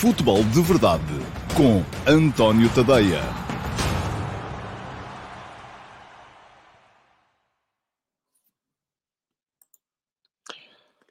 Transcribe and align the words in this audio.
Futebol 0.00 0.42
de 0.44 0.62
Verdade 0.62 1.04
com 1.54 1.82
António 2.10 2.70
Tadeia. 2.70 3.20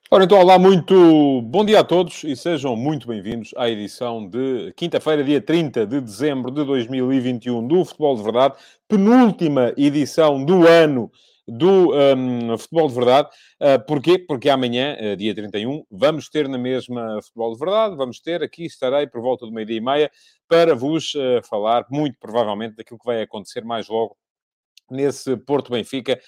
Ora, 0.10 0.24
então, 0.24 0.40
olá, 0.40 0.58
muito 0.58 1.40
bom 1.44 1.64
dia 1.64 1.82
a 1.82 1.84
todos 1.84 2.24
e 2.24 2.36
sejam 2.36 2.76
muito 2.76 3.08
bem-vindos 3.08 3.52
à 3.56 3.70
edição 3.70 4.28
de 4.28 4.74
quinta-feira, 4.76 5.24
dia 5.24 5.40
30 5.40 5.86
de 5.86 6.02
dezembro 6.02 6.50
de 6.50 6.64
2021 6.66 7.68
do 7.68 7.86
Futebol 7.86 8.16
de 8.16 8.24
Verdade, 8.24 8.56
penúltima 8.88 9.72
edição 9.78 10.44
do 10.44 10.68
ano 10.68 11.12
do 11.50 11.94
um, 11.94 12.58
Futebol 12.58 12.88
de 12.88 12.96
Verdade. 12.96 13.30
Uh, 13.62 13.86
porquê? 13.86 14.18
Porque 14.20 14.50
amanhã, 14.50 14.98
uh, 15.00 15.16
dia 15.16 15.34
31, 15.34 15.84
vamos 15.90 16.30
ter 16.30 16.48
na 16.48 16.58
mesma 16.58 17.22
Futebol 17.24 17.54
de 17.54 17.60
Verdade, 17.60 17.96
vamos 17.96 18.20
ter, 18.20 18.44
aqui 18.44 18.66
estarei 18.66 19.08
por 19.08 19.22
volta 19.22 19.46
do 19.46 19.52
meio-dia 19.52 19.78
e 19.78 19.82
meia, 19.82 20.12
para 20.48 20.76
vos 20.76 21.14
uh, 21.16 21.42
falar, 21.48 21.86
muito 21.90 22.18
provavelmente, 22.20 22.76
daquilo 22.76 23.00
que 23.00 23.06
vai 23.06 23.22
acontecer 23.22 23.64
mais 23.64 23.88
logo 23.88 24.16
nesse 24.90 25.38
Porto 25.38 25.72
Benfica 25.72 26.20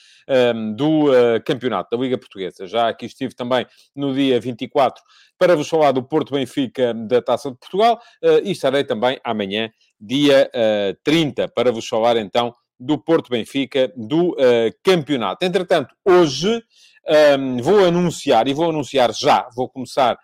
um, 0.55 0.73
do 0.73 1.12
uh, 1.12 1.44
campeonato 1.46 1.96
da 1.96 2.02
Liga 2.02 2.18
Portuguesa. 2.18 2.68
Já 2.68 2.90
aqui 2.90 3.05
estive 3.05 3.34
também 3.34 3.66
no 3.96 4.13
dia 4.13 4.40
24 4.40 5.02
para 5.38 5.55
vos 5.55 5.68
falar 5.68 5.91
do 5.91 6.04
Porto 6.04 6.34
Benfica 6.34 6.94
da 6.94 7.22
Taça 7.22 7.52
de 7.52 7.58
Portugal 7.58 7.99
uh, 8.24 8.40
e 8.44 8.52
estarei 8.52 8.84
também 8.84 9.20
amanhã, 9.24 9.72
dia 9.99 10.49
uh, 10.54 10.98
30, 11.04 11.48
para 11.49 11.72
vos 11.72 11.88
falar 11.88 12.18
então 12.18 12.54
do 12.81 12.98
Porto 12.98 13.30
Benfica 13.30 13.94
do 13.95 14.35
campeonato. 14.84 15.45
Entretanto, 15.45 15.94
hoje 16.03 16.62
um, 17.38 17.57
vou 17.62 17.85
anunciar, 17.85 18.48
e 18.48 18.54
vou 18.54 18.70
anunciar 18.70 19.13
já, 19.13 19.48
vou 19.55 19.70
começar 19.70 20.17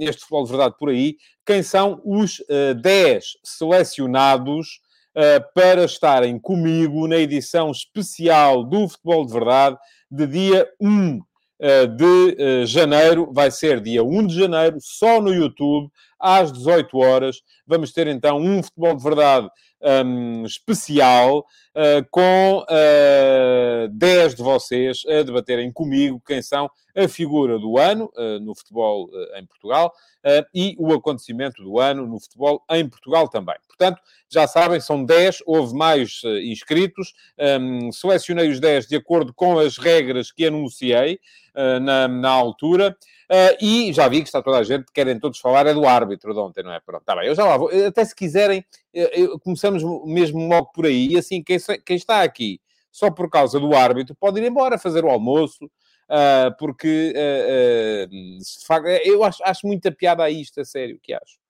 este 0.00 0.22
futebol 0.22 0.44
de 0.44 0.50
verdade 0.50 0.74
por 0.78 0.88
aí, 0.88 1.16
quem 1.46 1.62
são 1.62 2.00
os 2.04 2.42
10 2.82 3.24
selecionados 3.44 4.80
uh, 5.14 5.52
para 5.54 5.84
estarem 5.84 6.38
comigo 6.38 7.06
na 7.06 7.16
edição 7.16 7.70
especial 7.70 8.64
do 8.64 8.88
Futebol 8.88 9.24
de 9.24 9.32
Verdade 9.32 9.76
de 10.10 10.26
dia 10.26 10.68
1 10.80 11.18
uh, 11.18 11.22
de 11.96 12.04
uh, 12.04 12.66
janeiro. 12.66 13.30
Vai 13.32 13.50
ser 13.50 13.80
dia 13.80 14.02
1 14.02 14.26
de 14.26 14.34
janeiro, 14.38 14.76
só 14.80 15.20
no 15.20 15.32
YouTube, 15.32 15.90
às 16.18 16.52
18 16.52 16.98
horas. 16.98 17.36
Vamos 17.66 17.92
ter 17.92 18.06
então 18.06 18.38
um 18.38 18.62
Futebol 18.62 18.96
de 18.96 19.02
Verdade 19.02 19.48
um, 19.84 20.44
especial 20.46 21.40
uh, 21.74 22.06
com 22.10 22.64
uh, 22.68 23.88
10 23.90 24.34
de 24.34 24.42
vocês 24.42 25.02
a 25.06 25.22
debaterem 25.22 25.70
comigo 25.70 26.22
quem 26.26 26.40
são 26.40 26.70
a 26.96 27.06
figura 27.08 27.58
do 27.58 27.76
ano 27.76 28.10
uh, 28.16 28.40
no 28.40 28.54
futebol 28.54 29.10
em 29.36 29.44
Portugal 29.44 29.92
e 30.54 30.74
o 30.78 30.94
acontecimento 30.94 31.62
do 31.62 31.78
ano 31.78 32.06
no 32.06 32.18
futebol 32.18 32.64
em 32.70 32.88
Portugal 32.88 33.28
também. 33.28 33.56
Portanto, 33.68 34.00
já 34.26 34.46
sabem, 34.46 34.80
são 34.80 35.04
10, 35.04 35.42
houve 35.44 35.74
mais 35.76 36.22
inscritos, 36.42 37.12
um, 37.60 37.92
selecionei 37.92 38.48
os 38.48 38.58
10 38.58 38.86
de 38.86 38.96
acordo 38.96 39.34
com 39.34 39.58
as 39.58 39.76
regras 39.76 40.32
que 40.32 40.46
anunciei 40.46 41.20
na, 41.82 42.08
na 42.08 42.30
altura. 42.30 42.96
Uh, 43.30 43.56
e 43.64 43.92
já 43.92 44.06
vi 44.06 44.20
que 44.20 44.28
está 44.28 44.42
toda 44.42 44.58
a 44.58 44.62
gente, 44.62 44.84
querem 44.92 45.18
todos 45.18 45.38
falar, 45.38 45.66
é 45.66 45.72
do 45.72 45.86
árbitro 45.86 46.34
de 46.34 46.38
ontem, 46.38 46.62
não 46.62 46.72
é? 46.72 46.80
Pronto, 46.80 47.00
está 47.00 47.16
bem, 47.16 47.26
eu 47.26 47.34
já 47.34 47.44
lá 47.44 47.56
vou. 47.56 47.70
Até 47.86 48.04
se 48.04 48.14
quiserem, 48.14 48.64
eu, 48.92 49.38
começamos 49.38 49.82
mesmo 50.04 50.46
logo 50.46 50.70
por 50.72 50.84
aí. 50.84 51.08
E 51.08 51.18
assim, 51.18 51.42
quem, 51.42 51.58
quem, 51.84 51.96
está 51.96 52.22
aqui 52.22 52.60
só 52.92 53.10
por 53.10 53.30
causa 53.30 53.58
do 53.58 53.74
árbitro 53.74 54.14
pode 54.14 54.40
ir 54.40 54.46
embora 54.46 54.78
fazer 54.78 55.04
o 55.04 55.10
almoço, 55.10 55.64
uh, 55.64 56.54
porque 56.58 57.14
uh, 57.16 59.00
eu 59.04 59.24
acho, 59.24 59.42
acho 59.42 59.66
muita 59.66 59.90
piada 59.90 60.22
a 60.22 60.30
isto, 60.30 60.60
a 60.60 60.64
sério, 60.64 61.00
que 61.02 61.14
acho? 61.14 61.42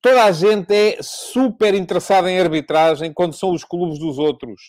Toda 0.00 0.22
a 0.22 0.30
gente 0.30 0.72
é 0.72 0.98
super 1.02 1.74
interessada 1.74 2.30
em 2.30 2.38
arbitragem 2.38 3.12
quando 3.12 3.32
são 3.32 3.50
os 3.50 3.64
clubes 3.64 3.98
dos 3.98 4.16
outros. 4.16 4.68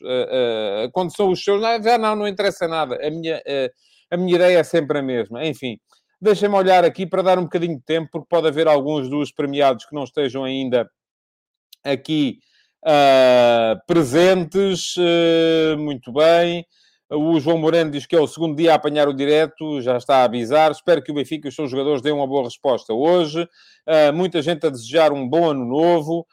quando 0.92 1.16
são 1.16 1.30
os 1.30 1.44
seus, 1.44 1.62
já 1.62 2.00
não, 2.00 2.16
não 2.16 2.28
interessa 2.28 2.68
nada. 2.68 2.98
A 3.06 3.12
minha 3.12 3.40
a 4.10 4.18
minha 4.18 4.36
ideia 4.36 4.60
é 4.60 4.64
sempre 4.64 5.00
a 5.00 5.02
mesma. 5.02 5.46
Enfim, 5.46 5.80
deixem-me 6.22 6.56
olhar 6.56 6.84
aqui 6.84 7.06
para 7.06 7.22
dar 7.22 7.40
um 7.40 7.44
bocadinho 7.44 7.78
de 7.78 7.84
tempo, 7.84 8.10
porque 8.12 8.28
pode 8.30 8.48
haver 8.48 8.68
alguns 8.68 9.10
dos 9.10 9.32
premiados 9.32 9.86
que 9.86 9.96
não 9.96 10.04
estejam 10.04 10.44
ainda 10.44 10.90
aqui 11.84 12.40
uh, 12.84 13.80
presentes. 13.86 14.96
Uh, 14.98 15.78
muito 15.78 16.12
bem. 16.12 16.66
O 17.10 17.40
João 17.40 17.58
Moreno 17.58 17.90
diz 17.90 18.06
que 18.06 18.16
é 18.18 18.20
o 18.20 18.28
segundo 18.28 18.58
dia 18.58 18.74
a 18.74 18.76
apanhar 18.76 19.08
o 19.08 19.14
direto, 19.14 19.80
já 19.82 19.96
está 19.96 20.18
a 20.18 20.24
avisar. 20.26 20.72
Espero 20.72 21.02
que 21.02 21.12
o 21.12 21.16
Benfica 21.16 21.48
e 21.48 21.50
os 21.50 21.56
seus 21.56 21.72
jogadores 21.72 22.02
deem 22.02 22.14
uma 22.14 22.28
boa 22.28 22.44
resposta 22.44 22.94
hoje. 22.94 23.44
Uh, 23.44 24.12
muita 24.14 24.42
gente 24.42 24.68
a 24.68 24.70
desejar 24.70 25.14
um 25.14 25.28
bom 25.28 25.50
ano 25.50 25.66
novo. 25.66 26.28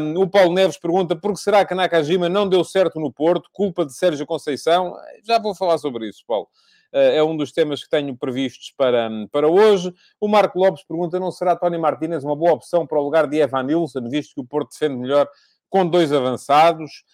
Um, 0.00 0.22
o 0.22 0.28
Paulo 0.28 0.52
Neves 0.52 0.76
pergunta 0.76 1.14
por 1.14 1.32
que 1.32 1.38
será 1.38 1.64
que 1.64 1.76
Nakajima 1.76 2.28
não 2.28 2.48
deu 2.48 2.64
certo 2.64 2.98
no 2.98 3.12
Porto? 3.12 3.48
Culpa 3.52 3.86
de 3.86 3.94
Sérgio 3.94 4.26
Conceição? 4.26 4.96
Já 5.22 5.38
vou 5.38 5.54
falar 5.54 5.78
sobre 5.78 6.08
isso, 6.08 6.24
Paulo. 6.26 6.48
Eh, 6.92 7.16
é 7.16 7.22
um 7.22 7.36
dos 7.36 7.52
temas 7.52 7.82
que 7.82 7.90
tenho 7.90 8.16
previstos 8.16 8.72
para, 8.76 9.08
para 9.30 9.48
hoje. 9.48 9.92
O 10.20 10.28
Marco 10.28 10.58
Lopes 10.58 10.84
pergunta: 10.84 11.18
não 11.18 11.30
será 11.30 11.56
Tony 11.56 11.78
Martínez 11.78 12.24
uma 12.24 12.36
boa 12.36 12.52
opção 12.52 12.86
para 12.86 12.98
o 12.98 13.02
lugar 13.02 13.26
de 13.26 13.38
Evan 13.38 13.62
Nilsson, 13.62 14.08
visto 14.08 14.34
que 14.34 14.40
o 14.40 14.44
Porto 14.44 14.70
defende 14.70 14.96
melhor 14.96 15.28
com 15.68 15.86
dois 15.86 16.12
avançados? 16.12 17.04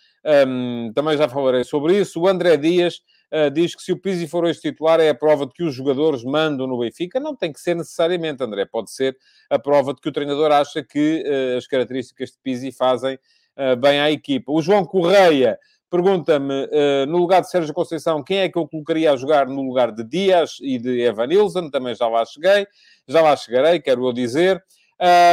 Um, 0.49 0.91
também 0.93 1.17
já 1.17 1.29
falarei 1.29 1.63
sobre 1.63 2.01
isso. 2.01 2.21
O 2.21 2.27
André 2.27 2.57
Dias 2.57 2.97
uh, 3.33 3.49
diz 3.49 3.77
que 3.77 3.83
se 3.83 3.93
o 3.93 3.97
Pizzi 3.97 4.27
for 4.27 4.45
hoje 4.45 4.61
titular 4.61 4.99
é 4.99 5.09
a 5.11 5.15
prova 5.15 5.47
de 5.47 5.53
que 5.53 5.63
os 5.63 5.73
jogadores 5.73 6.25
mandam 6.25 6.67
no 6.67 6.81
Benfica. 6.81 7.21
Não 7.21 7.37
tem 7.37 7.53
que 7.53 7.61
ser 7.61 7.77
necessariamente, 7.77 8.43
André. 8.43 8.65
Pode 8.65 8.91
ser 8.91 9.17
a 9.49 9.57
prova 9.57 9.95
de 9.95 10.01
que 10.01 10.09
o 10.09 10.13
treinador 10.13 10.51
acha 10.51 10.83
que 10.83 11.23
uh, 11.25 11.59
as 11.59 11.67
características 11.69 12.31
de 12.31 12.39
Pizzi 12.43 12.73
fazem 12.73 13.15
uh, 13.57 13.77
bem 13.77 14.01
à 14.01 14.11
equipa. 14.11 14.51
O 14.51 14.61
João 14.61 14.85
Correia 14.85 15.59
Pergunta-me, 15.89 16.65
uh, 16.65 17.07
no 17.07 17.19
lugar 17.19 17.43
de 17.43 17.49
Sérgio 17.49 17.73
Conceição, 17.73 18.23
quem 18.23 18.39
é 18.39 18.49
que 18.49 18.59
eu 18.59 18.67
colocaria 18.67 19.13
a 19.13 19.17
jogar 19.17 19.47
no 19.47 19.63
lugar 19.63 19.93
de 19.93 20.03
Dias 20.03 20.57
e 20.61 20.79
de 20.79 21.01
Evanilson? 21.01 21.71
Também 21.71 21.95
já 21.95 22.09
lá 22.09 22.25
cheguei, 22.25 22.67
já 23.07 23.23
lá 23.23 23.37
chegarei, 23.37 23.81
quero 23.81 24.07
eu 24.07 24.13
dizer. 24.13 24.63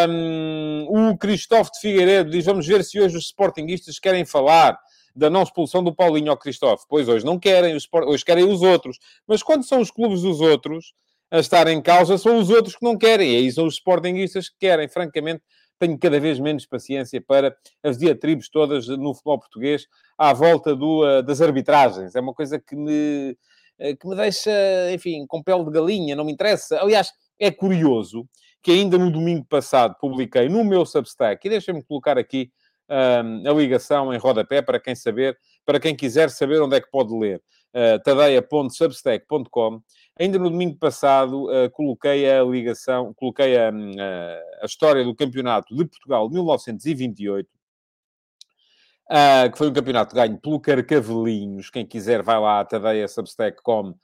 Um, 0.07 0.85
o 0.89 1.17
Cristóvão 1.17 1.71
de 1.73 1.79
Figueiredo 1.79 2.29
diz, 2.29 2.45
vamos 2.45 2.67
ver 2.67 2.83
se 2.83 2.99
hoje 2.99 3.17
os 3.17 3.25
Sportingistas 3.25 3.97
querem 3.97 4.25
falar 4.25 4.77
da 5.15 5.29
não 5.29 5.43
expulsão 5.43 5.83
do 5.83 5.93
Paulinho 5.93 6.31
ao 6.31 6.37
Cristóvão. 6.37 6.85
Pois 6.87 7.07
hoje 7.07 7.25
não 7.25 7.39
querem, 7.39 7.75
hoje 8.05 8.25
querem 8.25 8.43
os 8.43 8.61
outros. 8.61 8.99
Mas 9.27 9.41
quando 9.41 9.63
são 9.63 9.79
os 9.79 9.89
clubes 9.89 10.21
dos 10.21 10.39
outros 10.39 10.93
a 11.31 11.39
estar 11.39 11.67
em 11.67 11.81
causa, 11.81 12.17
são 12.17 12.37
os 12.37 12.49
outros 12.49 12.75
que 12.75 12.85
não 12.85 12.97
querem. 12.97 13.31
E 13.31 13.37
aí 13.37 13.51
são 13.51 13.65
os 13.65 13.75
Sportingistas 13.75 14.49
que 14.49 14.55
querem, 14.59 14.87
francamente 14.87 15.41
tenho 15.79 15.97
cada 15.97 16.19
vez 16.19 16.39
menos 16.39 16.65
paciência 16.65 17.21
para 17.21 17.55
as 17.83 17.97
diatribes 17.97 18.49
todas 18.49 18.87
no 18.87 19.13
futebol 19.13 19.39
português 19.39 19.87
à 20.17 20.33
volta 20.33 20.75
do, 20.75 21.03
uh, 21.03 21.23
das 21.23 21.41
arbitragens. 21.41 22.15
É 22.15 22.19
uma 22.19 22.33
coisa 22.33 22.59
que 22.59 22.75
me, 22.75 23.37
uh, 23.79 23.97
que 23.97 24.07
me 24.07 24.15
deixa, 24.15 24.51
enfim, 24.91 25.25
com 25.27 25.43
pele 25.43 25.65
de 25.65 25.71
galinha, 25.71 26.15
não 26.15 26.25
me 26.25 26.31
interessa. 26.31 26.79
Aliás, 26.79 27.11
é 27.39 27.51
curioso 27.51 28.27
que 28.61 28.71
ainda 28.71 28.97
no 28.97 29.11
domingo 29.11 29.45
passado 29.45 29.95
publiquei 29.99 30.47
no 30.47 30.63
meu 30.63 30.85
Substack, 30.85 31.45
e 31.45 31.49
deixem-me 31.49 31.83
colocar 31.83 32.17
aqui 32.17 32.49
a 32.89 33.51
ligação 33.53 34.13
em 34.13 34.17
rodapé 34.17 34.61
para 34.61 34.79
quem 34.79 34.95
saber, 34.95 35.37
para 35.65 35.79
quem 35.79 35.95
quiser 35.95 36.29
saber 36.29 36.61
onde 36.61 36.75
é 36.75 36.81
que 36.81 36.89
pode 36.91 37.13
ler. 37.13 37.41
Uh, 37.73 37.97
tadeia.substack.com 38.03 39.81
Ainda 40.19 40.37
no 40.37 40.49
domingo 40.49 40.77
passado 40.77 41.45
uh, 41.45 41.69
coloquei 41.71 42.29
a 42.29 42.43
ligação, 42.43 43.13
coloquei 43.15 43.57
a, 43.57 43.69
a, 43.69 43.71
a, 44.61 44.65
história 44.65 45.03
do 45.03 45.15
campeonato 45.15 45.75
de 45.75 45.83
Portugal 45.85 46.27
de 46.27 46.35
1928, 46.35 47.49
uh, 49.09 49.51
que 49.51 49.57
foi 49.57 49.69
um 49.69 49.73
campeonato 49.73 50.13
ganho 50.13 50.39
pelo 50.39 50.59
Carcavelinhos. 50.59 51.71
Quem 51.71 51.83
quiser 51.83 52.21
vai 52.21 52.39
lá 52.39 52.59
a 52.59 52.65
tadeia.substack.com 52.65 53.95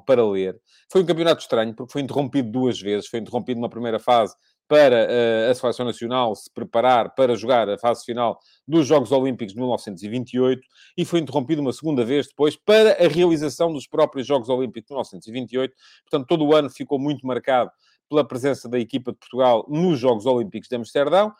para 0.00 0.26
ler. 0.26 0.60
Foi 0.90 1.02
um 1.02 1.06
campeonato 1.06 1.42
estranho, 1.42 1.72
porque 1.72 1.92
foi 1.92 2.02
interrompido 2.02 2.50
duas 2.50 2.80
vezes. 2.80 3.08
Foi 3.08 3.20
interrompido 3.20 3.60
numa 3.60 3.70
primeira 3.70 4.00
fase 4.00 4.34
para 4.66 5.50
a 5.50 5.54
Seleção 5.54 5.84
Nacional 5.84 6.34
se 6.34 6.50
preparar 6.52 7.14
para 7.14 7.34
jogar 7.34 7.68
a 7.68 7.78
fase 7.78 8.04
final 8.04 8.38
dos 8.66 8.86
Jogos 8.86 9.12
Olímpicos 9.12 9.52
de 9.52 9.58
1928 9.60 10.62
e 10.96 11.04
foi 11.04 11.20
interrompido 11.20 11.60
uma 11.60 11.72
segunda 11.72 12.04
vez 12.04 12.28
depois 12.28 12.56
para 12.56 12.92
a 12.92 13.08
realização 13.08 13.72
dos 13.72 13.86
próprios 13.86 14.26
Jogos 14.26 14.48
Olímpicos 14.48 14.88
de 14.88 14.94
1928. 14.94 15.74
Portanto, 16.08 16.26
todo 16.26 16.44
o 16.44 16.54
ano 16.54 16.70
ficou 16.70 16.98
muito 16.98 17.26
marcado 17.26 17.70
pela 18.08 18.26
presença 18.26 18.68
da 18.68 18.78
equipa 18.78 19.12
de 19.12 19.18
Portugal 19.18 19.66
nos 19.68 19.98
Jogos 19.98 20.26
Olímpicos 20.26 20.68
de 20.68 20.76
Amsterdão, 20.76 21.32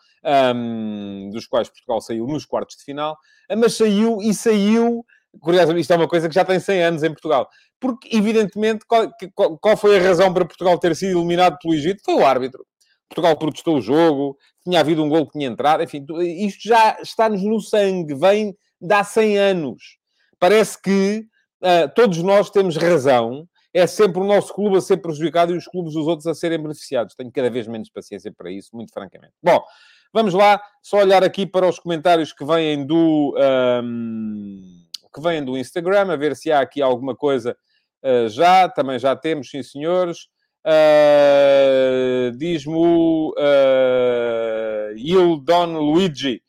um, 0.55 1.29
dos 1.31 1.47
quais 1.47 1.69
Portugal 1.69 2.01
saiu 2.01 2.25
nos 2.27 2.45
quartos 2.45 2.77
de 2.77 2.83
final, 2.83 3.17
mas 3.57 3.75
saiu 3.75 4.21
e 4.21 4.33
saiu 4.33 5.05
curiosamente, 5.39 5.81
isto 5.81 5.93
é 5.93 5.97
uma 5.97 6.07
coisa 6.07 6.29
que 6.29 6.35
já 6.35 6.45
tem 6.45 6.59
100 6.59 6.83
anos 6.83 7.03
em 7.03 7.09
Portugal. 7.09 7.49
Porque, 7.79 8.15
evidentemente, 8.15 8.85
qual, 8.85 9.11
qual, 9.59 9.77
foi 9.77 9.97
a 9.97 10.01
razão 10.01 10.33
para 10.33 10.45
Portugal 10.45 10.77
ter 10.77 10.95
sido 10.95 11.19
eliminado 11.19 11.57
pelo 11.61 11.73
Egito? 11.73 12.01
Foi 12.03 12.15
o 12.15 12.25
árbitro. 12.25 12.65
Portugal 13.09 13.37
protestou 13.37 13.77
o 13.77 13.81
jogo, 13.81 14.37
tinha 14.63 14.79
havido 14.79 15.03
um 15.03 15.09
gol 15.09 15.25
que 15.25 15.33
tinha 15.33 15.47
entrado, 15.47 15.83
enfim, 15.83 16.05
isto 16.21 16.67
já 16.67 16.97
está-nos 17.01 17.43
no 17.43 17.59
sangue, 17.59 18.15
vem 18.15 18.55
de 18.81 18.93
há 18.93 19.03
100 19.03 19.37
anos. 19.37 19.97
Parece 20.39 20.81
que 20.81 21.25
uh, 21.61 21.93
todos 21.95 22.21
nós 22.21 22.49
temos 22.49 22.75
razão 22.75 23.47
é 23.75 23.85
sempre 23.85 24.21
o 24.21 24.23
nosso 24.23 24.53
clube 24.53 24.77
a 24.77 24.81
ser 24.81 24.97
prejudicado 24.97 25.53
e 25.53 25.57
os 25.57 25.67
clubes 25.67 25.95
dos 25.95 26.07
outros 26.07 26.25
a 26.27 26.33
serem 26.33 26.61
beneficiados. 26.61 27.13
Tenho 27.13 27.29
cada 27.29 27.49
vez 27.49 27.67
menos 27.67 27.89
paciência 27.89 28.31
para 28.31 28.49
isso, 28.49 28.69
muito 28.73 28.93
francamente. 28.93 29.33
Bom, 29.43 29.61
vamos 30.13 30.33
lá, 30.33 30.61
só 30.81 30.99
olhar 30.99 31.25
aqui 31.25 31.45
para 31.45 31.67
os 31.67 31.77
comentários 31.77 32.31
que 32.31 32.45
vêm 32.45 32.85
do, 32.85 33.35
um, 33.83 34.61
que 35.13 35.19
vêm 35.19 35.43
do 35.43 35.57
Instagram, 35.57 36.09
a 36.09 36.15
ver 36.15 36.37
se 36.37 36.53
há 36.53 36.61
aqui 36.61 36.81
alguma 36.81 37.17
coisa 37.17 37.57
uh, 38.01 38.29
já. 38.29 38.69
Também 38.69 38.97
já 38.97 39.13
temos, 39.13 39.49
sim 39.49 39.61
senhores. 39.61 40.29
Uh, 40.65 42.31
Diz-me 42.35 42.73
o 42.73 43.35
uh, 43.37 44.97
Ildon 44.97 45.77
Luigi. 45.77 46.41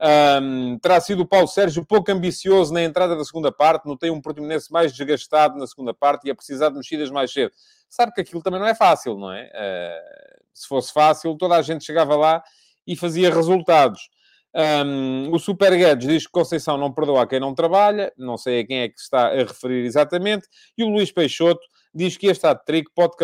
Um, 0.00 0.78
terá 0.78 1.00
sido 1.00 1.22
o 1.22 1.26
Paulo 1.26 1.48
Sérgio 1.48 1.84
pouco 1.84 2.12
ambicioso 2.12 2.72
na 2.72 2.82
entrada 2.82 3.16
da 3.16 3.24
segunda 3.24 3.50
parte, 3.50 3.86
notei 3.86 4.10
um 4.10 4.20
Portimonense 4.20 4.70
mais 4.70 4.92
desgastado 4.92 5.56
na 5.58 5.66
segunda 5.66 5.94
parte 5.94 6.26
e 6.26 6.30
a 6.30 6.34
precisar 6.34 6.68
de 6.68 6.76
mexidas 6.76 7.10
mais 7.10 7.32
cedo. 7.32 7.52
Sabe 7.88 8.12
que 8.12 8.20
aquilo 8.20 8.42
também 8.42 8.60
não 8.60 8.66
é 8.66 8.74
fácil, 8.74 9.16
não 9.16 9.32
é? 9.32 9.44
Uh, 9.46 10.44
se 10.52 10.68
fosse 10.68 10.92
fácil, 10.92 11.36
toda 11.36 11.56
a 11.56 11.62
gente 11.62 11.84
chegava 11.84 12.16
lá 12.16 12.42
e 12.86 12.94
fazia 12.94 13.32
resultados. 13.32 14.08
Um, 14.54 15.32
o 15.32 15.38
Super 15.38 15.76
Guedes 15.76 16.06
diz 16.06 16.26
que 16.26 16.32
Conceição 16.32 16.78
não 16.78 16.92
perdoa 16.92 17.22
a 17.22 17.26
quem 17.26 17.40
não 17.40 17.54
trabalha, 17.54 18.12
não 18.16 18.36
sei 18.36 18.60
a 18.60 18.66
quem 18.66 18.78
é 18.80 18.88
que 18.88 19.00
está 19.00 19.28
a 19.28 19.38
referir 19.38 19.84
exatamente, 19.84 20.46
e 20.78 20.84
o 20.84 20.88
Luís 20.88 21.10
Peixoto 21.10 21.66
diz 21.94 22.16
que 22.16 22.26
este 22.26 22.46
hat-trick 22.46 22.90
pode 22.94 23.16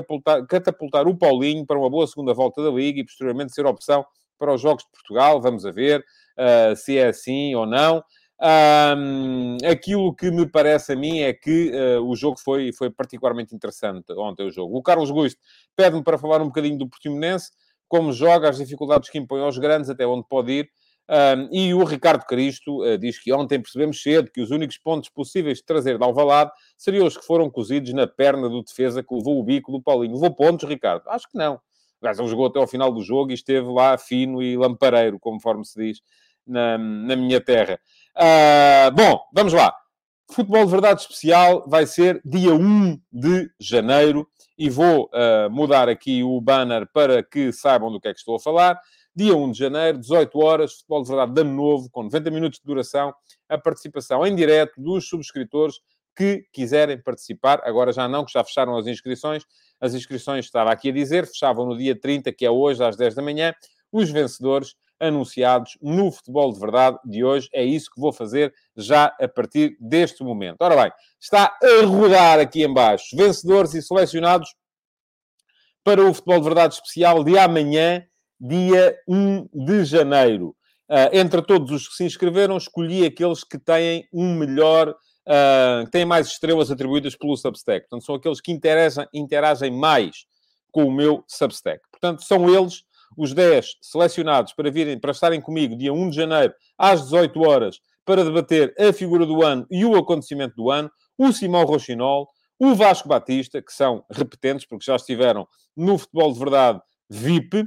catapultar, 0.48 1.08
o 1.08 1.16
Paulinho 1.16 1.66
para 1.66 1.78
uma 1.78 1.90
boa 1.90 2.06
segunda 2.06 2.32
volta 2.32 2.62
da 2.62 2.70
Liga 2.70 3.00
e 3.00 3.04
posteriormente 3.04 3.52
ser 3.52 3.66
opção 3.66 4.04
para 4.38 4.54
os 4.54 4.60
Jogos 4.60 4.84
de 4.84 4.90
Portugal. 4.90 5.40
Vamos 5.40 5.66
a 5.66 5.72
ver 5.72 6.00
uh, 6.38 6.76
se 6.76 6.96
é 6.96 7.08
assim 7.08 7.54
ou 7.54 7.66
não. 7.66 8.02
Um, 8.42 9.58
aquilo 9.70 10.14
que 10.14 10.30
me 10.30 10.46
parece 10.46 10.94
a 10.94 10.96
mim 10.96 11.20
é 11.20 11.32
que 11.32 11.72
uh, 11.72 12.02
o 12.02 12.16
jogo 12.16 12.38
foi, 12.40 12.72
foi 12.72 12.88
particularmente 12.88 13.54
interessante 13.54 14.10
ontem, 14.12 14.46
o 14.46 14.50
jogo. 14.50 14.78
O 14.78 14.82
Carlos 14.82 15.10
Guiste 15.10 15.38
pede-me 15.76 16.02
para 16.02 16.16
falar 16.16 16.40
um 16.40 16.46
bocadinho 16.46 16.78
do 16.78 16.88
Portimonense, 16.88 17.50
como 17.86 18.12
joga, 18.12 18.48
as 18.48 18.56
dificuldades 18.56 19.10
que 19.10 19.18
impõe 19.18 19.42
aos 19.42 19.58
grandes, 19.58 19.90
até 19.90 20.06
onde 20.06 20.26
pode 20.26 20.52
ir. 20.52 20.70
Um, 21.08 21.48
e 21.50 21.74
o 21.74 21.82
Ricardo 21.82 22.24
Cristo 22.24 22.84
uh, 22.84 22.96
diz 22.96 23.18
que 23.18 23.32
ontem 23.32 23.60
percebemos 23.60 24.00
cedo 24.00 24.30
que 24.30 24.40
os 24.40 24.52
únicos 24.52 24.78
pontos 24.78 25.08
possíveis 25.08 25.58
de 25.58 25.64
trazer 25.64 25.98
de 25.98 26.04
Alvalade 26.04 26.52
seriam 26.78 27.04
os 27.04 27.16
que 27.16 27.26
foram 27.26 27.50
cozidos 27.50 27.92
na 27.92 28.06
perna 28.06 28.48
do 28.48 28.62
defesa 28.62 29.02
que 29.02 29.12
levou 29.12 29.40
o 29.40 29.42
bico 29.42 29.72
do 29.72 29.82
Paulinho. 29.82 30.14
Levou 30.14 30.32
pontos, 30.32 30.68
Ricardo? 30.68 31.02
Acho 31.08 31.28
que 31.28 31.36
não. 31.36 31.60
Aliás, 32.00 32.18
ele 32.18 32.28
jogou 32.28 32.46
até 32.46 32.58
ao 32.58 32.66
final 32.66 32.92
do 32.92 33.02
jogo 33.02 33.32
e 33.32 33.34
esteve 33.34 33.68
lá 33.68 33.98
fino 33.98 34.40
e 34.40 34.56
lampareiro, 34.56 35.18
conforme 35.18 35.64
se 35.64 35.78
diz 35.78 36.00
na, 36.46 36.78
na 36.78 37.16
minha 37.16 37.40
terra. 37.40 37.78
Uh, 38.16 38.94
bom, 38.94 39.20
vamos 39.34 39.52
lá. 39.52 39.74
Futebol 40.30 40.64
de 40.64 40.70
Verdade 40.70 41.00
Especial 41.00 41.64
vai 41.68 41.86
ser 41.86 42.20
dia 42.24 42.54
1 42.54 43.00
de 43.12 43.50
janeiro 43.58 44.28
e 44.56 44.70
vou 44.70 45.06
uh, 45.06 45.50
mudar 45.50 45.88
aqui 45.88 46.22
o 46.22 46.40
banner 46.40 46.88
para 46.92 47.22
que 47.22 47.52
saibam 47.52 47.90
do 47.90 48.00
que 48.00 48.08
é 48.08 48.12
que 48.12 48.18
estou 48.20 48.36
a 48.36 48.40
falar. 48.40 48.80
Dia 49.14 49.34
1 49.34 49.52
de 49.52 49.58
janeiro, 49.58 49.98
18 49.98 50.38
horas, 50.38 50.74
Futebol 50.74 51.02
de 51.02 51.08
Verdade 51.08 51.32
de 51.32 51.40
Ano 51.40 51.54
Novo, 51.54 51.90
com 51.90 52.04
90 52.04 52.30
minutos 52.30 52.60
de 52.60 52.64
duração, 52.64 53.12
a 53.48 53.58
participação 53.58 54.24
em 54.26 54.34
direto 54.34 54.80
dos 54.80 55.08
subscritores 55.08 55.80
que 56.16 56.44
quiserem 56.52 57.00
participar. 57.00 57.60
Agora 57.64 57.92
já 57.92 58.08
não, 58.08 58.24
que 58.24 58.32
já 58.32 58.44
fecharam 58.44 58.76
as 58.76 58.86
inscrições. 58.86 59.44
As 59.80 59.94
inscrições, 59.94 60.44
estava 60.44 60.70
aqui 60.70 60.90
a 60.90 60.92
dizer, 60.92 61.26
fechavam 61.26 61.66
no 61.66 61.76
dia 61.76 61.98
30, 61.98 62.32
que 62.32 62.44
é 62.44 62.50
hoje, 62.50 62.84
às 62.84 62.96
10 62.96 63.14
da 63.14 63.22
manhã. 63.22 63.54
Os 63.90 64.10
vencedores 64.10 64.74
anunciados 65.00 65.78
no 65.80 66.12
Futebol 66.12 66.52
de 66.52 66.60
Verdade 66.60 66.98
de 67.04 67.24
hoje. 67.24 67.48
É 67.52 67.64
isso 67.64 67.90
que 67.90 68.00
vou 68.00 68.12
fazer 68.12 68.54
já 68.76 69.06
a 69.18 69.26
partir 69.26 69.76
deste 69.80 70.22
momento. 70.22 70.58
Ora 70.60 70.76
bem, 70.76 70.92
está 71.18 71.56
a 71.60 71.84
rodar 71.86 72.38
aqui 72.38 72.62
embaixo 72.62 73.16
vencedores 73.16 73.74
e 73.74 73.82
selecionados 73.82 74.54
para 75.82 76.04
o 76.04 76.12
Futebol 76.12 76.38
de 76.38 76.44
Verdade 76.44 76.74
especial 76.74 77.24
de 77.24 77.38
amanhã, 77.38 78.06
dia 78.40 78.96
1 79.06 79.48
de 79.52 79.84
janeiro. 79.84 80.56
Uh, 80.88 81.10
entre 81.12 81.42
todos 81.42 81.70
os 81.70 81.88
que 81.88 81.94
se 81.94 82.04
inscreveram, 82.04 82.56
escolhi 82.56 83.04
aqueles 83.04 83.44
que 83.44 83.58
têm 83.58 84.08
um 84.12 84.34
melhor 84.34 84.88
uh, 84.90 85.88
têm 85.90 86.04
mais 86.04 86.28
estrelas 86.28 86.70
atribuídas 86.70 87.14
pelo 87.14 87.36
Substack. 87.36 87.88
Portanto, 87.88 88.04
são 88.04 88.14
aqueles 88.14 88.40
que 88.40 88.50
interagem, 88.50 89.06
interagem 89.14 89.70
mais 89.70 90.24
com 90.72 90.84
o 90.84 90.92
meu 90.92 91.22
Substack. 91.28 91.80
Portanto, 91.90 92.24
são 92.24 92.48
eles 92.48 92.82
os 93.16 93.34
10 93.34 93.76
selecionados 93.82 94.52
para 94.52 94.70
virem, 94.70 94.98
para 94.98 95.10
estarem 95.10 95.40
comigo 95.40 95.76
dia 95.76 95.92
1 95.92 96.10
de 96.10 96.16
janeiro, 96.16 96.54
às 96.78 97.02
18 97.04 97.40
horas, 97.40 97.80
para 98.04 98.24
debater 98.24 98.74
a 98.78 98.92
figura 98.92 99.26
do 99.26 99.44
ano 99.44 99.66
e 99.70 99.84
o 99.84 99.96
acontecimento 99.96 100.54
do 100.56 100.70
ano, 100.70 100.90
o 101.18 101.32
Simão 101.32 101.64
Rochinol, 101.64 102.28
o 102.58 102.74
Vasco 102.74 103.08
Batista, 103.08 103.60
que 103.62 103.72
são 103.72 104.04
repetentes, 104.10 104.66
porque 104.66 104.84
já 104.84 104.96
estiveram 104.96 105.46
no 105.76 105.98
Futebol 105.98 106.32
de 106.32 106.38
Verdade 106.38 106.80
VIP, 107.08 107.64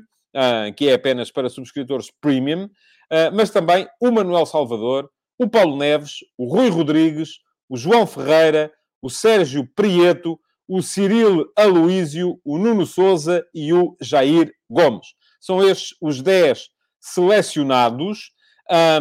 que 0.76 0.90
é 0.90 0.94
apenas 0.94 1.32
para 1.32 1.50
subscritores 1.50 2.12
premium, 2.20 2.66
uh, 2.66 3.34
mas 3.34 3.50
também 3.50 3.88
o 4.02 4.12
Manuel 4.12 4.46
Salvador, 4.46 5.10
o 5.38 5.48
Paulo 5.48 5.78
Neves, 5.78 6.18
o 6.38 6.46
Rui 6.46 6.70
Rodrigues, 6.70 7.40
o 7.70 7.78
João 7.78 8.06
Ferreira, 8.06 8.72
o 9.02 9.10
Sérgio 9.10 9.68
Prieto, 9.76 10.40
o 10.68 10.82
Cirilo 10.82 11.52
Aloísio, 11.58 12.40
o 12.44 12.58
Nuno 12.58 12.86
Souza 12.86 13.46
e 13.54 13.74
o 13.74 13.96
Jair 14.02 14.54
Gomes. 14.70 15.08
São 15.40 15.64
estes 15.64 15.96
os 16.02 16.22
10 16.22 16.70
selecionados. 17.00 18.32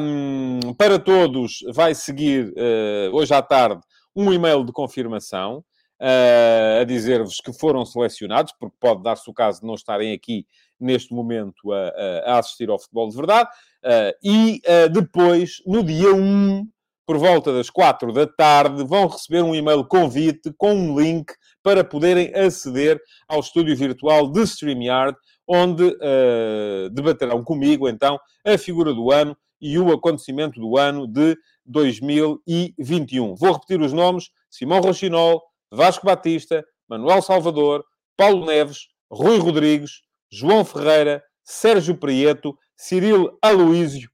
Um, 0.00 0.74
para 0.74 0.98
todos 0.98 1.58
vai 1.72 1.94
seguir 1.94 2.48
uh, 2.48 3.14
hoje 3.14 3.32
à 3.32 3.40
tarde 3.40 3.80
um 4.14 4.32
e-mail 4.32 4.64
de 4.64 4.72
confirmação 4.72 5.64
uh, 6.00 6.80
a 6.80 6.84
dizer-vos 6.84 7.36
que 7.36 7.52
foram 7.52 7.86
selecionados, 7.86 8.52
porque 8.58 8.76
pode 8.80 9.02
dar-se 9.02 9.30
o 9.30 9.32
caso 9.32 9.60
de 9.60 9.66
não 9.66 9.74
estarem 9.74 10.12
aqui 10.12 10.44
neste 10.82 11.14
momento 11.14 11.72
a, 11.72 11.88
a 12.26 12.38
assistir 12.38 12.68
ao 12.68 12.78
futebol 12.78 13.08
de 13.08 13.16
verdade. 13.16 13.48
Uh, 13.84 14.12
e 14.22 14.62
depois, 14.92 15.62
no 15.66 15.82
dia 15.82 16.14
1, 16.14 16.66
por 17.06 17.18
volta 17.18 17.52
das 17.52 17.68
4 17.68 18.12
da 18.12 18.26
tarde, 18.26 18.84
vão 18.84 19.06
receber 19.06 19.42
um 19.42 19.54
e-mail 19.54 19.84
convite 19.84 20.52
com 20.56 20.74
um 20.74 21.00
link 21.00 21.32
para 21.62 21.84
poderem 21.84 22.34
aceder 22.34 23.00
ao 23.28 23.40
estúdio 23.40 23.76
virtual 23.76 24.30
de 24.30 24.42
StreamYard, 24.42 25.16
onde 25.46 25.84
uh, 25.84 26.90
debaterão 26.90 27.42
comigo, 27.42 27.88
então, 27.88 28.18
a 28.44 28.56
figura 28.56 28.94
do 28.94 29.10
ano 29.10 29.36
e 29.60 29.78
o 29.78 29.92
acontecimento 29.92 30.60
do 30.60 30.76
ano 30.76 31.06
de 31.06 31.36
2021. 31.66 33.34
Vou 33.36 33.52
repetir 33.52 33.80
os 33.80 33.92
nomes: 33.92 34.30
Simão 34.50 34.80
Rochinol, 34.80 35.42
Vasco 35.70 36.06
Batista, 36.06 36.64
Manuel 36.88 37.22
Salvador, 37.22 37.84
Paulo 38.16 38.46
Neves, 38.46 38.88
Rui 39.10 39.38
Rodrigues, 39.38 40.02
João 40.32 40.64
Ferreira, 40.64 41.22
Sérgio 41.44 41.96
Prieto, 41.96 42.58
Cirilo 42.74 43.38
Aloísio, 43.42 44.10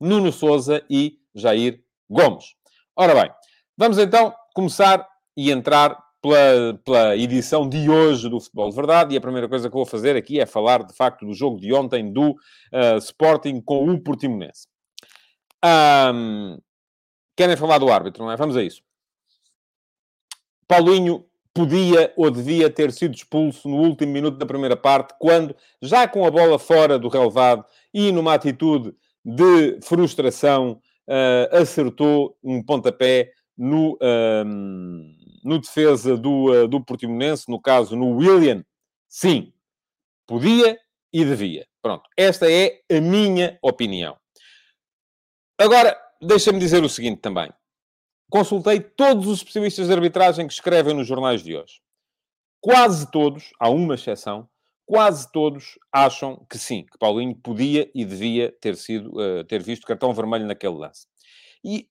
Nuno 0.00 0.32
Souza 0.32 0.82
e 0.88 1.18
Jair 1.34 1.84
Gomes. 2.08 2.54
Ora 2.96 3.14
bem, 3.14 3.30
vamos 3.76 3.98
então 3.98 4.34
começar 4.54 5.06
e 5.36 5.50
entrar 5.50 6.02
pela, 6.22 6.78
pela 6.84 7.16
edição 7.16 7.68
de 7.68 7.90
hoje 7.90 8.30
do 8.30 8.40
Futebol 8.40 8.70
de 8.70 8.76
Verdade. 8.76 9.14
E 9.14 9.18
a 9.18 9.20
primeira 9.20 9.48
coisa 9.48 9.68
que 9.68 9.74
vou 9.74 9.84
fazer 9.84 10.16
aqui 10.16 10.40
é 10.40 10.46
falar, 10.46 10.84
de 10.84 10.94
facto, 10.94 11.26
do 11.26 11.34
jogo 11.34 11.60
de 11.60 11.72
ontem 11.74 12.10
do 12.10 12.30
uh, 12.30 12.98
Sporting 12.98 13.60
com 13.60 13.90
o 13.90 14.00
Portimonense. 14.00 14.66
Um, 15.64 16.58
querem 17.36 17.56
falar 17.56 17.78
do 17.78 17.92
árbitro, 17.92 18.24
não 18.24 18.32
é? 18.32 18.36
Vamos 18.36 18.56
a 18.56 18.62
isso. 18.62 18.82
Paulinho 20.66 21.26
podia 21.54 22.12
ou 22.16 22.30
devia 22.30 22.70
ter 22.70 22.92
sido 22.92 23.14
expulso 23.14 23.68
no 23.68 23.76
último 23.76 24.12
minuto 24.12 24.38
da 24.38 24.46
primeira 24.46 24.76
parte, 24.76 25.14
quando, 25.18 25.54
já 25.80 26.08
com 26.08 26.24
a 26.24 26.30
bola 26.30 26.58
fora 26.58 26.98
do 26.98 27.08
relevado 27.08 27.64
e 27.92 28.10
numa 28.10 28.34
atitude 28.34 28.94
de 29.24 29.78
frustração, 29.82 30.80
uh, 31.08 31.56
acertou 31.56 32.36
um 32.42 32.62
pontapé 32.62 33.32
no, 33.56 33.98
um, 34.46 35.14
no 35.44 35.58
defesa 35.58 36.16
do, 36.16 36.50
uh, 36.50 36.68
do 36.68 36.82
Portimonense, 36.82 37.48
no 37.48 37.60
caso 37.60 37.94
no 37.94 38.16
William, 38.16 38.64
sim, 39.08 39.52
podia 40.26 40.78
e 41.12 41.24
devia. 41.24 41.66
Pronto, 41.82 42.08
esta 42.16 42.50
é 42.50 42.80
a 42.90 43.00
minha 43.00 43.58
opinião. 43.60 44.16
Agora, 45.58 45.96
deixa-me 46.20 46.58
dizer 46.58 46.82
o 46.82 46.88
seguinte 46.88 47.20
também. 47.20 47.52
Consultei 48.32 48.80
todos 48.80 49.26
os 49.26 49.40
especialistas 49.40 49.88
de 49.88 49.92
arbitragem 49.92 50.46
que 50.46 50.54
escrevem 50.54 50.94
nos 50.94 51.06
jornais 51.06 51.42
de 51.42 51.54
hoje. 51.54 51.82
Quase 52.62 53.10
todos, 53.10 53.52
há 53.60 53.68
uma 53.68 53.94
exceção, 53.94 54.48
quase 54.86 55.30
todos 55.30 55.78
acham 55.92 56.42
que 56.48 56.56
sim, 56.56 56.86
que 56.90 56.96
Paulinho 56.96 57.34
podia 57.34 57.90
e 57.94 58.06
devia 58.06 58.50
ter 58.58 58.74
sido, 58.76 59.12
uh, 59.20 59.44
ter 59.44 59.62
visto 59.62 59.86
cartão 59.86 60.14
vermelho 60.14 60.46
naquele 60.46 60.76
lance. 60.76 61.06
E 61.62 61.86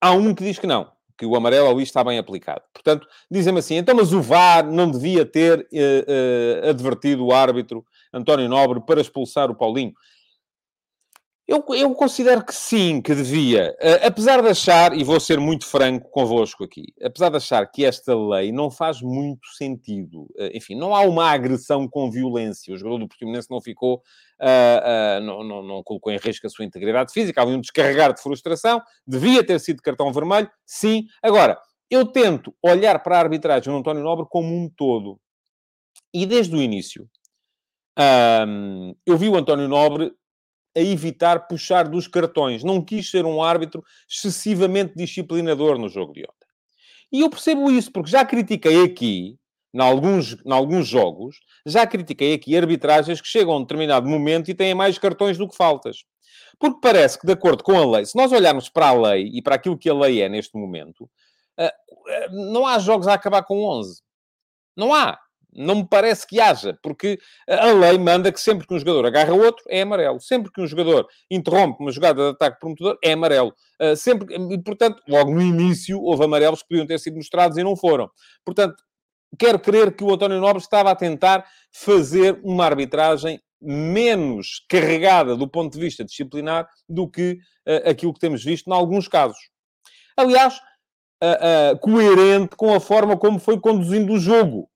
há 0.00 0.10
um 0.10 0.34
que 0.34 0.42
diz 0.42 0.58
que 0.58 0.66
não, 0.66 0.90
que 1.16 1.24
o 1.24 1.36
amarelo 1.36 1.70
ali 1.70 1.84
está 1.84 2.02
bem 2.02 2.18
aplicado. 2.18 2.62
Portanto, 2.72 3.06
dizem-me 3.30 3.60
assim, 3.60 3.76
então, 3.76 3.94
mas 3.94 4.12
o 4.12 4.20
VAR 4.20 4.68
não 4.68 4.90
devia 4.90 5.24
ter 5.24 5.60
uh, 5.60 6.66
uh, 6.66 6.70
advertido 6.70 7.24
o 7.24 7.32
árbitro 7.32 7.86
António 8.12 8.48
Nobre 8.48 8.80
para 8.80 9.00
expulsar 9.00 9.48
o 9.48 9.54
Paulinho? 9.54 9.94
Eu, 11.46 11.62
eu, 11.74 11.94
considero 11.94 12.42
que 12.42 12.54
sim, 12.54 13.02
que 13.02 13.14
devia. 13.14 13.76
Uh, 13.78 14.06
apesar 14.06 14.40
de 14.40 14.48
achar, 14.48 14.96
e 14.96 15.04
vou 15.04 15.20
ser 15.20 15.38
muito 15.38 15.66
franco 15.66 16.10
convosco 16.10 16.64
aqui, 16.64 16.86
apesar 17.02 17.28
de 17.28 17.36
achar 17.36 17.70
que 17.70 17.84
esta 17.84 18.16
lei 18.16 18.50
não 18.50 18.70
faz 18.70 19.02
muito 19.02 19.46
sentido, 19.48 20.22
uh, 20.22 20.50
enfim, 20.54 20.74
não 20.74 20.94
há 20.94 21.02
uma 21.02 21.30
agressão 21.30 21.86
com 21.86 22.10
violência. 22.10 22.72
O 22.72 22.78
jogador 22.78 22.98
do 22.98 23.08
Portimonense 23.08 23.50
não 23.50 23.60
ficou, 23.60 23.96
uh, 24.40 25.20
não, 25.20 25.44
não, 25.44 25.62
não, 25.62 25.82
colocou 25.82 26.10
em 26.10 26.16
risco 26.16 26.46
a 26.46 26.50
sua 26.50 26.64
integridade 26.64 27.12
física, 27.12 27.42
há 27.42 27.44
um 27.44 27.60
descarregar 27.60 28.14
de 28.14 28.22
frustração, 28.22 28.80
devia 29.06 29.44
ter 29.44 29.60
sido 29.60 29.82
cartão 29.82 30.10
vermelho, 30.14 30.50
sim. 30.64 31.04
Agora, 31.22 31.58
eu 31.90 32.06
tento 32.06 32.54
olhar 32.62 32.98
para 33.02 33.18
a 33.18 33.20
arbitragem 33.20 33.70
do 33.70 33.78
António 33.78 34.02
Nobre 34.02 34.24
como 34.30 34.48
um 34.48 34.66
todo. 34.74 35.20
E 36.12 36.24
desde 36.24 36.56
o 36.56 36.62
início, 36.62 37.06
um, 38.48 38.94
eu 39.04 39.18
vi 39.18 39.28
o 39.28 39.36
António 39.36 39.68
Nobre 39.68 40.10
a 40.76 40.80
evitar 40.80 41.46
puxar 41.46 41.88
dos 41.88 42.08
cartões. 42.08 42.64
Não 42.64 42.84
quis 42.84 43.10
ser 43.10 43.24
um 43.24 43.42
árbitro 43.42 43.82
excessivamente 44.08 44.94
disciplinador 44.96 45.78
no 45.78 45.88
jogo 45.88 46.12
de 46.12 46.22
ontem. 46.22 46.48
E 47.12 47.20
eu 47.20 47.30
percebo 47.30 47.70
isso, 47.70 47.92
porque 47.92 48.10
já 48.10 48.24
critiquei 48.24 48.82
aqui, 48.82 49.36
em 49.72 49.80
alguns, 49.80 50.36
em 50.44 50.52
alguns 50.52 50.86
jogos, 50.86 51.36
já 51.64 51.86
critiquei 51.86 52.34
aqui 52.34 52.56
arbitragens 52.56 53.20
que 53.20 53.28
chegam 53.28 53.54
a 53.54 53.56
um 53.58 53.60
determinado 53.60 54.08
momento 54.08 54.50
e 54.50 54.54
têm 54.54 54.74
mais 54.74 54.98
cartões 54.98 55.38
do 55.38 55.48
que 55.48 55.56
faltas. 55.56 56.04
Porque 56.58 56.78
parece 56.80 57.18
que, 57.18 57.26
de 57.26 57.32
acordo 57.32 57.62
com 57.62 57.76
a 57.76 57.96
lei, 57.96 58.06
se 58.06 58.16
nós 58.16 58.32
olharmos 58.32 58.68
para 58.68 58.88
a 58.88 58.92
lei 58.92 59.30
e 59.32 59.42
para 59.42 59.56
aquilo 59.56 59.78
que 59.78 59.88
a 59.88 59.94
lei 59.94 60.22
é 60.22 60.28
neste 60.28 60.56
momento, 60.56 61.10
eh, 61.58 61.72
eh, 62.08 62.28
não 62.30 62.66
há 62.66 62.78
jogos 62.78 63.06
a 63.08 63.14
acabar 63.14 63.42
com 63.42 63.62
11. 63.64 64.02
Não 64.76 64.94
há. 64.94 65.18
Não 65.54 65.76
me 65.76 65.88
parece 65.88 66.26
que 66.26 66.40
haja, 66.40 66.76
porque 66.82 67.18
a 67.48 67.70
lei 67.72 67.96
manda 67.98 68.32
que 68.32 68.40
sempre 68.40 68.66
que 68.66 68.74
um 68.74 68.78
jogador 68.78 69.06
agarra 69.06 69.32
outro, 69.32 69.64
é 69.68 69.82
amarelo. 69.82 70.20
Sempre 70.20 70.50
que 70.50 70.60
um 70.60 70.66
jogador 70.66 71.06
interrompe 71.30 71.80
uma 71.80 71.92
jogada 71.92 72.22
de 72.22 72.30
ataque 72.30 72.58
prometedor, 72.58 72.98
é 73.02 73.12
amarelo. 73.12 73.54
Uh, 73.80 73.96
sempre, 73.96 74.34
e, 74.34 74.58
portanto, 74.62 75.02
logo 75.08 75.32
no 75.32 75.40
início, 75.40 76.00
houve 76.00 76.24
amarelos 76.24 76.62
que 76.62 76.68
podiam 76.68 76.86
ter 76.86 76.98
sido 76.98 77.16
mostrados 77.16 77.56
e 77.56 77.62
não 77.62 77.76
foram. 77.76 78.10
Portanto, 78.44 78.82
quero 79.38 79.58
crer 79.58 79.94
que 79.94 80.02
o 80.02 80.12
António 80.12 80.40
Nobre 80.40 80.62
estava 80.62 80.90
a 80.90 80.96
tentar 80.96 81.46
fazer 81.72 82.40
uma 82.42 82.64
arbitragem 82.64 83.40
menos 83.60 84.64
carregada 84.68 85.36
do 85.36 85.48
ponto 85.48 85.72
de 85.72 85.80
vista 85.80 86.04
disciplinar 86.04 86.68
do 86.88 87.08
que 87.08 87.38
uh, 87.66 87.88
aquilo 87.88 88.12
que 88.12 88.20
temos 88.20 88.44
visto 88.44 88.68
em 88.68 88.74
alguns 88.74 89.08
casos. 89.08 89.38
Aliás, 90.16 90.60
uh, 91.22 91.78
coerente 91.80 92.56
com 92.56 92.74
a 92.74 92.80
forma 92.80 93.16
como 93.16 93.38
foi 93.38 93.58
conduzindo 93.58 94.12
o 94.12 94.18
jogo 94.18 94.68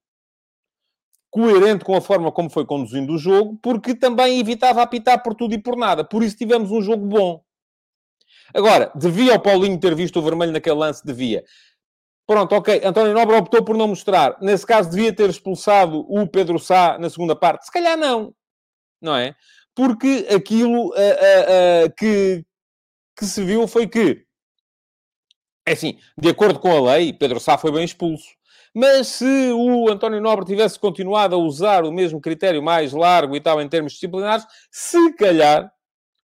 coerente 1.31 1.85
com 1.85 1.95
a 1.95 2.01
forma 2.01 2.33
como 2.33 2.51
foi 2.51 2.65
conduzindo 2.65 3.13
o 3.13 3.19
jogo, 3.19 3.59
porque 3.63 3.95
também 3.95 4.41
evitava 4.41 4.83
apitar 4.83 5.23
por 5.23 5.35
tudo 5.35 5.55
e 5.55 5.59
por 5.59 5.77
nada. 5.77 6.05
Por 6.05 6.23
isso 6.23 6.37
tivemos 6.37 6.71
um 6.71 6.81
jogo 6.81 7.07
bom. 7.07 7.43
Agora, 8.55 8.91
devia 8.95 9.35
o 9.35 9.41
Paulinho 9.41 9.79
ter 9.79 9.95
visto 9.95 10.19
o 10.19 10.23
vermelho 10.23 10.53
naquele 10.53 10.77
lance? 10.77 11.05
Devia. 11.05 11.45
Pronto, 12.27 12.55
ok. 12.55 12.83
António 12.85 13.15
Nobre 13.15 13.37
optou 13.37 13.65
por 13.65 13.77
não 13.77 13.89
mostrar. 13.89 14.37
Nesse 14.41 14.67
caso, 14.67 14.91
devia 14.91 15.13
ter 15.13 15.29
expulsado 15.31 16.01
o 16.09 16.27
Pedro 16.27 16.59
Sá 16.59 16.99
na 16.99 17.09
segunda 17.09 17.35
parte? 17.35 17.67
Se 17.67 17.73
calhar 17.73 17.97
não. 17.97 18.35
Não 19.01 19.17
é? 19.17 19.35
Porque 19.75 20.27
aquilo 20.35 20.89
uh, 20.89 20.93
uh, 20.93 21.87
uh, 21.87 21.95
que, 21.97 22.45
que 23.17 23.25
se 23.25 23.43
viu 23.45 23.67
foi 23.69 23.87
que, 23.87 24.25
é 25.67 25.73
assim, 25.73 25.99
de 26.19 26.29
acordo 26.29 26.59
com 26.59 26.71
a 26.71 26.95
lei, 26.95 27.13
Pedro 27.13 27.41
Sá 27.41 27.57
foi 27.57 27.73
bem 27.73 27.85
expulso. 27.85 28.38
Mas 28.75 29.09
se 29.09 29.53
o 29.53 29.89
António 29.91 30.21
Nobre 30.21 30.45
tivesse 30.45 30.79
continuado 30.79 31.35
a 31.35 31.39
usar 31.39 31.85
o 31.85 31.93
mesmo 31.93 32.21
critério 32.21 32.63
mais 32.63 32.93
largo 32.93 33.35
e 33.35 33.41
tal 33.41 33.61
em 33.61 33.69
termos 33.69 33.93
disciplinares, 33.93 34.47
se 34.71 35.13
calhar 35.15 35.71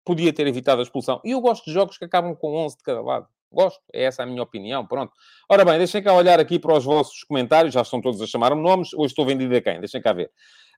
podia 0.04 0.32
ter 0.32 0.46
evitado 0.46 0.80
a 0.80 0.82
expulsão. 0.82 1.20
E 1.24 1.30
eu 1.30 1.40
gosto 1.40 1.64
de 1.64 1.72
jogos 1.72 1.96
que 1.96 2.04
acabam 2.04 2.34
com 2.34 2.54
11 2.54 2.76
de 2.76 2.82
cada 2.82 3.00
lado. 3.00 3.26
Gosto, 3.50 3.80
é 3.92 4.04
essa 4.04 4.24
a 4.24 4.26
minha 4.26 4.42
opinião, 4.42 4.84
pronto. 4.84 5.12
Ora 5.48 5.64
bem, 5.64 5.78
deixem 5.78 6.02
cá 6.02 6.12
olhar 6.12 6.40
aqui 6.40 6.58
para 6.58 6.76
os 6.76 6.84
vossos 6.84 7.22
comentários, 7.22 7.72
já 7.72 7.82
estão 7.82 8.00
todos 8.00 8.20
a 8.20 8.26
chamar-me 8.26 8.60
nomes, 8.60 8.92
hoje 8.92 9.12
estou 9.12 9.24
vendido 9.24 9.54
a 9.54 9.60
quem? 9.60 9.78
Deixem 9.78 10.02
cá 10.02 10.12
ver. 10.12 10.30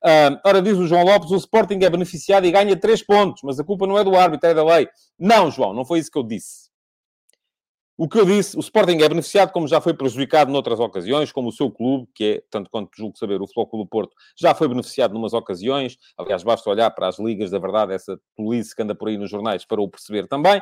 Uh, 0.04 0.38
ora, 0.44 0.60
diz 0.60 0.76
o 0.76 0.86
João 0.86 1.02
Lopes, 1.02 1.30
o 1.30 1.36
Sporting 1.36 1.78
é 1.82 1.88
beneficiado 1.88 2.44
e 2.44 2.50
ganha 2.50 2.78
3 2.78 3.02
pontos, 3.02 3.40
mas 3.42 3.58
a 3.58 3.64
culpa 3.64 3.86
não 3.86 3.98
é 3.98 4.04
do 4.04 4.14
árbitro, 4.14 4.50
é 4.50 4.54
da 4.54 4.62
lei. 4.62 4.86
Não, 5.18 5.50
João, 5.50 5.72
não 5.72 5.86
foi 5.86 6.00
isso 6.00 6.10
que 6.10 6.18
eu 6.18 6.22
disse. 6.22 6.65
O 7.98 8.06
que 8.06 8.18
eu 8.18 8.26
disse, 8.26 8.56
o 8.58 8.60
Sporting 8.60 8.98
é 8.98 9.08
beneficiado, 9.08 9.52
como 9.52 9.66
já 9.66 9.80
foi 9.80 9.94
prejudicado 9.94 10.52
noutras 10.52 10.78
ocasiões, 10.78 11.32
como 11.32 11.48
o 11.48 11.52
seu 11.52 11.70
clube, 11.70 12.06
que 12.14 12.24
é, 12.24 12.42
tanto 12.50 12.68
quanto 12.70 12.90
julgo 12.94 13.16
saber, 13.16 13.40
o 13.40 13.46
Clube 13.46 13.88
Porto, 13.88 14.14
já 14.38 14.54
foi 14.54 14.68
beneficiado 14.68 15.14
numas 15.14 15.32
ocasiões. 15.32 15.96
Aliás, 16.18 16.42
basta 16.42 16.68
olhar 16.68 16.90
para 16.90 17.08
as 17.08 17.18
ligas, 17.18 17.50
da 17.50 17.58
verdade, 17.58 17.94
essa 17.94 18.20
tolice 18.36 18.76
que 18.76 18.82
anda 18.82 18.94
por 18.94 19.08
aí 19.08 19.16
nos 19.16 19.30
jornais 19.30 19.64
para 19.64 19.80
o 19.80 19.88
perceber 19.88 20.26
também. 20.28 20.60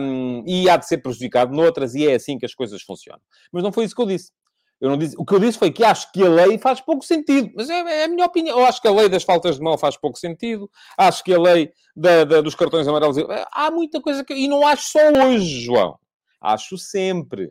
Um, 0.00 0.42
e 0.44 0.68
há 0.68 0.76
de 0.76 0.88
ser 0.88 0.98
prejudicado 0.98 1.54
noutras, 1.54 1.94
e 1.94 2.08
é 2.08 2.14
assim 2.14 2.36
que 2.36 2.46
as 2.46 2.54
coisas 2.54 2.82
funcionam. 2.82 3.20
Mas 3.52 3.62
não 3.62 3.70
foi 3.70 3.84
isso 3.84 3.94
que 3.94 4.02
eu 4.02 4.06
disse. 4.06 4.32
Eu 4.80 4.90
não 4.90 4.96
disse, 4.96 5.14
o 5.18 5.24
que 5.24 5.34
eu 5.34 5.38
disse 5.38 5.58
foi 5.58 5.70
que 5.70 5.84
acho 5.84 6.10
que 6.10 6.24
a 6.24 6.28
lei 6.28 6.58
faz 6.58 6.80
pouco 6.80 7.04
sentido. 7.04 7.52
Mas 7.54 7.68
é, 7.68 8.00
é, 8.00 8.04
a 8.04 8.08
minha 8.08 8.24
opinião. 8.24 8.58
Eu 8.58 8.64
acho 8.64 8.80
que 8.80 8.88
a 8.88 8.92
lei 8.92 9.08
das 9.08 9.22
faltas 9.22 9.56
de 9.56 9.62
mão 9.62 9.76
faz 9.76 9.96
pouco 9.96 10.18
sentido. 10.18 10.68
Acho 10.96 11.22
que 11.22 11.34
a 11.34 11.38
lei 11.38 11.70
da, 11.94 12.24
da, 12.24 12.40
dos 12.40 12.54
cartões 12.54 12.88
amarelos... 12.88 13.18
Há 13.52 13.70
muita 13.70 14.00
coisa 14.00 14.24
que... 14.24 14.32
E 14.32 14.48
não 14.48 14.66
acho 14.66 14.88
só 14.88 15.00
hoje, 15.26 15.60
João. 15.60 15.98
Acho 16.40 16.78
sempre. 16.78 17.50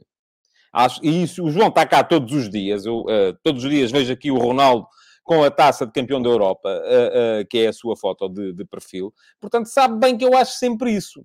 Acho, 0.71 1.03
e 1.03 1.23
isso, 1.23 1.43
o 1.43 1.51
João 1.51 1.69
está 1.69 1.85
cá 1.85 2.03
todos 2.03 2.33
os 2.33 2.49
dias. 2.49 2.85
Eu, 2.85 3.01
uh, 3.01 3.37
todos 3.43 3.63
os 3.63 3.69
dias 3.69 3.91
vejo 3.91 4.13
aqui 4.13 4.31
o 4.31 4.37
Ronaldo 4.37 4.87
com 5.23 5.43
a 5.43 5.51
taça 5.51 5.85
de 5.85 5.91
campeão 5.91 6.21
da 6.21 6.29
Europa, 6.29 6.69
uh, 6.69 7.41
uh, 7.41 7.47
que 7.47 7.59
é 7.59 7.67
a 7.67 7.73
sua 7.73 7.95
foto 7.95 8.27
de, 8.29 8.53
de, 8.53 8.65
perfil. 8.65 9.13
Portanto, 9.39 9.67
sabe 9.67 9.99
bem 9.99 10.17
que 10.17 10.25
eu 10.25 10.35
acho 10.35 10.53
sempre 10.53 10.91
isso. 10.91 11.23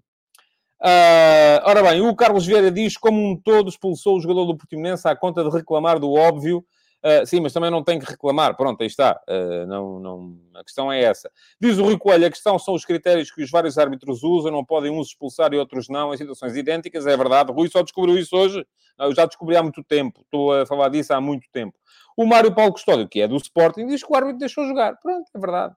ora 1.64 1.82
bem, 1.82 2.00
o 2.02 2.14
Carlos 2.14 2.46
Vieira 2.46 2.70
diz 2.70 2.96
como 2.96 3.18
um 3.18 3.36
todo 3.36 3.68
expulsou 3.68 4.16
o 4.16 4.20
jogador 4.20 4.44
do 4.44 4.56
Portimonense 4.56 5.08
à 5.08 5.16
conta 5.16 5.42
de 5.42 5.50
reclamar 5.50 5.98
do 5.98 6.12
óbvio 6.12 6.64
Uh, 7.04 7.26
sim, 7.26 7.38
mas 7.38 7.52
também 7.52 7.70
não 7.70 7.84
tem 7.84 7.98
que 7.98 8.06
reclamar. 8.06 8.56
Pronto, 8.56 8.80
aí 8.80 8.86
está. 8.86 9.20
Uh, 9.28 9.66
não, 9.66 10.00
não... 10.00 10.38
A 10.54 10.64
questão 10.64 10.90
é 10.90 11.02
essa. 11.02 11.30
Diz 11.60 11.76
o 11.76 11.84
Rui 11.84 11.98
Coelho, 11.98 12.26
a 12.26 12.30
questão 12.30 12.58
são 12.58 12.72
os 12.72 12.84
critérios 12.86 13.30
que 13.30 13.42
os 13.42 13.50
vários 13.50 13.76
árbitros 13.76 14.22
usam, 14.22 14.50
não 14.50 14.64
podem 14.64 14.90
uns 14.90 15.08
expulsar 15.08 15.52
e 15.52 15.58
outros 15.58 15.88
não, 15.90 16.14
em 16.14 16.16
situações 16.16 16.56
idênticas. 16.56 17.06
É 17.06 17.14
verdade. 17.14 17.52
Rui 17.52 17.68
só 17.68 17.82
descobriu 17.82 18.16
isso 18.16 18.34
hoje. 18.34 18.66
Eu 18.98 19.14
já 19.14 19.26
descobri 19.26 19.54
há 19.54 19.62
muito 19.62 19.84
tempo. 19.84 20.22
Estou 20.22 20.52
a 20.54 20.64
falar 20.64 20.88
disso 20.88 21.12
há 21.12 21.20
muito 21.20 21.46
tempo. 21.52 21.76
O 22.16 22.24
Mário 22.24 22.54
Paulo 22.54 22.72
Custódio, 22.72 23.06
que 23.06 23.20
é 23.20 23.28
do 23.28 23.36
Sporting, 23.36 23.86
diz 23.86 24.02
que 24.02 24.10
o 24.10 24.16
árbitro 24.16 24.38
deixou 24.38 24.66
jogar. 24.66 24.96
Pronto, 25.00 25.28
é 25.34 25.38
verdade. 25.38 25.74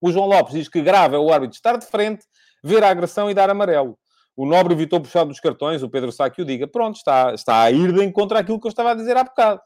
O 0.00 0.12
João 0.12 0.26
Lopes 0.26 0.52
diz 0.52 0.68
que 0.68 0.82
grave 0.82 1.16
é 1.16 1.18
o 1.18 1.32
árbitro 1.32 1.56
estar 1.56 1.76
de 1.76 1.86
frente, 1.86 2.24
ver 2.62 2.84
a 2.84 2.90
agressão 2.90 3.30
e 3.30 3.34
dar 3.34 3.48
amarelo. 3.48 3.98
O 4.36 4.46
Nobre 4.46 4.72
evitou 4.74 5.00
puxar 5.00 5.24
dos 5.24 5.40
cartões, 5.40 5.82
o 5.82 5.88
Pedro 5.88 6.12
Sá 6.12 6.28
que 6.30 6.42
o 6.42 6.44
diga. 6.44 6.68
Pronto, 6.68 6.96
está, 6.96 7.34
está 7.34 7.62
a 7.62 7.72
ir 7.72 7.92
de 7.92 8.04
encontro 8.04 8.36
àquilo 8.38 8.60
que 8.60 8.66
eu 8.66 8.70
estava 8.70 8.92
a 8.92 8.94
dizer 8.94 9.16
há 9.16 9.24
bocado. 9.24 9.60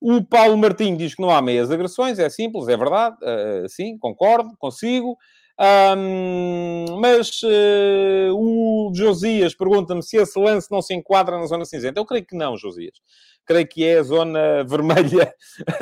O 0.00 0.22
Paulo 0.24 0.56
Martins 0.56 0.98
diz 0.98 1.14
que 1.14 1.22
não 1.22 1.30
há 1.30 1.40
meias 1.40 1.70
agressões, 1.70 2.18
é 2.18 2.28
simples, 2.28 2.68
é 2.68 2.76
verdade, 2.76 3.16
uh, 3.22 3.68
sim, 3.68 3.96
concordo, 3.98 4.50
consigo. 4.58 5.16
Um, 5.58 7.00
mas 7.00 7.42
uh, 7.42 8.34
o 8.34 8.92
Josias 8.94 9.54
pergunta-me 9.54 10.02
se 10.02 10.18
esse 10.18 10.38
lance 10.38 10.70
não 10.70 10.82
se 10.82 10.94
enquadra 10.94 11.38
na 11.38 11.46
zona 11.46 11.64
cinzenta. 11.64 11.98
Eu 11.98 12.04
creio 12.04 12.26
que 12.26 12.36
não, 12.36 12.56
Josias. 12.56 12.98
Creio 13.46 13.66
que 13.66 13.84
é 13.84 13.98
a 13.98 14.02
zona 14.02 14.64
vermelha, 14.68 15.32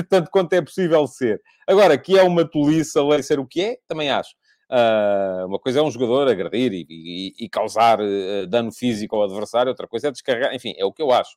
tanto 0.09 0.31
quanto 0.31 0.53
é 0.53 0.63
possível 0.63 1.07
ser. 1.07 1.43
Agora, 1.67 1.99
que 1.99 2.17
é 2.17 2.23
uma 2.23 2.49
tolice 2.49 2.99
a 2.99 3.23
ser 3.23 3.41
o 3.41 3.47
que 3.47 3.61
é, 3.61 3.79
também 3.89 4.11
acho. 4.11 4.35
Uh, 4.71 5.47
uma 5.47 5.59
coisa 5.59 5.81
é 5.81 5.83
um 5.83 5.91
jogador 5.91 6.29
agredir 6.29 6.73
e, 6.73 6.87
e, 6.89 7.45
e 7.45 7.49
causar 7.49 8.01
uh, 8.01 8.47
dano 8.47 8.73
físico 8.73 9.17
ao 9.17 9.25
adversário, 9.25 9.71
outra 9.71 9.89
coisa 9.89 10.09
é 10.09 10.11
descarregar. 10.13 10.55
Enfim, 10.55 10.75
é 10.77 10.85
o 10.85 10.93
que 10.93 11.03
eu 11.03 11.11
acho. 11.11 11.37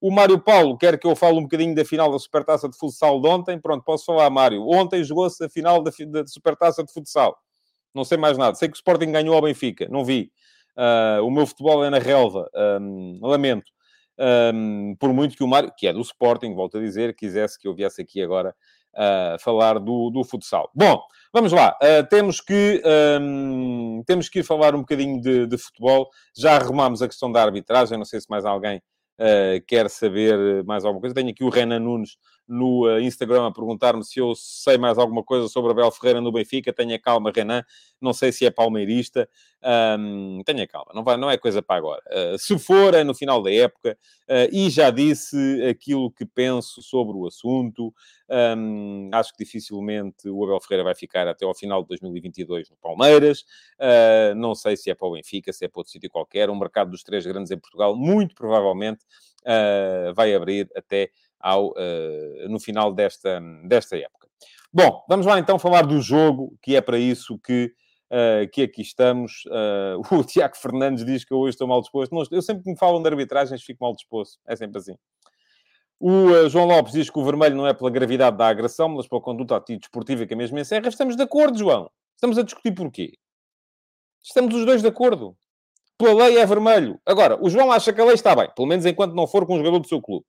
O 0.00 0.12
Mário 0.12 0.38
Paulo 0.38 0.78
quer 0.78 0.98
que 0.98 1.06
eu 1.06 1.16
fale 1.16 1.38
um 1.38 1.42
bocadinho 1.42 1.74
da 1.74 1.84
final 1.84 2.10
da 2.12 2.18
Supertaça 2.18 2.68
de 2.68 2.76
Futsal 2.76 3.20
de 3.20 3.28
ontem. 3.28 3.60
Pronto, 3.60 3.82
posso 3.84 4.04
falar, 4.04 4.30
Mário. 4.30 4.62
Ontem 4.68 5.02
jogou-se 5.02 5.44
a 5.44 5.48
final 5.48 5.82
da, 5.82 5.90
da 6.06 6.26
Supertaça 6.26 6.84
de 6.84 6.92
Futsal. 6.92 7.36
Não 7.92 8.04
sei 8.04 8.16
mais 8.16 8.38
nada. 8.38 8.54
Sei 8.54 8.68
que 8.68 8.74
o 8.74 8.76
Sporting 8.76 9.10
ganhou 9.10 9.34
ao 9.34 9.42
Benfica. 9.42 9.88
Não 9.90 10.04
vi. 10.04 10.30
Uh, 10.76 11.24
o 11.24 11.30
meu 11.30 11.46
futebol 11.46 11.84
é 11.84 11.90
na 11.90 11.98
relva. 11.98 12.48
Um, 12.80 13.18
lamento. 13.22 13.72
Um, 14.54 14.94
por 14.98 15.12
muito 15.12 15.36
que 15.36 15.42
o 15.42 15.48
Mário, 15.48 15.72
que 15.76 15.86
é 15.86 15.92
do 15.92 16.00
Sporting, 16.00 16.54
volto 16.54 16.78
a 16.78 16.80
dizer, 16.80 17.14
quisesse 17.14 17.58
que 17.58 17.66
eu 17.66 17.74
viesse 17.74 18.00
aqui 18.00 18.22
agora 18.22 18.54
uh, 18.94 19.40
falar 19.40 19.80
do, 19.80 20.10
do 20.10 20.22
futsal. 20.22 20.70
Bom, 20.74 21.00
vamos 21.32 21.52
lá. 21.52 21.76
Uh, 21.82 22.06
temos, 22.08 22.40
que, 22.40 22.82
um, 23.20 24.02
temos 24.06 24.28
que 24.28 24.40
ir 24.40 24.44
falar 24.44 24.74
um 24.76 24.80
bocadinho 24.80 25.20
de, 25.20 25.46
de 25.46 25.58
futebol. 25.58 26.08
Já 26.36 26.54
arrumámos 26.56 27.02
a 27.02 27.08
questão 27.08 27.32
da 27.32 27.42
arbitragem. 27.42 27.98
Não 27.98 28.04
sei 28.04 28.20
se 28.20 28.30
mais 28.30 28.44
alguém 28.44 28.80
quer 29.66 29.90
saber 29.90 30.64
mais 30.64 30.84
alguma 30.84 31.00
coisa. 31.00 31.14
Tenho 31.14 31.30
aqui 31.30 31.44
o 31.44 31.48
Renan 31.48 31.80
Nunes 31.80 32.16
no 32.48 32.86
uh, 32.86 32.98
Instagram 33.00 33.46
a 33.46 33.52
perguntar-me 33.52 34.02
se 34.02 34.18
eu 34.18 34.34
sei 34.34 34.78
mais 34.78 34.96
alguma 34.96 35.22
coisa 35.22 35.48
sobre 35.48 35.70
Abel 35.70 35.90
Ferreira 35.90 36.20
no 36.20 36.32
Benfica. 36.32 36.72
Tenha 36.72 36.98
calma, 36.98 37.30
Renan. 37.34 37.62
Não 38.00 38.12
sei 38.12 38.32
se 38.32 38.46
é 38.46 38.50
palmeirista. 38.50 39.28
Um, 39.60 40.40
tenha 40.46 40.68
calma, 40.68 40.92
não, 40.94 41.02
vai, 41.02 41.16
não 41.16 41.28
é 41.28 41.36
coisa 41.36 41.60
para 41.60 41.76
agora. 41.76 42.00
Uh, 42.06 42.38
se 42.38 42.56
for, 42.58 42.94
é 42.94 43.04
no 43.04 43.14
final 43.14 43.42
da 43.42 43.52
época. 43.52 43.98
Uh, 44.22 44.48
e 44.52 44.70
já 44.70 44.90
disse 44.90 45.36
aquilo 45.68 46.10
que 46.10 46.24
penso 46.24 46.80
sobre 46.80 47.16
o 47.16 47.26
assunto. 47.26 47.92
Um, 48.30 49.10
acho 49.12 49.32
que 49.32 49.44
dificilmente 49.44 50.28
o 50.28 50.44
Abel 50.44 50.60
Ferreira 50.60 50.84
vai 50.84 50.94
ficar 50.94 51.26
até 51.26 51.44
ao 51.44 51.54
final 51.54 51.82
de 51.82 51.88
2022 51.88 52.70
no 52.70 52.76
Palmeiras. 52.76 53.40
Uh, 53.78 54.34
não 54.36 54.54
sei 54.54 54.76
se 54.76 54.90
é 54.90 54.94
para 54.94 55.08
o 55.08 55.12
Benfica, 55.12 55.52
se 55.52 55.64
é 55.64 55.68
para 55.68 55.80
outro 55.80 55.92
sítio 55.92 56.08
qualquer. 56.08 56.48
O 56.48 56.56
mercado 56.56 56.90
dos 56.90 57.02
três 57.02 57.26
grandes 57.26 57.50
em 57.50 57.58
Portugal, 57.58 57.96
muito 57.96 58.34
provavelmente, 58.34 59.04
vai 60.14 60.34
abrir 60.34 60.68
até 60.76 61.10
ao, 61.40 61.68
uh, 61.70 62.48
no 62.48 62.58
final 62.58 62.92
desta, 62.92 63.40
desta 63.64 63.96
época. 63.96 64.28
Bom, 64.72 65.04
vamos 65.08 65.26
lá 65.26 65.38
então 65.38 65.58
falar 65.58 65.82
do 65.82 66.00
jogo, 66.00 66.56
que 66.62 66.76
é 66.76 66.80
para 66.80 66.98
isso 66.98 67.38
que, 67.38 67.72
uh, 68.10 68.48
que 68.52 68.62
aqui 68.62 68.82
estamos. 68.82 69.44
Uh, 69.46 70.02
o 70.14 70.24
Tiago 70.24 70.56
Fernandes 70.56 71.04
diz 71.04 71.24
que 71.24 71.32
eu 71.32 71.38
hoje 71.38 71.54
estou 71.54 71.66
mal 71.66 71.80
disposto. 71.80 72.14
Não, 72.14 72.22
eu 72.30 72.42
sempre 72.42 72.62
que 72.64 72.70
me 72.70 72.78
falam 72.78 73.02
de 73.02 73.08
arbitragens 73.08 73.62
fico 73.62 73.82
mal 73.82 73.94
disposto. 73.94 74.38
É 74.46 74.54
sempre 74.56 74.78
assim. 74.78 74.94
O 76.00 76.48
João 76.48 76.66
Lopes 76.66 76.92
diz 76.92 77.10
que 77.10 77.18
o 77.18 77.24
vermelho 77.24 77.56
não 77.56 77.66
é 77.66 77.74
pela 77.74 77.90
gravidade 77.90 78.36
da 78.36 78.46
agressão, 78.46 78.88
mas 78.88 79.08
pela 79.08 79.20
conduta 79.20 79.56
antidesportiva 79.56 80.26
que 80.26 80.34
a 80.34 80.36
mesma 80.36 80.60
encerra. 80.60 80.88
Estamos 80.88 81.16
de 81.16 81.22
acordo, 81.22 81.58
João. 81.58 81.90
Estamos 82.14 82.38
a 82.38 82.42
discutir 82.42 82.72
porquê. 82.72 83.14
Estamos 84.22 84.54
os 84.54 84.64
dois 84.64 84.82
de 84.82 84.88
acordo. 84.88 85.36
Pela 85.96 86.26
lei 86.26 86.38
é 86.38 86.46
vermelho. 86.46 87.00
Agora, 87.04 87.36
o 87.42 87.50
João 87.50 87.72
acha 87.72 87.92
que 87.92 88.00
a 88.00 88.04
lei 88.04 88.14
está 88.14 88.34
bem, 88.36 88.48
pelo 88.54 88.68
menos 88.68 88.86
enquanto 88.86 89.14
não 89.14 89.26
for 89.26 89.44
com 89.44 89.54
um 89.54 89.58
jogador 89.58 89.80
do 89.80 89.88
seu 89.88 90.00
clube. 90.00 90.24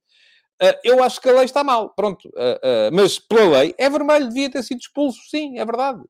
Uh, 0.62 0.76
eu 0.84 1.02
acho 1.02 1.22
que 1.22 1.30
a 1.30 1.34
lei 1.34 1.46
está 1.46 1.64
mal, 1.64 1.90
pronto. 1.92 2.28
Uh, 2.30 2.90
uh, 2.90 2.92
mas 2.92 3.18
pela 3.18 3.60
lei 3.60 3.74
é 3.78 3.90
vermelho, 3.90 4.28
devia 4.28 4.52
ter 4.52 4.62
sido 4.62 4.80
expulso, 4.80 5.20
sim, 5.30 5.58
é 5.58 5.66
verdade. 5.66 6.02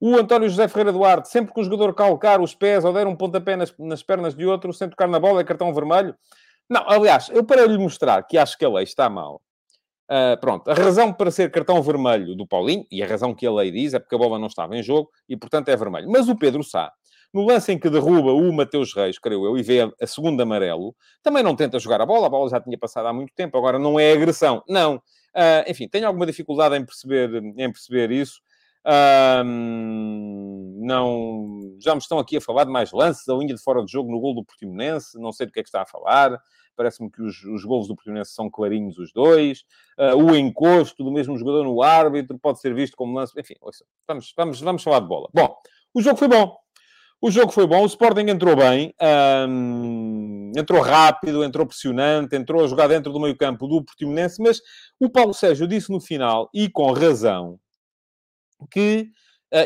O 0.00 0.16
António 0.16 0.48
José 0.48 0.66
Ferreira 0.66 0.92
Duarte, 0.92 1.28
sempre 1.28 1.54
que 1.54 1.60
o 1.60 1.64
jogador 1.64 1.94
calcar 1.94 2.40
os 2.40 2.56
pés 2.56 2.84
ou 2.84 2.92
der 2.92 3.06
um 3.06 3.14
pontapé 3.14 3.54
nas, 3.54 3.72
nas 3.78 4.02
pernas 4.02 4.34
de 4.34 4.44
outro, 4.44 4.72
sem 4.72 4.90
tocar 4.90 5.06
na 5.06 5.20
bola, 5.20 5.40
é 5.40 5.44
cartão 5.44 5.72
vermelho. 5.72 6.16
Não, 6.68 6.88
aliás, 6.88 7.28
eu 7.32 7.44
para 7.44 7.64
lhe 7.66 7.78
mostrar 7.78 8.22
que 8.24 8.36
acho 8.36 8.58
que 8.58 8.64
a 8.64 8.68
lei 8.68 8.82
está 8.82 9.08
mal, 9.08 9.40
pronto, 10.40 10.68
a 10.68 10.74
razão 10.74 11.12
para 11.12 11.30
ser 11.30 11.50
cartão 11.52 11.80
vermelho 11.82 12.34
do 12.34 12.46
Paulinho, 12.46 12.84
e 12.90 13.02
a 13.02 13.06
razão 13.06 13.32
que 13.32 13.46
a 13.46 13.52
lei 13.52 13.70
diz, 13.70 13.94
é 13.94 14.00
porque 14.00 14.14
a 14.14 14.18
bola 14.18 14.38
não 14.38 14.48
estava 14.48 14.76
em 14.76 14.82
jogo 14.82 15.08
e, 15.28 15.36
portanto, 15.36 15.68
é 15.68 15.76
vermelho. 15.76 16.10
Mas 16.10 16.28
o 16.28 16.36
Pedro 16.36 16.64
Sá, 16.64 16.92
no 17.32 17.46
lance 17.46 17.72
em 17.72 17.78
que 17.78 17.88
derruba 17.88 18.32
o 18.32 18.52
Mateus 18.52 18.94
Reis, 18.94 19.18
creio 19.18 19.44
eu, 19.46 19.56
e 19.56 19.62
vê 19.62 19.90
a 20.00 20.06
segunda 20.06 20.42
amarelo, 20.42 20.94
também 21.22 21.42
não 21.42 21.56
tenta 21.56 21.78
jogar 21.78 22.00
a 22.00 22.06
bola, 22.06 22.26
a 22.26 22.30
bola 22.30 22.50
já 22.50 22.60
tinha 22.60 22.76
passado 22.78 23.06
há 23.06 23.12
muito 23.12 23.32
tempo, 23.34 23.56
agora 23.56 23.78
não 23.78 23.98
é 23.98 24.12
agressão. 24.12 24.62
Não. 24.68 24.96
Uh, 24.96 25.64
enfim, 25.66 25.88
tenho 25.88 26.06
alguma 26.06 26.26
dificuldade 26.26 26.76
em 26.76 26.84
perceber, 26.84 27.34
em 27.34 27.72
perceber 27.72 28.10
isso. 28.10 28.40
Não, 30.84 31.76
já 31.80 31.94
me 31.94 32.00
estão 32.00 32.18
aqui 32.18 32.36
a 32.36 32.40
falar 32.40 32.64
de 32.64 32.70
mais 32.70 32.92
lances, 32.92 33.28
a 33.28 33.34
linha 33.34 33.54
de 33.54 33.62
fora 33.62 33.84
de 33.84 33.90
jogo 33.90 34.10
no 34.10 34.20
gol 34.20 34.34
do 34.34 34.44
Portimonense, 34.44 35.18
não 35.18 35.32
sei 35.32 35.46
do 35.46 35.52
que 35.52 35.60
é 35.60 35.62
que 35.62 35.68
está 35.68 35.82
a 35.82 35.86
falar. 35.86 36.38
Parece-me 36.74 37.10
que 37.10 37.22
os, 37.22 37.44
os 37.44 37.64
golos 37.64 37.86
do 37.86 37.94
Portimonense 37.94 38.32
são 38.32 38.50
clarinhos 38.50 38.98
os 38.98 39.12
dois. 39.12 39.60
Uh, 39.98 40.16
o 40.16 40.34
encosto 40.34 41.04
do 41.04 41.12
mesmo 41.12 41.36
jogador 41.36 41.64
no 41.64 41.82
árbitro 41.82 42.38
pode 42.38 42.60
ser 42.60 42.74
visto 42.74 42.96
como 42.96 43.14
lance. 43.14 43.38
Enfim, 43.38 43.54
ouça, 43.60 43.84
vamos, 44.08 44.32
vamos, 44.36 44.60
vamos 44.60 44.82
falar 44.82 45.00
de 45.00 45.06
bola. 45.06 45.28
Bom, 45.32 45.54
o 45.94 46.02
jogo 46.02 46.16
foi 46.16 46.28
bom. 46.28 46.61
O 47.24 47.30
jogo 47.30 47.52
foi 47.52 47.68
bom, 47.68 47.84
o 47.84 47.86
Sporting 47.86 48.28
entrou 48.28 48.56
bem, 48.56 48.92
entrou 50.56 50.82
rápido, 50.82 51.44
entrou 51.44 51.64
pressionante, 51.64 52.34
entrou 52.34 52.64
a 52.64 52.66
jogar 52.66 52.88
dentro 52.88 53.12
do 53.12 53.20
meio 53.20 53.36
campo 53.36 53.68
do 53.68 53.80
Portimonense, 53.80 54.42
mas 54.42 54.60
o 54.98 55.08
Paulo 55.08 55.32
Sérgio 55.32 55.68
disse 55.68 55.92
no 55.92 56.00
final, 56.00 56.50
e 56.52 56.68
com 56.68 56.90
razão, 56.90 57.60
que, 58.68 59.08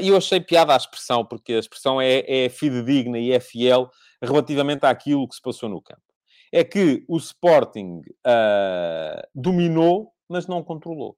e 0.03 0.09
eu 0.09 0.19
achei 0.19 0.39
piada 0.39 0.75
a 0.75 0.77
expressão, 0.77 1.25
porque 1.25 1.55
a 1.55 1.59
expressão 1.59 1.99
é, 1.99 2.25
é 2.29 2.51
fidedigna 2.51 3.19
e 3.19 3.33
é 3.33 3.41
fiel 3.41 3.91
relativamente 4.23 4.85
àquilo 4.85 5.27
que 5.27 5.37
se 5.37 5.41
passou 5.41 5.71
no 5.71 5.81
campo. 5.81 6.03
É 6.53 6.63
que 6.63 7.07
o 7.09 7.17
Sporting 7.17 8.03
uh, 8.27 9.23
dominou, 9.35 10.13
mas 10.29 10.47
não 10.47 10.63
controlou. 10.63 11.17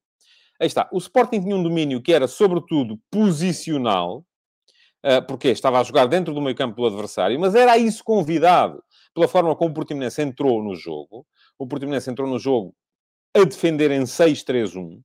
Aí 0.61 0.69
está. 0.69 0.89
O 0.93 0.99
Sporting 0.99 1.41
tinha 1.41 1.57
um 1.57 1.63
domínio 1.65 2.01
que 2.01 2.13
era, 2.13 2.29
sobretudo, 2.29 2.97
posicional, 3.11 4.25
ah, 5.03 5.23
porque 5.23 5.49
estava 5.49 5.81
a 5.81 5.85
jogar 5.85 6.07
dentro 6.07 6.35
do 6.35 6.41
meio 6.41 6.57
campo 6.57 6.77
do 6.77 6.87
adversário, 6.87 7.39
mas 7.39 7.55
era 7.55 7.73
a 7.73 7.79
isso 7.79 8.03
convidado 8.05 8.83
pela 9.15 9.29
forma 9.29 9.55
como 9.57 9.71
o 9.71 9.75
Portimonense 9.75 10.23
entrou 10.23 10.63
no 10.63 10.75
jogo. 10.75 11.27
O 11.59 11.67
Portimonense 11.67 12.11
entrou 12.11 12.29
no 12.29 12.39
jogo 12.39 12.75
a 13.35 13.45
defender 13.45 13.91
em 13.91 14.03
6-3-1. 14.03 15.01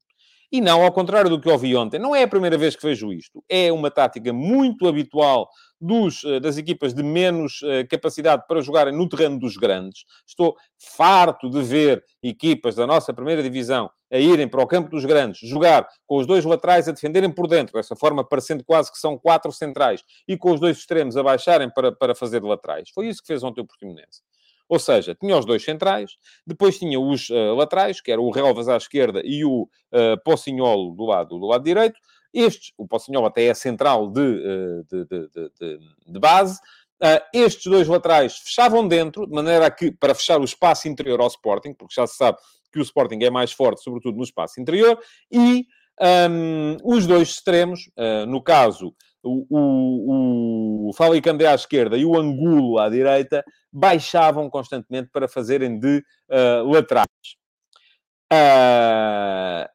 E 0.54 0.62
não, 0.62 0.84
ao 0.84 0.92
contrário 0.92 1.32
do 1.32 1.42
que 1.42 1.50
ouvi 1.50 1.76
ontem, 1.76 1.98
não 1.98 2.16
é 2.16 2.22
a 2.22 2.28
primeira 2.28 2.56
vez 2.56 2.76
que 2.76 2.86
vejo 2.86 3.12
isto. 3.12 3.44
É 3.50 3.72
uma 3.72 3.90
tática 3.90 4.32
muito 4.32 4.88
habitual 4.88 5.50
dos, 5.82 6.24
ah, 6.24 6.40
das 6.40 6.58
equipas 6.58 6.94
de 6.94 7.02
menos 7.02 7.64
uh, 7.64 7.88
capacidade 7.90 8.44
para 8.48 8.62
jogarem 8.62 8.96
no 8.96 9.10
terreno 9.10 9.40
dos 9.40 9.58
grandes. 9.58 10.06
Estou 10.28 10.56
farto 10.78 11.50
de 11.50 11.60
ver 11.64 12.04
equipas 12.22 12.76
da 12.76 12.86
nossa 12.86 13.12
primeira 13.12 13.42
divisão 13.42 13.90
a 14.12 14.20
irem 14.20 14.48
para 14.48 14.62
o 14.62 14.68
campo 14.68 14.92
dos 14.92 15.06
grandes, 15.06 15.40
jogar 15.50 15.88
com 16.06 16.18
os 16.18 16.28
dois 16.28 16.46
laterais 16.46 16.88
a 16.88 16.92
defenderem 16.92 17.32
por 17.32 17.48
dentro, 17.48 17.74
dessa 17.74 17.96
forma 17.96 18.24
parecendo 18.24 18.64
quase 18.64 18.92
que 18.92 19.00
são 19.00 19.18
quatro 19.18 19.52
centrais, 19.52 20.04
e 20.28 20.38
com 20.38 20.52
os 20.52 20.60
dois 20.60 20.78
extremos 20.78 21.18
a 21.18 21.24
baixarem 21.24 21.68
para, 21.74 21.92
para 21.92 22.14
fazer 22.14 22.44
laterais. 22.44 22.92
Foi 22.94 23.08
isso 23.08 23.22
que 23.22 23.28
fez 23.28 23.44
ontem 23.44 23.62
o 23.62 23.66
Portimonense. 23.66 24.22
Ou 24.74 24.80
seja, 24.80 25.14
tinha 25.14 25.38
os 25.38 25.46
dois 25.46 25.64
centrais, 25.64 26.18
depois 26.48 26.80
tinha 26.80 27.00
os 27.00 27.30
uh, 27.30 27.54
laterais, 27.54 28.02
que 28.02 28.12
era 28.12 28.20
o 28.20 28.32
Relvas 28.32 28.68
à 28.68 28.76
esquerda 28.76 29.22
e 29.24 29.46
o 29.46 29.70
uh, 29.92 30.24
Pocinholo 30.26 30.96
do 30.96 31.06
lado, 31.06 31.38
do 31.38 31.46
lado 31.46 31.64
direito. 31.64 32.00
Estes, 32.34 32.74
o 32.76 32.88
Pocinholo 32.88 33.28
até 33.28 33.46
é 33.46 33.54
central 33.54 34.10
de, 34.10 34.20
uh, 34.20 34.84
de, 34.90 35.06
de, 35.06 35.30
de, 35.30 35.80
de 36.08 36.20
base. 36.20 36.60
Uh, 37.00 37.22
estes 37.32 37.72
dois 37.72 37.88
laterais 37.88 38.36
fechavam 38.40 38.88
dentro, 38.88 39.28
de 39.28 39.32
maneira 39.32 39.70
que, 39.70 39.92
para 39.92 40.16
fechar 40.16 40.42
o 40.42 40.44
espaço 40.44 40.88
interior 40.88 41.22
ao 41.22 41.28
Sporting, 41.28 41.76
porque 41.76 41.94
já 41.94 42.08
se 42.08 42.18
sabe 42.18 42.40
que 42.72 42.80
o 42.80 42.82
Sporting 42.82 43.20
é 43.22 43.30
mais 43.30 43.52
forte, 43.52 43.84
sobretudo 43.84 44.18
no 44.18 44.24
espaço 44.24 44.60
interior, 44.60 44.98
e 45.32 45.68
um, 46.32 46.78
os 46.84 47.06
dois 47.06 47.30
extremos, 47.30 47.92
uh, 47.96 48.26
no 48.26 48.42
caso, 48.42 48.92
o, 49.24 49.46
o, 49.50 50.90
o 50.90 50.94
Falicandé 50.94 51.48
à 51.48 51.56
esquerda 51.56 51.98
e 51.98 52.06
o 52.06 52.18
Angulo 52.18 52.80
à 52.80 52.90
direita, 52.90 53.44
baixavam 53.72 54.50
constantemente 54.50 55.10
para 55.12 55.28
fazerem 55.28 55.80
de 55.80 56.04
uh, 56.30 56.70
laterais. 56.70 57.08
Uh, 58.32 59.70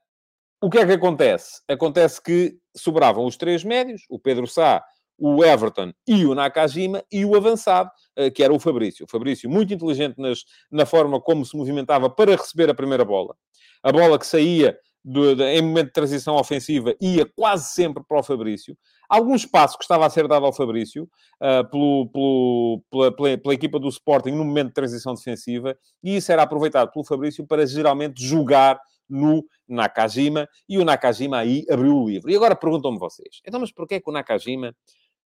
o 0.61 0.69
que 0.69 0.79
é 0.79 0.87
que 0.87 0.93
acontece? 0.93 1.63
Acontece 1.69 2.23
que 2.23 2.59
sobravam 2.77 3.25
os 3.25 3.37
três 3.37 3.63
médios, 3.63 4.03
o 4.11 4.19
Pedro 4.19 4.47
Sá, 4.47 4.85
o 5.17 5.45
Everton 5.45 5.93
e 6.07 6.25
o 6.25 6.35
Nakajima, 6.35 7.03
e 7.11 7.25
o 7.25 7.37
avançado, 7.37 7.91
eh, 8.17 8.31
que 8.31 8.43
era 8.43 8.53
o 8.53 8.59
Fabrício. 8.59 9.05
O 9.05 9.09
Fabrício, 9.09 9.51
muito 9.51 9.75
inteligente 9.75 10.17
nas, 10.19 10.45
na 10.71 10.87
forma 10.87 11.21
como 11.21 11.45
se 11.45 11.57
movimentava 11.57 12.09
para 12.11 12.37
receber 12.37 12.71
a 12.71 12.75
primeira 12.75 13.05
bola. 13.05 13.37
A 13.83 13.93
bola 13.93 14.19
que 14.19 14.27
saía 14.27 14.79
do, 15.05 15.35
de, 15.35 15.45
em 15.45 15.63
momento 15.63 15.87
de 15.87 15.93
transição 15.93 16.37
ofensiva 16.37 16.95
ia 17.01 17.25
quase 17.37 17.73
sempre 17.73 18.03
para 18.07 18.19
o 18.19 18.23
Fabrício. 18.23 18.77
Algum 19.09 19.35
espaço 19.35 19.79
que 19.79 19.85
estava 19.85 20.05
a 20.07 20.11
ser 20.11 20.29
dado 20.29 20.45
ao 20.45 20.53
Fabrício 20.53 21.05
uh, 21.43 21.69
pelo, 21.71 22.11
pelo, 22.11 22.83
pela, 22.91 23.17
pela, 23.17 23.39
pela, 23.39 23.55
equipa 23.55 23.79
do 23.79 23.89
Sporting 23.89 24.33
no 24.33 24.45
momento 24.45 24.69
de 24.69 24.75
transição 24.75 25.15
defensiva, 25.15 25.77
e 26.03 26.17
isso 26.17 26.31
era 26.31 26.43
aproveitado 26.43 26.93
pelo 26.93 27.05
Fabrício 27.05 27.47
para 27.47 27.67
geralmente 27.67 28.23
jogar 28.23 28.79
no 29.09 29.43
Nakajima, 29.67 30.47
e 30.69 30.79
o 30.79 30.85
Nakajima 30.85 31.39
aí 31.39 31.65
abriu 31.71 31.97
o 31.97 32.09
livro. 32.09 32.31
E 32.31 32.37
agora 32.37 32.55
perguntam-me 32.55 32.99
vocês, 32.99 33.41
então 33.47 33.59
mas 33.59 33.73
porquê 33.73 34.01
que 34.01 34.11
o 34.11 34.13
Nakajima 34.13 34.75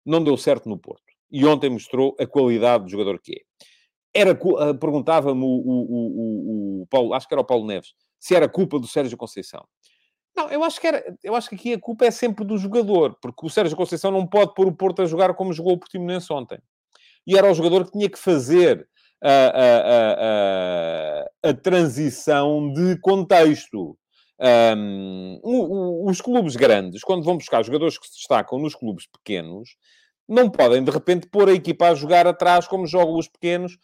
não 0.05 0.23
deu 0.23 0.37
certo 0.37 0.69
no 0.69 0.77
Porto. 0.77 1.03
E 1.31 1.45
ontem 1.45 1.69
mostrou 1.69 2.15
a 2.19 2.25
qualidade 2.25 2.85
do 2.85 2.89
jogador 2.89 3.19
que 3.19 3.33
é. 3.33 3.41
Era, 4.13 4.31
ah, 4.31 4.73
perguntava-me 4.73 5.43
o, 5.43 5.45
o, 5.45 5.81
o, 5.89 6.81
o, 6.83 6.87
Paulo, 6.87 7.13
acho 7.13 7.27
que 7.27 7.33
era 7.33 7.41
o 7.41 7.45
Paulo 7.45 7.65
Neves, 7.65 7.93
se 8.25 8.33
era 8.33 8.49
culpa 8.49 8.79
do 8.79 8.87
Sérgio 8.87 9.15
Conceição. 9.15 9.63
Não, 10.35 10.49
eu 10.49 10.63
acho 10.63 10.81
que 10.81 10.87
era, 10.87 11.15
eu 11.23 11.35
acho 11.35 11.47
que 11.47 11.53
aqui 11.53 11.73
a 11.73 11.79
culpa 11.79 12.05
é 12.05 12.11
sempre 12.11 12.43
do 12.43 12.57
jogador, 12.57 13.15
porque 13.21 13.45
o 13.45 13.49
Sérgio 13.51 13.77
Conceição 13.77 14.09
não 14.09 14.25
pode 14.25 14.55
pôr 14.55 14.65
o 14.65 14.75
Porto 14.75 15.03
a 15.03 15.05
jogar 15.05 15.35
como 15.35 15.53
jogou 15.53 15.73
o 15.73 15.77
Portimonense 15.77 16.33
ontem. 16.33 16.57
E 17.27 17.37
era 17.37 17.49
o 17.49 17.53
jogador 17.53 17.85
que 17.85 17.91
tinha 17.91 18.09
que 18.09 18.17
fazer 18.17 18.87
a, 19.23 19.29
a, 19.29 21.23
a, 21.43 21.49
a 21.49 21.53
transição 21.53 22.73
de 22.73 22.99
contexto. 22.99 23.95
Um, 24.75 25.39
os 26.09 26.19
clubes 26.19 26.55
grandes, 26.55 27.03
quando 27.03 27.23
vão 27.23 27.37
buscar 27.37 27.63
jogadores 27.63 27.99
que 27.99 28.07
se 28.07 28.15
destacam 28.15 28.57
nos 28.57 28.73
clubes 28.73 29.05
pequenos, 29.05 29.77
não 30.27 30.49
podem 30.49 30.83
de 30.83 30.89
repente 30.89 31.27
pôr 31.27 31.47
a 31.47 31.53
equipa 31.53 31.89
a 31.89 31.95
jogar 31.95 32.25
atrás 32.25 32.67
como 32.67 32.87
jogam 32.87 33.19
os 33.19 33.27
pequenos 33.27 33.77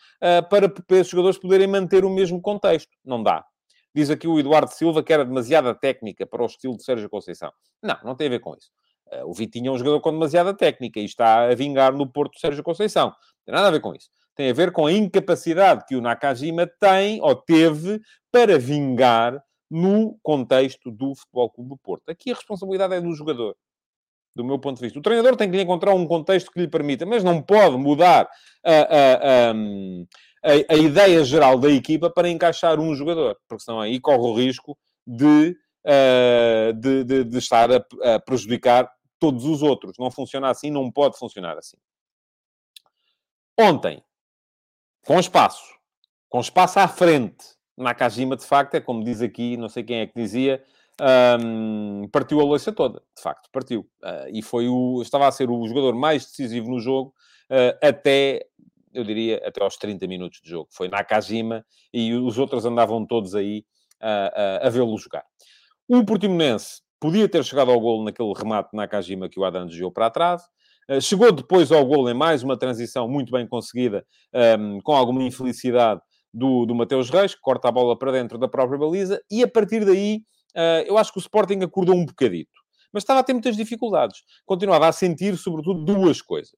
para, 0.49 0.67
para 0.67 0.97
esses 0.97 1.12
jogadores 1.12 1.38
poderem 1.38 1.67
manter 1.67 2.04
o 2.04 2.10
mesmo 2.10 2.41
contexto. 2.41 2.89
Não 3.06 3.21
dá. 3.21 3.45
Diz 3.93 4.10
aqui 4.10 4.27
o 4.27 4.39
Eduardo 4.39 4.71
Silva 4.71 5.04
que 5.04 5.12
era 5.12 5.25
demasiada 5.25 5.75
técnica 5.75 6.25
para 6.25 6.43
o 6.43 6.45
estilo 6.45 6.77
de 6.77 6.84
Sérgio 6.84 7.10
Conceição. 7.10 7.51
Não, 7.84 7.97
não 8.04 8.15
tem 8.15 8.27
a 8.27 8.32
ver 8.32 8.39
com 8.39 8.56
isso. 8.56 8.71
Uh, 9.12 9.30
o 9.30 9.34
Vitinho 9.34 9.69
é 9.69 9.71
um 9.71 9.77
jogador 9.77 9.99
com 9.99 10.12
demasiada 10.12 10.54
técnica 10.54 10.99
e 10.99 11.06
está 11.06 11.49
a 11.49 11.56
vingar 11.56 11.93
no 11.93 12.08
Porto 12.08 12.39
Sérgio 12.39 12.63
Conceição. 12.63 13.08
Não 13.08 13.45
tem 13.45 13.56
nada 13.56 13.67
a 13.67 13.71
ver 13.71 13.82
com 13.82 13.93
isso. 13.93 14.10
Tem 14.36 14.49
a 14.49 14.54
ver 14.54 14.71
com 14.71 14.86
a 14.86 14.91
incapacidade 14.91 15.86
que 15.86 15.95
o 15.95 16.01
Nakajima 16.01 16.65
tem 16.80 17.21
ou 17.21 17.36
teve 17.36 17.99
para 18.32 18.58
vingar 18.58 19.43
no 19.69 20.17
contexto 20.21 20.91
do 20.91 21.15
Futebol 21.15 21.49
Clube 21.49 21.69
do 21.69 21.77
Porto. 21.77 22.10
Aqui 22.10 22.32
a 22.32 22.36
responsabilidade 22.36 22.93
é 22.93 23.01
do 23.01 23.13
jogador, 23.13 23.56
do 24.36 24.43
meu 24.43 24.60
ponto 24.60 24.77
de 24.77 24.84
vista. 24.84 24.99
O 24.99 25.01
treinador 25.01 25.36
tem 25.36 25.49
que 25.49 25.62
encontrar 25.62 25.93
um 25.93 26.06
contexto 26.06 26.51
que 26.51 26.60
lhe 26.60 26.67
permita, 26.67 27.06
mas 27.06 27.23
não 27.23 27.41
pode 27.41 27.77
mudar 27.77 28.30
a, 28.65 28.71
a, 28.73 29.51
a, 29.51 29.54
a 30.43 30.75
ideia 30.75 31.23
geral 31.23 31.60
da 31.60 31.69
equipa 31.69 32.10
para 32.10 32.30
encaixar 32.30 32.80
um 32.80 32.95
jogador, 32.95 33.38
porque 33.47 33.63
senão 33.63 33.80
aí 33.80 33.99
corre 33.99 34.17
o 34.17 34.34
risco 34.34 34.77
de, 35.06 35.56
uh, 35.86 36.73
de, 36.73 37.04
de, 37.04 37.23
de, 37.23 37.38
estar 37.38 37.71
a, 37.71 38.15
a 38.15 38.19
prejudicar 38.19 38.91
todos 39.19 39.45
os 39.45 39.62
outros. 39.62 39.97
Não 39.99 40.10
funciona 40.10 40.49
assim, 40.49 40.71
não 40.71 40.91
pode 40.91 41.17
funcionar 41.17 41.58
assim. 41.58 41.77
Ontem, 43.60 44.04
com 45.06 45.19
espaço, 45.19 45.63
com 46.30 46.39
espaço 46.39 46.80
à 46.80 46.88
frente, 46.88 47.45
Nakajima, 47.77 48.36
de 48.36 48.45
facto, 48.45 48.75
é 48.75 48.82
como 48.82 49.04
diz 49.04 49.21
aqui, 49.21 49.58
não 49.58 49.69
sei 49.69 49.84
quem 49.84 49.99
é 49.99 50.08
que 50.08 50.13
dizia, 50.15 50.63
um, 51.39 52.08
partiu 52.12 52.39
a 52.39 52.43
louça 52.43 52.71
toda, 52.71 53.01
de 53.15 53.21
facto, 53.21 53.49
partiu. 53.51 53.82
Uh, 54.04 54.30
e 54.32 54.41
foi 54.41 54.67
o, 54.67 55.01
estava 55.01 55.27
a 55.27 55.32
ser 55.32 55.49
o 55.49 55.67
jogador 55.67 55.95
mais 55.95 56.25
decisivo 56.25 56.69
no 56.69 56.80
jogo 56.80 57.13
uh, 57.49 57.77
até, 57.82 58.45
eu 58.93 59.04
diria, 59.04 59.41
até 59.45 59.63
aos 59.63 59.77
30 59.77 60.08
minutos 60.08 60.39
de 60.43 60.49
jogo. 60.49 60.67
Foi 60.71 60.88
Nakajima 60.88 61.65
e 61.93 62.13
os 62.13 62.38
outros 62.38 62.65
andavam 62.65 63.06
todos 63.06 63.36
aí 63.36 63.65
uh, 64.01 64.65
a 64.65 64.69
vê-lo 64.69 64.97
jogar. 64.97 65.23
O 65.88 66.06
Portimonense 66.06 66.82
podia 66.99 67.27
ter 67.27 67.43
chegado 67.43 67.71
ao 67.71 67.80
golo 67.80 68.04
naquele 68.04 68.34
remate 68.34 68.69
Nakajima 68.73 69.30
que 69.30 69.39
o 69.39 69.45
Adam 69.45 69.65
desviou 69.65 69.91
para 69.91 70.10
trás. 70.10 70.41
chegou 71.01 71.32
depois 71.32 71.71
ao 71.71 71.86
golo 71.86 72.10
em 72.10 72.13
mais 72.13 72.43
uma 72.43 72.58
transição 72.58 73.08
muito 73.08 73.32
bem 73.32 73.47
conseguida, 73.47 74.06
com 74.84 74.93
alguma 74.93 75.23
infelicidade 75.23 75.99
do, 76.32 76.65
do 76.65 76.75
Mateus 76.75 77.10
Reis, 77.10 77.34
que 77.34 77.41
corta 77.41 77.67
a 77.67 77.71
bola 77.71 77.97
para 77.97 78.12
dentro 78.12 78.38
da 78.38 78.47
própria 78.47 78.77
baliza, 78.77 79.21
e 79.32 79.43
a 79.43 79.47
partir 79.47 79.84
daí 79.84 80.21
eu 80.86 80.97
acho 80.97 81.12
que 81.12 81.17
o 81.17 81.19
Sporting 81.19 81.60
acordou 81.63 81.95
um 81.95 82.06
bocadito. 82.06 82.62
Mas 82.93 83.04
estava 83.04 83.21
a 83.21 83.23
ter 83.23 83.34
muitas 83.34 83.56
dificuldades. 83.56 84.21
Continuava 84.45 84.88
a 84.88 84.91
sentir, 84.91 85.38
sobretudo, 85.38 85.84
duas 85.84 86.21
coisas. 86.21 86.58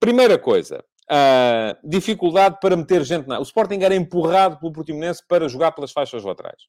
Primeira 0.00 0.36
coisa, 0.38 0.84
uh, 1.12 1.88
dificuldade 1.88 2.58
para 2.60 2.76
meter 2.76 3.04
gente 3.04 3.28
na... 3.28 3.38
O 3.38 3.42
Sporting 3.42 3.80
era 3.82 3.94
empurrado 3.94 4.58
pelo 4.58 4.72
Portimonense 4.72 5.22
para 5.28 5.48
jogar 5.48 5.72
pelas 5.72 5.92
faixas 5.92 6.24
laterais. 6.24 6.62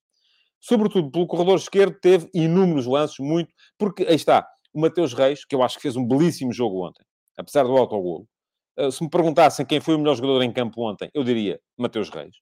Sobretudo 0.59 1.09
pelo 1.09 1.25
corredor 1.27 1.57
esquerdo, 1.57 1.97
teve 2.01 2.29
inúmeros 2.33 2.85
lances, 2.85 3.17
muito... 3.19 3.53
Porque, 3.77 4.03
aí 4.03 4.15
está, 4.15 4.47
o 4.73 4.81
Mateus 4.81 5.13
Reis, 5.13 5.45
que 5.45 5.55
eu 5.55 5.63
acho 5.63 5.77
que 5.77 5.83
fez 5.83 5.95
um 5.95 6.05
belíssimo 6.05 6.51
jogo 6.51 6.85
ontem, 6.85 7.03
apesar 7.37 7.63
do 7.63 7.77
autogolo, 7.77 8.27
Uh, 8.75 8.91
se 8.91 9.03
me 9.03 9.07
perguntassem 9.07 9.63
quem 9.67 9.79
foi 9.79 9.93
o 9.93 9.99
melhor 9.99 10.15
jogador 10.15 10.41
em 10.41 10.51
campo 10.51 10.81
ontem, 10.81 11.07
eu 11.13 11.23
diria 11.23 11.59
Mateus 11.77 12.09
Reis. 12.09 12.33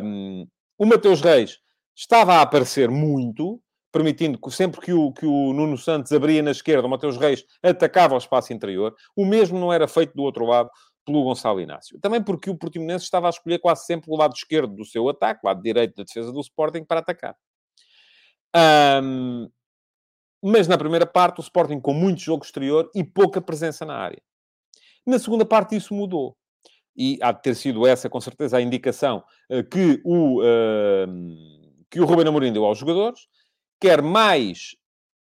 Um, 0.00 0.46
o 0.78 0.86
Mateus 0.86 1.20
Reis 1.20 1.58
estava 1.92 2.34
a 2.34 2.42
aparecer 2.42 2.88
muito, 2.88 3.60
permitindo 3.90 4.38
que 4.38 4.48
sempre 4.52 4.80
que 4.80 4.92
o, 4.92 5.12
que 5.12 5.26
o 5.26 5.52
Nuno 5.52 5.76
Santos 5.76 6.12
abria 6.12 6.40
na 6.40 6.52
esquerda, 6.52 6.86
o 6.86 6.88
Mateus 6.88 7.16
Reis 7.16 7.44
atacava 7.60 8.14
o 8.14 8.18
espaço 8.18 8.52
interior. 8.52 8.94
O 9.16 9.26
mesmo 9.26 9.58
não 9.58 9.72
era 9.72 9.88
feito 9.88 10.14
do 10.14 10.22
outro 10.22 10.44
lado 10.46 10.70
pelo 11.04 11.22
Gonçalo 11.22 11.60
Inácio. 11.60 11.98
Também 12.00 12.22
porque 12.22 12.50
o 12.50 12.56
Portimonense 12.56 13.04
estava 13.04 13.26
a 13.26 13.30
escolher 13.30 13.58
quase 13.58 13.84
sempre 13.84 14.10
o 14.10 14.16
lado 14.16 14.34
esquerdo 14.34 14.74
do 14.74 14.84
seu 14.84 15.08
ataque, 15.08 15.40
o 15.44 15.46
lado 15.46 15.62
direito 15.62 15.96
da 15.96 16.04
defesa 16.04 16.32
do 16.32 16.40
Sporting, 16.40 16.84
para 16.84 17.00
atacar. 17.00 17.36
Um, 19.02 19.48
mas 20.42 20.68
na 20.68 20.78
primeira 20.78 21.06
parte, 21.06 21.40
o 21.40 21.42
Sporting 21.42 21.80
com 21.80 21.92
muito 21.92 22.20
jogo 22.20 22.44
exterior 22.44 22.90
e 22.94 23.02
pouca 23.02 23.40
presença 23.40 23.84
na 23.84 23.96
área. 23.96 24.22
Na 25.06 25.18
segunda 25.18 25.44
parte, 25.44 25.76
isso 25.76 25.94
mudou. 25.94 26.36
E 26.96 27.18
há 27.20 27.32
de 27.32 27.42
ter 27.42 27.54
sido 27.54 27.86
essa, 27.86 28.08
com 28.08 28.20
certeza, 28.20 28.56
a 28.56 28.62
indicação 28.62 29.24
uh, 29.50 29.64
que 29.64 30.00
o, 30.04 30.40
uh, 30.40 31.84
que 31.90 32.00
o 32.00 32.04
Ruben 32.04 32.28
Amorim 32.28 32.52
deu 32.52 32.64
aos 32.64 32.78
jogadores. 32.78 33.26
Quer 33.80 34.00
mais 34.00 34.76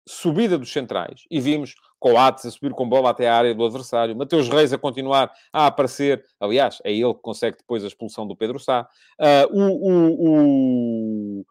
subida 0.08 0.58
dos 0.58 0.72
centrais. 0.72 1.22
E 1.30 1.40
vimos 1.40 1.74
Coates 2.00 2.46
a 2.46 2.50
subir 2.50 2.72
com 2.72 2.88
bola 2.88 3.10
até 3.10 3.28
a 3.28 3.36
área 3.36 3.54
do 3.54 3.64
adversário. 3.64 4.16
Mateus 4.16 4.48
Reis 4.48 4.72
a 4.72 4.78
continuar 4.78 5.30
a 5.52 5.66
aparecer. 5.66 6.24
Aliás, 6.40 6.80
é 6.82 6.90
ele 6.90 7.14
que 7.14 7.20
consegue 7.20 7.58
depois 7.58 7.84
a 7.84 7.86
expulsão 7.86 8.26
do 8.26 8.34
Pedro 8.34 8.58
Sá. 8.58 8.88
Uh, 9.20 9.60
o, 9.60 9.90
o, 10.32 11.44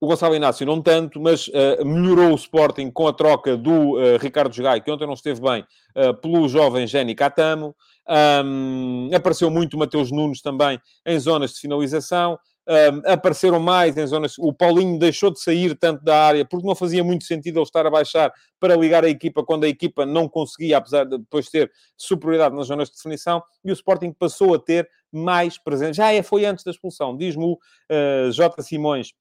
o, 0.00 0.06
Gonçalo 0.06 0.34
Inácio 0.34 0.66
não 0.66 0.80
tanto, 0.80 1.20
mas 1.20 1.48
uh, 1.48 1.84
melhorou 1.84 2.32
o 2.32 2.36
Sporting 2.36 2.90
com 2.90 3.06
a 3.06 3.12
troca 3.12 3.54
do 3.54 3.92
uh, 3.92 4.16
Ricardo 4.18 4.56
Gai, 4.62 4.80
que 4.80 4.90
ontem 4.90 5.06
não 5.06 5.14
esteve 5.14 5.40
bem, 5.40 5.64
pelo 6.22 6.48
jovem 6.48 6.86
Jenny 6.86 7.14
Catamo. 7.14 7.76
Um, 8.08 9.10
apareceu 9.14 9.50
muito 9.50 9.76
Mateus 9.76 10.10
Nunes 10.10 10.40
também 10.40 10.80
em 11.04 11.18
zonas 11.18 11.52
de 11.52 11.60
finalização. 11.60 12.38
Um, 12.68 13.12
apareceram 13.12 13.60
mais 13.60 13.96
em 13.96 14.06
zonas... 14.06 14.36
O 14.38 14.52
Paulinho 14.52 14.98
deixou 14.98 15.30
de 15.30 15.40
sair 15.40 15.76
tanto 15.76 16.02
da 16.02 16.26
área, 16.26 16.44
porque 16.44 16.66
não 16.66 16.74
fazia 16.74 17.04
muito 17.04 17.24
sentido 17.24 17.58
ele 17.58 17.62
estar 17.64 17.86
a 17.86 17.90
baixar 17.90 18.32
para 18.58 18.74
ligar 18.74 19.04
a 19.04 19.08
equipa 19.08 19.44
quando 19.44 19.64
a 19.64 19.68
equipa 19.68 20.04
não 20.04 20.28
conseguia, 20.28 20.78
apesar 20.78 21.04
de 21.04 21.18
depois 21.18 21.48
ter 21.48 21.70
superioridade 21.96 22.56
nas 22.56 22.66
zonas 22.66 22.88
de 22.88 22.96
definição. 22.96 23.42
E 23.64 23.70
o 23.70 23.72
Sporting 23.72 24.12
passou 24.12 24.54
a 24.54 24.58
ter 24.58 24.88
mais 25.12 25.58
presença. 25.58 25.94
Já 25.94 26.12
é, 26.12 26.22
foi 26.22 26.44
antes 26.44 26.64
da 26.64 26.70
expulsão. 26.72 27.16
Diz-me 27.16 27.44
o 27.44 27.58
J. 28.32 28.62
Simões 28.62 29.12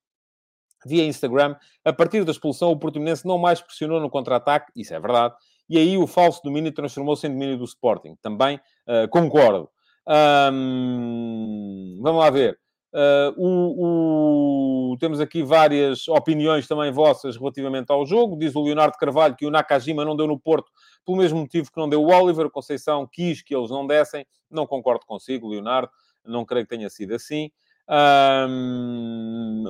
via 0.86 1.04
Instagram, 1.04 1.56
a 1.84 1.92
partir 1.92 2.24
da 2.24 2.32
expulsão, 2.32 2.70
o 2.72 2.78
Portimonense 2.78 3.26
não 3.26 3.40
mais 3.40 3.60
pressionou 3.60 4.00
no 4.00 4.08
contra-ataque, 4.08 4.72
isso 4.76 4.94
é 4.94 5.00
verdade, 5.00 5.34
e 5.68 5.80
aí 5.80 5.98
o 5.98 6.06
falso 6.06 6.42
domínio 6.44 6.72
transformou-se 6.72 7.26
em 7.26 7.32
domínio 7.32 7.58
do 7.58 7.64
Sporting. 7.64 8.16
Também 8.22 8.58
uh, 8.88 9.10
concordo. 9.10 9.68
Um, 10.08 12.00
vamos 12.04 12.22
lá 12.22 12.30
ver. 12.30 12.60
Uh, 12.96 13.36
o, 13.36 14.94
o, 14.94 14.98
temos 14.98 15.20
aqui 15.20 15.44
várias 15.44 16.08
opiniões 16.08 16.66
também 16.66 16.94
vossas 16.94 17.36
relativamente 17.36 17.92
ao 17.92 18.06
jogo. 18.06 18.40
Diz 18.40 18.56
o 18.56 18.64
Leonardo 18.64 18.98
Carvalho 18.98 19.36
que 19.36 19.46
o 19.46 19.52
Nakajima 19.52 20.06
não 20.06 20.16
deu 20.16 20.26
no 20.26 20.40
Porto 20.40 20.72
pelo 21.06 21.18
mesmo 21.18 21.40
motivo 21.40 21.70
que 21.70 21.78
não 21.78 21.90
deu 21.90 22.02
o 22.02 22.08
Oliver. 22.08 22.50
Conceição 22.50 23.06
quis 23.06 23.42
que 23.42 23.54
eles 23.54 23.70
não 23.70 23.86
dessem. 23.86 24.26
Não 24.50 24.66
concordo 24.66 25.06
consigo, 25.06 25.50
Leonardo. 25.50 25.92
Não 26.24 26.46
creio 26.46 26.66
que 26.66 26.74
tenha 26.74 26.90
sido 26.90 27.14
assim. 27.14 27.52
Um, 27.88 29.64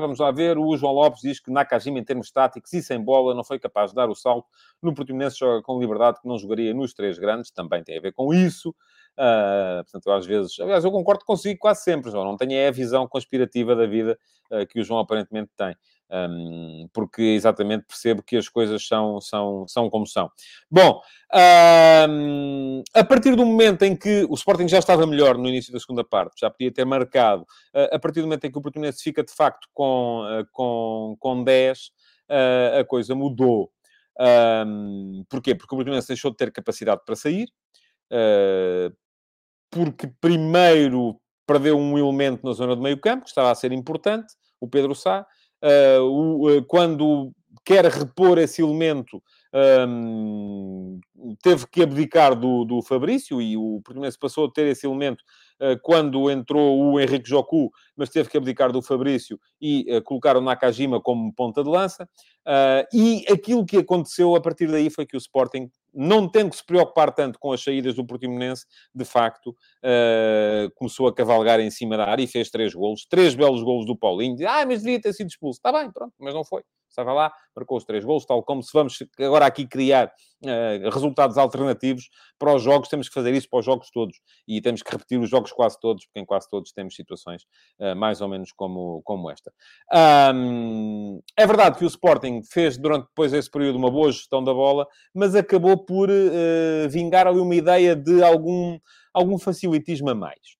vamos 0.00 0.18
lá 0.18 0.30
ver. 0.30 0.58
O 0.58 0.76
João 0.76 0.92
Lopes 0.94 1.20
diz 1.20 1.38
que 1.38 1.50
Nakajima, 1.50 1.98
em 1.98 2.04
termos 2.04 2.30
táticos 2.30 2.72
e 2.72 2.82
sem 2.82 3.00
bola, 3.00 3.34
não 3.34 3.44
foi 3.44 3.58
capaz 3.58 3.90
de 3.90 3.96
dar 3.96 4.08
o 4.08 4.14
salto. 4.14 4.48
No 4.82 4.94
Portimonense 4.94 5.38
joga 5.38 5.62
com 5.62 5.78
liberdade 5.78 6.20
que 6.20 6.28
não 6.28 6.38
jogaria 6.38 6.72
nos 6.72 6.94
três 6.94 7.18
grandes. 7.18 7.50
Também 7.50 7.82
tem 7.84 7.98
a 7.98 8.00
ver 8.00 8.12
com 8.12 8.32
isso. 8.32 8.70
Uh, 9.18 9.82
portanto, 9.84 10.10
às 10.10 10.26
vezes... 10.26 10.58
Aliás, 10.60 10.84
eu 10.84 10.90
concordo 10.90 11.24
consigo 11.24 11.58
quase 11.58 11.82
sempre, 11.82 12.10
João. 12.10 12.24
Não 12.24 12.36
tenho 12.36 12.68
a 12.68 12.70
visão 12.70 13.06
conspirativa 13.06 13.74
da 13.76 13.86
vida 13.86 14.18
uh, 14.50 14.66
que 14.66 14.80
o 14.80 14.84
João 14.84 15.00
aparentemente 15.00 15.50
tem 15.56 15.76
um, 16.10 16.88
porque 16.92 17.22
exatamente 17.22 17.84
percebo 17.86 18.22
que 18.22 18.36
as 18.36 18.48
coisas 18.48 18.86
são, 18.86 19.20
são, 19.20 19.66
são 19.66 19.90
como 19.90 20.06
são. 20.06 20.30
Bom, 20.70 21.00
um, 22.08 22.82
a 22.94 23.04
partir 23.04 23.34
do 23.34 23.44
momento 23.44 23.82
em 23.82 23.96
que 23.96 24.24
o 24.28 24.34
Sporting 24.34 24.68
já 24.68 24.78
estava 24.78 25.06
melhor 25.06 25.36
no 25.36 25.48
início 25.48 25.72
da 25.72 25.80
segunda 25.80 26.04
parte, 26.04 26.40
já 26.40 26.50
podia 26.50 26.72
ter 26.72 26.84
marcado, 26.84 27.44
a 27.92 27.98
partir 27.98 28.20
do 28.20 28.26
momento 28.26 28.44
em 28.44 28.52
que 28.52 28.58
o 28.58 28.62
Portimonense 28.62 29.02
fica 29.02 29.22
de 29.22 29.32
facto 29.32 29.68
com, 29.72 30.22
com, 30.52 31.16
com 31.18 31.44
10, 31.44 31.78
uh, 31.78 31.90
ah, 32.28 32.80
a 32.80 32.84
coisa 32.84 33.14
mudou. 33.14 33.70
Um, 34.18 35.24
porquê? 35.28 35.54
Porque 35.54 35.74
o 35.74 35.76
Portimonense 35.76 36.08
deixou 36.08 36.30
de 36.30 36.36
ter 36.36 36.52
capacidade 36.52 37.02
para 37.04 37.16
sair, 37.16 37.48
porque 39.70 40.08
primeiro 40.20 41.20
perdeu 41.46 41.78
um 41.78 41.96
elemento 41.98 42.44
na 42.44 42.52
zona 42.52 42.74
do 42.74 42.82
meio 42.82 42.98
campo, 42.98 43.24
que 43.24 43.28
estava 43.28 43.50
a 43.50 43.54
ser 43.54 43.72
importante, 43.72 44.34
o 44.60 44.68
Pedro 44.68 44.94
Sá, 44.94 45.26
o, 46.02 46.50
uh, 46.50 46.64
quando 46.64 47.32
quer 47.64 47.84
repor 47.86 48.38
esse 48.38 48.62
elemento, 48.62 49.20
um, 49.88 51.00
teve 51.42 51.66
que 51.66 51.82
abdicar 51.82 52.38
do, 52.38 52.64
do 52.64 52.80
Fabrício 52.80 53.42
e 53.42 53.56
o 53.56 53.80
Portimonense 53.84 54.18
passou 54.18 54.46
a 54.46 54.50
ter 54.50 54.66
esse 54.66 54.86
elemento 54.86 55.24
quando 55.82 56.30
entrou 56.30 56.78
o 56.78 57.00
Henrique 57.00 57.28
Jocu, 57.28 57.70
mas 57.96 58.10
teve 58.10 58.28
que 58.28 58.36
abdicar 58.36 58.70
do 58.70 58.82
Fabrício 58.82 59.38
e 59.60 59.86
uh, 59.96 60.02
colocar 60.02 60.36
o 60.36 60.40
Nakajima 60.40 61.00
como 61.00 61.32
ponta 61.32 61.62
de 61.62 61.70
lança. 61.70 62.08
Uh, 62.46 62.86
e 62.92 63.24
aquilo 63.30 63.64
que 63.64 63.78
aconteceu 63.78 64.36
a 64.36 64.40
partir 64.40 64.66
daí 64.68 64.90
foi 64.90 65.06
que 65.06 65.16
o 65.16 65.18
Sporting 65.18 65.70
não 65.92 66.28
tendo 66.28 66.50
que 66.50 66.56
se 66.56 66.64
preocupar 66.64 67.12
tanto 67.12 67.38
com 67.38 67.52
as 67.52 67.62
saídas 67.62 67.94
do 67.94 68.04
Portimonense, 68.04 68.66
de 68.94 69.04
facto, 69.04 69.56
começou 70.74 71.08
a 71.08 71.14
cavalgar 71.14 71.58
em 71.58 71.70
cima 71.70 71.96
da 71.96 72.04
área 72.04 72.22
e 72.22 72.26
fez 72.26 72.50
três 72.50 72.74
golos. 72.74 73.06
Três 73.08 73.34
belos 73.34 73.62
golos 73.62 73.86
do 73.86 73.96
Paulinho. 73.96 74.36
Ah, 74.46 74.66
mas 74.66 74.82
devia 74.82 75.00
ter 75.00 75.14
sido 75.14 75.28
expulso. 75.28 75.58
Está 75.58 75.72
bem, 75.72 75.90
pronto, 75.90 76.12
mas 76.18 76.34
não 76.34 76.44
foi. 76.44 76.62
Estava 76.96 77.12
lá, 77.12 77.30
marcou 77.54 77.76
os 77.76 77.84
três 77.84 78.02
golos, 78.02 78.24
tal 78.24 78.42
como 78.42 78.62
se 78.62 78.70
vamos 78.72 78.96
agora 79.20 79.44
aqui 79.44 79.66
criar 79.66 80.06
uh, 80.06 80.88
resultados 80.90 81.36
alternativos 81.36 82.08
para 82.38 82.54
os 82.54 82.62
jogos, 82.62 82.88
temos 82.88 83.06
que 83.06 83.12
fazer 83.12 83.34
isso 83.34 83.46
para 83.50 83.58
os 83.58 83.66
jogos 83.66 83.90
todos. 83.90 84.16
E 84.48 84.62
temos 84.62 84.82
que 84.82 84.90
repetir 84.90 85.20
os 85.20 85.28
jogos 85.28 85.52
quase 85.52 85.78
todos, 85.78 86.06
porque 86.06 86.20
em 86.20 86.24
quase 86.24 86.48
todos 86.48 86.72
temos 86.72 86.94
situações 86.94 87.42
uh, 87.78 87.94
mais 87.94 88.22
ou 88.22 88.28
menos 88.28 88.50
como, 88.50 89.02
como 89.04 89.30
esta. 89.30 89.52
Um, 90.34 91.20
é 91.36 91.46
verdade 91.46 91.76
que 91.76 91.84
o 91.84 91.88
Sporting 91.88 92.40
fez 92.50 92.78
durante 92.78 93.08
depois 93.08 93.34
esse 93.34 93.50
período 93.50 93.76
uma 93.76 93.90
boa 93.90 94.10
gestão 94.10 94.42
da 94.42 94.54
bola, 94.54 94.86
mas 95.14 95.34
acabou 95.34 95.76
por 95.76 96.08
uh, 96.08 96.88
vingar 96.88 97.26
ali 97.26 97.38
uma 97.38 97.54
ideia 97.54 97.94
de 97.94 98.22
algum, 98.22 98.78
algum 99.12 99.38
facilitismo 99.38 100.08
a 100.08 100.14
mais. 100.14 100.56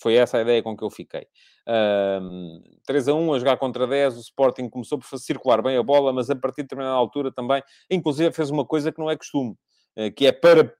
Foi 0.00 0.14
essa 0.14 0.38
a 0.38 0.42
ideia 0.42 0.62
com 0.62 0.76
que 0.76 0.84
eu 0.84 0.90
fiquei. 0.90 1.26
Um, 1.66 2.62
3 2.86 3.08
a 3.08 3.14
1 3.14 3.32
a 3.32 3.38
jogar 3.38 3.56
contra 3.56 3.86
10, 3.86 4.16
o 4.16 4.20
Sporting 4.20 4.68
começou 4.68 4.98
por 4.98 5.18
circular 5.18 5.62
bem 5.62 5.76
a 5.76 5.82
bola, 5.82 6.12
mas 6.12 6.28
a 6.28 6.36
partir 6.36 6.58
de 6.58 6.64
determinada 6.64 6.94
altura 6.94 7.32
também, 7.32 7.62
inclusive 7.90 8.32
fez 8.32 8.50
uma 8.50 8.64
coisa 8.64 8.92
que 8.92 8.98
não 8.98 9.10
é 9.10 9.16
costume, 9.16 9.56
que 10.14 10.26
é 10.26 10.32
para 10.32 10.74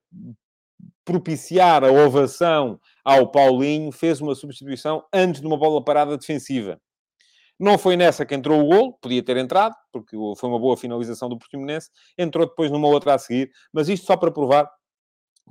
propiciar 1.05 1.85
a 1.85 1.91
ovação 1.91 2.79
ao 3.05 3.31
Paulinho, 3.31 3.93
fez 3.93 4.21
uma 4.21 4.35
substituição 4.35 5.05
antes 5.13 5.41
de 5.41 5.47
uma 5.47 5.57
bola 5.57 5.83
parada 5.83 6.17
defensiva. 6.17 6.81
Não 7.59 7.79
foi 7.79 7.97
nessa 7.97 8.27
que 8.27 8.35
entrou 8.35 8.61
o 8.61 8.67
gol, 8.67 8.99
podia 9.01 9.23
ter 9.23 9.37
entrado, 9.37 9.75
porque 9.93 10.17
foi 10.37 10.49
uma 10.51 10.59
boa 10.59 10.77
finalização 10.77 11.29
do 11.29 11.39
Portimonense. 11.39 11.89
Entrou 12.19 12.47
depois 12.47 12.71
numa 12.71 12.89
outra 12.89 13.15
a 13.15 13.19
seguir, 13.19 13.51
mas 13.73 13.89
isto 13.89 14.07
só 14.07 14.17
para 14.17 14.31
provar 14.33 14.69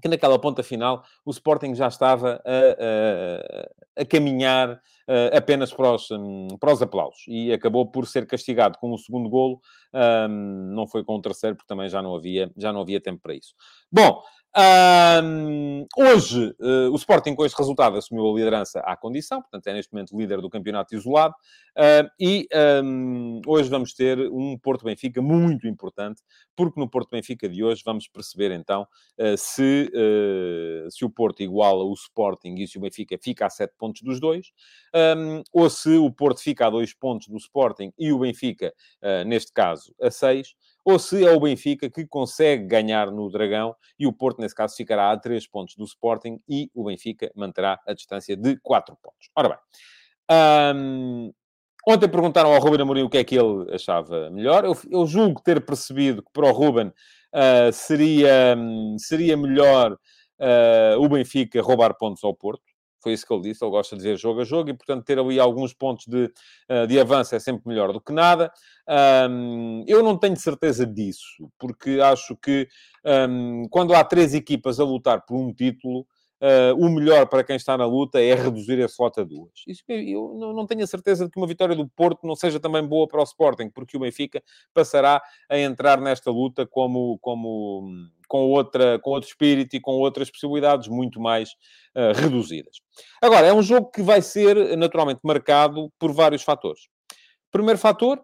que 0.01 0.07
naquela 0.07 0.39
ponta 0.39 0.63
final 0.63 1.03
o 1.25 1.31
Sporting 1.31 1.75
já 1.75 1.87
estava 1.87 2.41
a, 2.45 3.99
a, 3.99 4.01
a 4.01 4.05
caminhar 4.05 4.73
uh, 4.73 5.37
apenas 5.37 5.73
para 5.73 5.93
os, 5.93 6.09
um, 6.11 6.47
para 6.59 6.73
os 6.73 6.81
aplausos 6.81 7.23
e 7.27 7.51
acabou 7.51 7.85
por 7.85 8.07
ser 8.07 8.25
castigado 8.25 8.77
com 8.79 8.91
o 8.91 8.97
segundo 8.97 9.29
golo, 9.29 9.61
um, 9.93 10.73
não 10.73 10.87
foi 10.87 11.03
com 11.03 11.15
o 11.15 11.21
terceiro, 11.21 11.55
porque 11.55 11.67
também 11.67 11.89
já 11.89 12.01
não 12.01 12.15
havia, 12.15 12.51
já 12.57 12.73
não 12.73 12.81
havia 12.81 12.99
tempo 12.99 13.21
para 13.21 13.35
isso. 13.35 13.53
Bom, 13.91 14.21
hoje, 15.97 16.55
uh, 16.59 16.91
o 16.91 16.95
Sporting, 16.95 17.33
com 17.33 17.45
este 17.45 17.57
resultado, 17.57 17.97
assumiu 17.97 18.29
a 18.29 18.35
liderança 18.35 18.79
à 18.81 18.95
condição, 18.95 19.41
portanto, 19.41 19.65
é 19.67 19.73
neste 19.73 19.91
momento 19.91 20.15
líder 20.17 20.41
do 20.41 20.49
campeonato 20.49 20.95
isolado. 20.95 21.33
Uh, 21.75 22.07
e 22.19 22.47
um, 22.83 23.41
hoje 23.47 23.69
vamos 23.69 23.93
ter 23.93 24.19
um 24.31 24.57
Porto-Benfica 24.59 25.21
muito 25.21 25.67
importante, 25.67 26.21
porque 26.55 26.79
no 26.79 26.87
Porto-Benfica 26.87 27.49
de 27.49 27.63
hoje 27.63 27.81
vamos 27.83 28.07
perceber 28.07 28.51
então 28.51 28.87
uh, 29.19 29.37
se, 29.37 29.91
se 30.89 31.03
o 31.03 31.09
Porto 31.09 31.41
iguala 31.41 31.83
o 31.83 31.93
Sporting 31.93 32.55
e 32.55 32.67
se 32.67 32.77
o 32.77 32.81
Benfica 32.81 33.17
fica 33.21 33.47
a 33.47 33.49
7 33.49 33.73
pontos 33.77 34.01
dos 34.03 34.19
dois, 34.19 34.51
um, 35.17 35.41
ou 35.51 35.69
se 35.69 35.97
o 35.97 36.11
Porto 36.11 36.41
fica 36.41 36.67
a 36.67 36.69
2 36.69 36.93
pontos 36.93 37.27
do 37.27 37.37
Sporting 37.37 37.91
e 37.97 38.11
o 38.11 38.19
Benfica, 38.19 38.71
neste 39.25 39.51
caso, 39.51 39.93
a 40.01 40.11
6 40.11 40.53
ou 40.85 40.99
se 40.99 41.25
é 41.25 41.31
o 41.31 41.39
Benfica 41.39 41.89
que 41.89 42.05
consegue 42.05 42.65
ganhar 42.65 43.11
no 43.11 43.29
Dragão 43.29 43.75
e 43.97 44.05
o 44.05 44.13
Porto, 44.13 44.41
nesse 44.41 44.55
caso, 44.55 44.75
ficará 44.75 45.11
a 45.11 45.17
3 45.17 45.47
pontos 45.47 45.75
do 45.75 45.83
Sporting 45.85 46.39
e 46.47 46.69
o 46.73 46.85
Benfica 46.85 47.31
manterá 47.35 47.79
a 47.87 47.93
distância 47.93 48.35
de 48.35 48.57
4 48.61 48.97
pontos. 49.01 49.29
Ora 49.35 49.49
bem, 49.49 49.57
hum, 50.75 51.33
ontem 51.87 52.09
perguntaram 52.09 52.53
ao 52.53 52.59
Ruben 52.59 52.81
Amorim 52.81 53.03
o 53.03 53.09
que 53.09 53.17
é 53.17 53.23
que 53.23 53.35
ele 53.35 53.73
achava 53.73 54.29
melhor. 54.29 54.65
Eu, 54.65 54.77
eu 54.89 55.05
julgo 55.05 55.41
ter 55.41 55.65
percebido 55.65 56.21
que 56.21 56.31
para 56.33 56.47
o 56.47 56.51
Ruben 56.51 56.87
uh, 56.87 57.71
seria, 57.71 58.55
um, 58.57 58.97
seria 58.99 59.37
melhor 59.37 59.93
uh, 59.93 60.99
o 60.99 61.07
Benfica 61.07 61.61
roubar 61.61 61.97
pontos 61.97 62.23
ao 62.23 62.33
Porto. 62.33 62.72
Foi 63.03 63.11
isso 63.11 63.27
que 63.27 63.33
ele 63.33 63.41
disse. 63.43 63.63
Ele 63.63 63.71
gosta 63.71 63.97
de 63.97 64.01
ver 64.01 64.17
jogo 64.17 64.41
a 64.41 64.45
jogo 64.45 64.69
e, 64.69 64.73
portanto, 64.73 65.03
ter 65.03 65.19
ali 65.19 65.37
alguns 65.39 65.73
pontos 65.73 66.07
de, 66.07 66.31
eh, 66.69 66.87
de 66.87 66.99
avanço 66.99 67.35
é 67.35 67.39
sempre 67.39 67.67
melhor 67.67 67.91
do 67.91 67.99
que 67.99 68.13
nada. 68.13 68.51
Um, 69.29 69.83
eu 69.87 70.01
não 70.01 70.17
tenho 70.17 70.37
certeza 70.37 70.85
disso, 70.85 71.49
porque 71.59 71.99
acho 72.01 72.35
que 72.37 72.67
um, 73.29 73.67
quando 73.69 73.93
há 73.93 74.03
três 74.03 74.33
equipas 74.33 74.79
a 74.79 74.85
lutar 74.85 75.25
por 75.25 75.35
um 75.35 75.53
título, 75.53 76.07
Uh, 76.43 76.75
o 76.75 76.89
melhor 76.89 77.25
para 77.27 77.41
quem 77.41 77.55
está 77.55 77.77
na 77.77 77.85
luta 77.85 78.21
é 78.21 78.35
reduzir 78.35 78.83
a 78.83 78.89
flota 78.89 79.21
a 79.21 79.23
duas. 79.23 79.53
Isso, 79.65 79.81
eu 79.87 80.53
não 80.53 80.67
tenho 80.67 80.83
a 80.83 80.87
certeza 80.87 81.23
de 81.23 81.31
que 81.31 81.37
uma 81.37 81.47
vitória 81.47 81.73
do 81.73 81.87
Porto 81.87 82.27
não 82.27 82.35
seja 82.35 82.59
também 82.59 82.85
boa 82.85 83.07
para 83.07 83.21
o 83.21 83.23
Sporting, 83.23 83.69
porque 83.69 83.95
o 83.95 83.99
Benfica 84.01 84.43
passará 84.73 85.23
a 85.49 85.57
entrar 85.57 86.01
nesta 86.01 86.29
luta 86.31 86.67
como, 86.67 87.17
como, 87.19 87.85
com, 88.27 88.49
outra, 88.49 88.99
com 88.99 89.11
outro 89.11 89.29
espírito 89.29 89.77
e 89.77 89.79
com 89.79 89.93
outras 89.93 90.29
possibilidades 90.29 90.89
muito 90.89 91.17
mais 91.17 91.51
uh, 91.95 92.11
reduzidas. 92.13 92.81
Agora, 93.21 93.47
é 93.47 93.53
um 93.53 93.63
jogo 93.63 93.89
que 93.89 94.01
vai 94.01 94.21
ser 94.21 94.75
naturalmente 94.75 95.21
marcado 95.23 95.89
por 95.97 96.11
vários 96.11 96.43
fatores. 96.43 96.89
Primeiro 97.53 97.79
fator, 97.79 98.21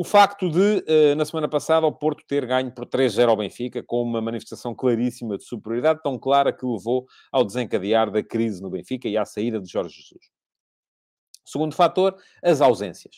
o 0.00 0.04
facto 0.04 0.48
de, 0.48 0.84
eh, 0.86 1.16
na 1.16 1.24
semana 1.24 1.48
passada, 1.48 1.84
o 1.84 1.90
Porto 1.90 2.22
ter 2.24 2.46
ganho 2.46 2.70
por 2.70 2.86
3-0 2.86 3.30
ao 3.30 3.36
Benfica, 3.36 3.82
com 3.82 4.00
uma 4.00 4.20
manifestação 4.20 4.72
claríssima 4.72 5.36
de 5.36 5.42
superioridade, 5.42 5.98
tão 6.04 6.16
clara 6.16 6.52
que 6.52 6.64
levou 6.64 7.04
ao 7.32 7.44
desencadear 7.44 8.08
da 8.08 8.22
crise 8.22 8.62
no 8.62 8.70
Benfica 8.70 9.08
e 9.08 9.16
à 9.16 9.24
saída 9.24 9.60
de 9.60 9.68
Jorge 9.68 9.96
Jesus. 9.96 10.22
Segundo 11.44 11.74
fator, 11.74 12.14
as 12.40 12.60
ausências. 12.60 13.16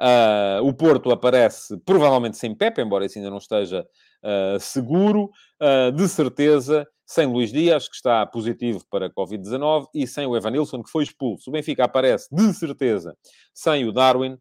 Uh, 0.00 0.66
o 0.66 0.74
Porto 0.74 1.12
aparece 1.12 1.78
provavelmente 1.86 2.36
sem 2.36 2.52
Pepe, 2.56 2.82
embora 2.82 3.06
isso 3.06 3.18
ainda 3.18 3.30
não 3.30 3.38
esteja 3.38 3.86
uh, 4.24 4.58
seguro, 4.58 5.30
uh, 5.62 5.92
de 5.92 6.08
certeza, 6.08 6.88
sem 7.06 7.28
Luís 7.28 7.52
Dias, 7.52 7.88
que 7.88 7.94
está 7.94 8.26
positivo 8.26 8.84
para 8.90 9.08
Covid-19, 9.10 9.86
e 9.94 10.08
sem 10.08 10.26
o 10.26 10.36
Evanilson, 10.36 10.82
que 10.82 10.90
foi 10.90 11.04
expulso. 11.04 11.50
O 11.50 11.52
Benfica 11.52 11.84
aparece 11.84 12.26
de 12.34 12.52
certeza 12.52 13.16
sem 13.54 13.86
o 13.86 13.92
Darwin, 13.92 14.36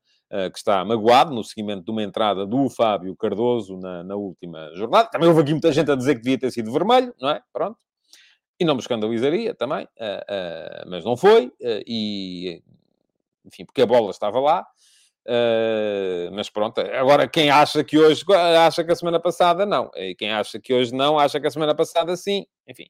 que 0.51 0.57
está 0.57 0.83
magoado 0.83 1.33
no 1.33 1.43
seguimento 1.43 1.85
de 1.85 1.91
uma 1.91 2.03
entrada 2.03 2.45
do 2.45 2.69
Fábio 2.69 3.15
Cardoso 3.15 3.77
na, 3.77 4.03
na, 4.03 4.15
última 4.15 4.71
jornada. 4.75 5.09
Também 5.09 5.29
houve 5.29 5.41
aqui 5.41 5.51
muita 5.51 5.71
gente 5.71 5.89
a 5.91 5.95
dizer 5.95 6.15
que 6.15 6.21
devia 6.21 6.37
ter 6.37 6.51
sido 6.51 6.71
vermelho, 6.71 7.13
não 7.19 7.29
é? 7.29 7.41
Pronto. 7.53 7.77
E 8.59 8.65
não 8.65 8.75
me 8.75 8.81
escandalizaria 8.81 9.53
também, 9.53 9.85
uh, 9.85 10.85
uh, 10.85 10.89
mas 10.89 11.03
não 11.03 11.17
foi. 11.17 11.51
E, 11.85 12.61
enfim, 13.45 13.65
porque 13.65 13.81
a 13.81 13.85
bola 13.85 14.11
estava 14.11 14.39
lá. 14.39 14.65
mas 16.33 16.49
pronto, 16.49 16.79
agora 16.81 17.27
quem 17.27 17.49
acha 17.49 17.83
que 17.83 17.97
hoje 17.97 18.23
acha 18.33 18.83
que 18.83 18.91
a 18.91 18.95
semana 18.95 19.19
passada 19.19 19.65
não, 19.65 19.91
e 19.95 20.15
quem 20.15 20.31
acha 20.31 20.59
que 20.59 20.73
hoje 20.73 20.93
não, 20.93 21.19
acha 21.19 21.39
que 21.39 21.47
a 21.47 21.51
semana 21.51 21.75
passada 21.75 22.15
sim, 22.15 22.45
enfim, 22.67 22.85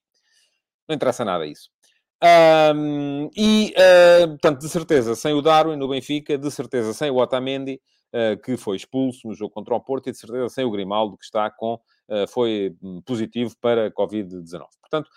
não 0.88 0.96
interessa 0.96 1.26
nada 1.26 1.46
isso. 1.46 1.75
Um, 2.24 3.30
e, 3.36 3.74
uh, 3.78 4.28
portanto, 4.30 4.60
de 4.60 4.70
certeza, 4.70 5.16
sem 5.16 5.34
o 5.34 5.42
Darwin 5.42 5.76
no 5.76 5.88
Benfica, 5.88 6.38
de 6.38 6.50
certeza, 6.50 6.94
sem 6.94 7.12
o 7.12 7.18
Otamendi, 7.18 7.82
uh, 8.14 8.42
que 8.42 8.58
foi 8.58 8.78
expulso 8.78 9.28
no 9.28 9.34
jogo 9.34 9.54
contra 9.54 9.76
o 9.76 9.80
Porto, 9.80 10.08
e 10.08 10.12
de 10.12 10.18
certeza, 10.18 10.50
sem 10.50 10.66
o 10.66 10.72
Grimaldo, 10.72 11.18
que 11.18 11.26
está 11.26 11.50
com, 11.50 11.76
uh, 11.76 12.28
foi 12.30 12.76
hum, 12.82 13.02
positivo 13.06 13.54
para 13.60 13.92
Covid-19. 13.92 14.66
Portanto, 14.82 15.10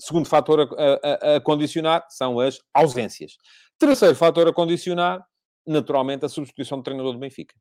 segundo 0.00 0.28
fator 0.28 0.60
a, 0.60 1.34
a, 1.34 1.36
a, 1.36 1.40
condicionar 1.40 2.06
são 2.08 2.38
as 2.40 2.60
ausências. 2.72 3.36
Terceiro 3.78 4.14
fator 4.14 4.48
a 4.48 4.52
condicionar, 4.52 5.24
naturalmente, 5.66 6.24
a 6.24 6.28
substituição 6.28 6.78
do 6.78 6.84
treinador 6.84 7.12
do 7.12 7.18
Benfica. 7.18 7.54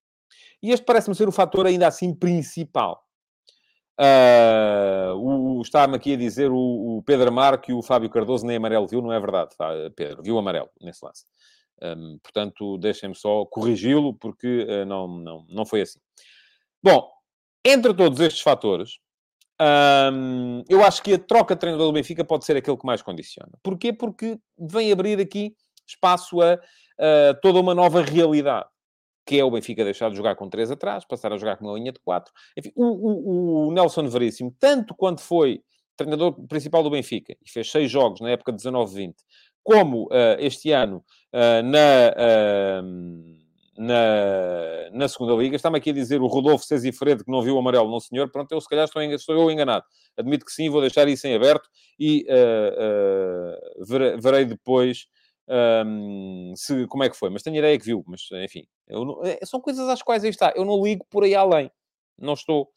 E 0.61 0.71
este 0.71 0.85
parece-me 0.85 1.15
ser 1.15 1.27
o 1.27 1.31
fator 1.31 1.65
ainda 1.65 1.87
assim 1.87 2.13
principal. 2.13 3.06
Uh, 3.99 5.61
Está-me 5.61 5.95
aqui 5.95 6.13
a 6.13 6.17
dizer 6.17 6.51
o, 6.51 6.97
o 6.97 7.03
Pedro 7.03 7.29
Amar 7.29 7.59
que 7.59 7.73
o 7.73 7.81
Fábio 7.81 8.09
Cardoso 8.09 8.45
nem 8.45 8.57
amarelo 8.57 8.87
viu, 8.87 9.01
não 9.01 9.11
é 9.11 9.19
verdade, 9.19 9.55
tá, 9.57 9.69
Pedro? 9.95 10.21
Viu 10.21 10.37
amarelo 10.37 10.69
nesse 10.79 11.03
lance. 11.03 11.25
Um, 11.81 12.19
portanto, 12.19 12.77
deixem-me 12.77 13.15
só 13.15 13.45
corrigi-lo, 13.45 14.13
porque 14.13 14.65
uh, 14.69 14.85
não, 14.85 15.07
não, 15.07 15.45
não 15.49 15.65
foi 15.65 15.81
assim. 15.81 15.99
Bom, 16.81 17.09
entre 17.65 17.93
todos 17.93 18.19
estes 18.19 18.41
fatores, 18.41 18.99
um, 19.59 20.63
eu 20.69 20.83
acho 20.83 21.01
que 21.01 21.13
a 21.13 21.19
troca 21.19 21.55
de 21.55 21.59
treinador 21.59 21.87
do 21.87 21.93
Benfica 21.93 22.23
pode 22.23 22.45
ser 22.45 22.55
aquele 22.55 22.77
que 22.77 22.85
mais 22.85 23.01
condiciona. 23.01 23.51
Porquê? 23.63 23.91
Porque 23.91 24.39
vem 24.57 24.91
abrir 24.91 25.19
aqui 25.19 25.55
espaço 25.87 26.41
a, 26.41 26.53
a 26.53 27.33
toda 27.41 27.59
uma 27.59 27.73
nova 27.73 28.01
realidade 28.01 28.69
que 29.27 29.37
é 29.37 29.43
o 29.43 29.51
Benfica 29.51 29.83
deixar 29.83 30.09
de 30.09 30.15
jogar 30.15 30.35
com 30.35 30.49
3 30.49 30.71
atrás, 30.71 31.03
passar 31.03 31.33
a 31.33 31.37
jogar 31.37 31.57
com 31.57 31.65
uma 31.65 31.77
linha 31.77 31.91
de 31.91 31.99
4. 31.99 32.33
Enfim, 32.57 32.71
o, 32.73 32.85
o, 32.85 33.67
o 33.67 33.71
Nelson 33.73 34.07
Veríssimo, 34.07 34.55
tanto 34.57 34.95
quanto 34.95 35.21
foi 35.21 35.61
treinador 35.97 36.33
principal 36.47 36.81
do 36.81 36.89
Benfica, 36.89 37.35
e 37.45 37.51
fez 37.51 37.69
seis 37.69 37.91
jogos 37.91 38.21
na 38.21 38.29
época 38.29 38.53
de 38.53 38.63
19-20, 38.63 39.15
como 39.63 40.05
uh, 40.05 40.39
este 40.39 40.71
ano 40.71 41.03
uh, 41.33 41.61
na, 41.61 42.13
uh, 42.15 42.85
na, 43.77 44.89
na 44.93 45.07
segunda 45.09 45.33
liga. 45.33 45.57
Está-me 45.57 45.77
aqui 45.77 45.89
a 45.89 45.93
dizer 45.93 46.21
o 46.21 46.27
Rodolfo 46.27 46.65
Fredo 46.93 47.25
que 47.25 47.31
não 47.31 47.41
viu 47.41 47.55
o 47.55 47.59
amarelo, 47.59 47.91
não 47.91 47.99
senhor. 47.99 48.31
Pronto, 48.31 48.49
eu 48.53 48.61
se 48.61 48.69
calhar 48.69 48.85
estou, 48.85 49.01
estou 49.01 49.35
eu 49.35 49.51
enganado. 49.51 49.83
Admito 50.15 50.45
que 50.45 50.53
sim, 50.53 50.69
vou 50.69 50.79
deixar 50.79 51.05
isso 51.09 51.27
em 51.27 51.35
aberto 51.35 51.67
e 51.99 52.25
verei 54.21 54.45
depois 54.45 55.07
um, 55.85 56.53
se, 56.55 56.85
como 56.87 57.03
é 57.03 57.09
que 57.09 57.17
foi, 57.17 57.29
mas 57.29 57.41
tenho 57.41 57.57
ideia 57.57 57.77
que 57.77 57.85
viu, 57.85 58.03
mas 58.07 58.21
enfim, 58.43 58.65
não, 58.89 59.25
é, 59.25 59.39
são 59.43 59.59
coisas 59.59 59.87
às 59.89 60.01
quais 60.01 60.23
aí 60.23 60.29
está, 60.29 60.53
eu 60.55 60.65
não 60.65 60.81
ligo 60.83 61.05
por 61.09 61.23
aí 61.23 61.35
além, 61.35 61.71
não 62.17 62.33
estou, 62.33 62.69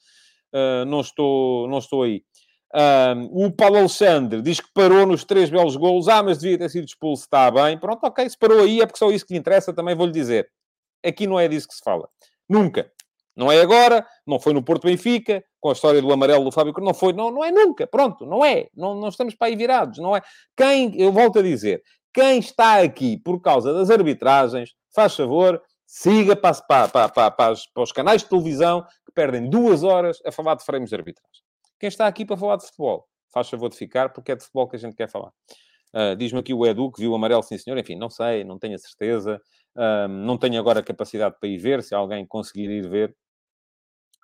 uh, 0.53 0.85
não 0.85 1.01
estou, 1.01 1.69
não 1.69 1.79
estou 1.79 2.03
aí. 2.03 2.25
Um, 2.73 3.47
o 3.47 3.53
Paulo 3.53 3.79
Alexandre 3.79 4.41
diz 4.43 4.61
que 4.61 4.73
parou 4.73 5.05
nos 5.05 5.25
três 5.25 5.51
belos 5.51 5.75
golos, 5.75 6.09
ah, 6.09 6.23
mas 6.23 6.39
devia 6.39 6.57
ter 6.59 6.69
sido 6.71 6.87
expulso, 6.87 7.25
está 7.25 7.51
bem, 7.51 7.79
pronto, 7.79 8.05
ok, 8.05 8.29
se 8.29 8.39
parou 8.39 8.61
aí 8.61 8.81
é 8.81 8.87
porque 8.87 8.99
só 8.99 9.11
isso 9.11 9.27
que 9.27 9.35
lhe 9.35 9.41
interessa, 9.41 9.73
também 9.73 9.95
vou-lhe 9.95 10.13
dizer. 10.13 10.49
Aqui 11.05 11.27
não 11.27 11.41
é 11.41 11.49
disso 11.49 11.67
que 11.67 11.75
se 11.75 11.83
fala, 11.83 12.09
nunca. 12.49 12.91
Não 13.37 13.51
é 13.51 13.61
agora, 13.61 14.07
não 14.27 14.39
foi 14.39 14.53
no 14.53 14.63
Porto 14.63 14.87
Benfica, 14.87 15.43
com 15.61 15.71
a 15.71 15.73
história 15.73 16.03
do 16.03 16.13
amarelo 16.13 16.45
do 16.45 16.53
Fábio, 16.53 16.75
não 16.79 16.93
foi, 16.93 17.13
não, 17.13 17.31
não 17.31 17.45
é 17.45 17.51
nunca, 17.51 17.87
pronto, 17.87 18.27
não 18.27 18.45
é, 18.45 18.69
não, 18.75 18.95
não 18.95 19.09
estamos 19.09 19.35
para 19.35 19.49
aí 19.49 19.57
virados, 19.57 19.99
não 19.99 20.17
é. 20.17 20.21
Quem, 20.57 21.01
eu 21.01 21.11
volto 21.13 21.39
a 21.39 21.43
dizer, 21.43 21.83
quem 22.13 22.39
está 22.39 22.81
aqui 22.83 23.17
por 23.17 23.41
causa 23.41 23.73
das 23.73 23.89
arbitragens, 23.91 24.75
faz 24.95 25.15
favor, 25.15 25.63
siga 25.91 26.37
para, 26.37 26.55
para, 26.89 27.09
para, 27.09 27.31
para, 27.33 27.53
os 27.83 27.91
canais 27.91 28.23
de 28.23 28.29
televisão 28.29 28.87
que 29.05 29.11
perdem 29.13 29.51
duas 29.51 29.83
horas 29.83 30.23
a 30.25 30.31
falar 30.31 30.55
de 30.55 30.65
frames 30.65 30.89
de 30.89 30.95
arbitragem. 30.95 31.43
Quem 31.81 31.89
está 31.89 32.07
aqui 32.07 32.25
para 32.25 32.37
falar 32.37 32.57
de 32.59 32.67
futebol, 32.67 33.09
faz 33.33 33.51
favor 33.51 33.69
de 33.69 33.77
ficar, 33.77 34.11
porque 34.11 34.31
é 34.31 34.37
de 34.37 34.45
futebol 34.45 34.69
que 34.69 34.77
a 34.77 34.79
gente 34.79 34.95
quer 34.95 35.09
falar. 35.09 35.33
Uh, 35.93 36.15
Diz-me 36.17 36.39
aqui 36.39 36.55
o 36.55 36.65
Edu 36.65 36.93
que 36.93 37.01
viu 37.01 37.11
o 37.11 37.15
amarelo, 37.17 37.43
sim 37.43 37.59
senhor. 37.59 37.77
Enfim, 37.77 37.97
não 37.97 38.09
sei, 38.09 38.45
não 38.45 38.57
tenho 38.57 38.77
a 38.77 38.79
certeza. 38.79 39.43
Uh, 39.75 40.07
não 40.07 40.39
tenho 40.39 40.61
agora 40.61 40.81
capacidade 40.81 41.35
para 41.41 41.49
ir 41.49 41.59
ver. 41.59 41.83
Se 41.83 41.93
alguém 41.93 42.25
conseguir 42.25 42.71
ir 42.71 42.89
ver, 42.89 43.11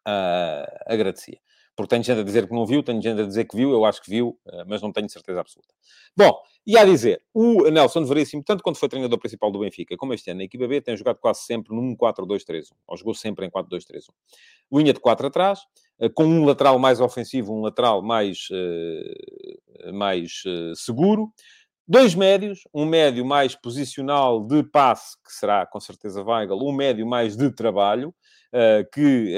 uh, 0.06 0.70
agradecia. 0.86 1.40
Porque 1.76 1.90
tenho 1.90 2.02
gente 2.02 2.18
a 2.18 2.22
dizer 2.22 2.48
que 2.48 2.54
não 2.54 2.64
viu, 2.64 2.82
tenho 2.82 3.02
gente 3.02 3.20
a 3.20 3.26
dizer 3.26 3.44
que 3.44 3.54
viu, 3.54 3.70
eu 3.70 3.84
acho 3.84 4.00
que 4.02 4.08
viu, 4.08 4.38
mas 4.66 4.80
não 4.80 4.90
tenho 4.90 5.10
certeza 5.10 5.40
absoluta. 5.40 5.74
Bom, 6.16 6.32
e 6.66 6.78
a 6.78 6.84
dizer, 6.84 7.22
o 7.34 7.68
Nelson 7.70 8.04
Veríssimo, 8.06 8.42
tanto 8.42 8.62
quando 8.62 8.76
foi 8.76 8.88
treinador 8.88 9.18
principal 9.18 9.52
do 9.52 9.58
Benfica, 9.58 9.94
como 9.96 10.14
este 10.14 10.30
ano 10.30 10.38
na 10.38 10.44
equipa 10.44 10.66
B, 10.66 10.80
tem 10.80 10.96
jogado 10.96 11.18
quase 11.18 11.42
sempre 11.42 11.76
num 11.76 11.94
4-2-3-1, 11.94 12.70
ou 12.86 12.96
jogou 12.96 13.14
sempre 13.14 13.44
em 13.44 13.50
4-2-3-1. 13.50 14.08
Linha 14.72 14.94
de 14.94 15.00
4 15.00 15.26
atrás, 15.26 15.60
com 16.14 16.24
um 16.24 16.46
lateral 16.46 16.78
mais 16.78 16.98
ofensivo, 16.98 17.54
um 17.54 17.60
lateral 17.60 18.02
mais, 18.02 18.48
mais 19.92 20.42
seguro, 20.74 21.30
Dois 21.88 22.16
médios, 22.16 22.62
um 22.74 22.84
médio 22.84 23.24
mais 23.24 23.54
posicional 23.54 24.44
de 24.44 24.64
passe, 24.64 25.16
que 25.24 25.32
será 25.32 25.64
com 25.64 25.78
certeza 25.78 26.20
Weigl, 26.20 26.58
um 26.60 26.72
médio 26.72 27.06
mais 27.06 27.36
de 27.36 27.48
trabalho, 27.48 28.12
que, 28.92 29.32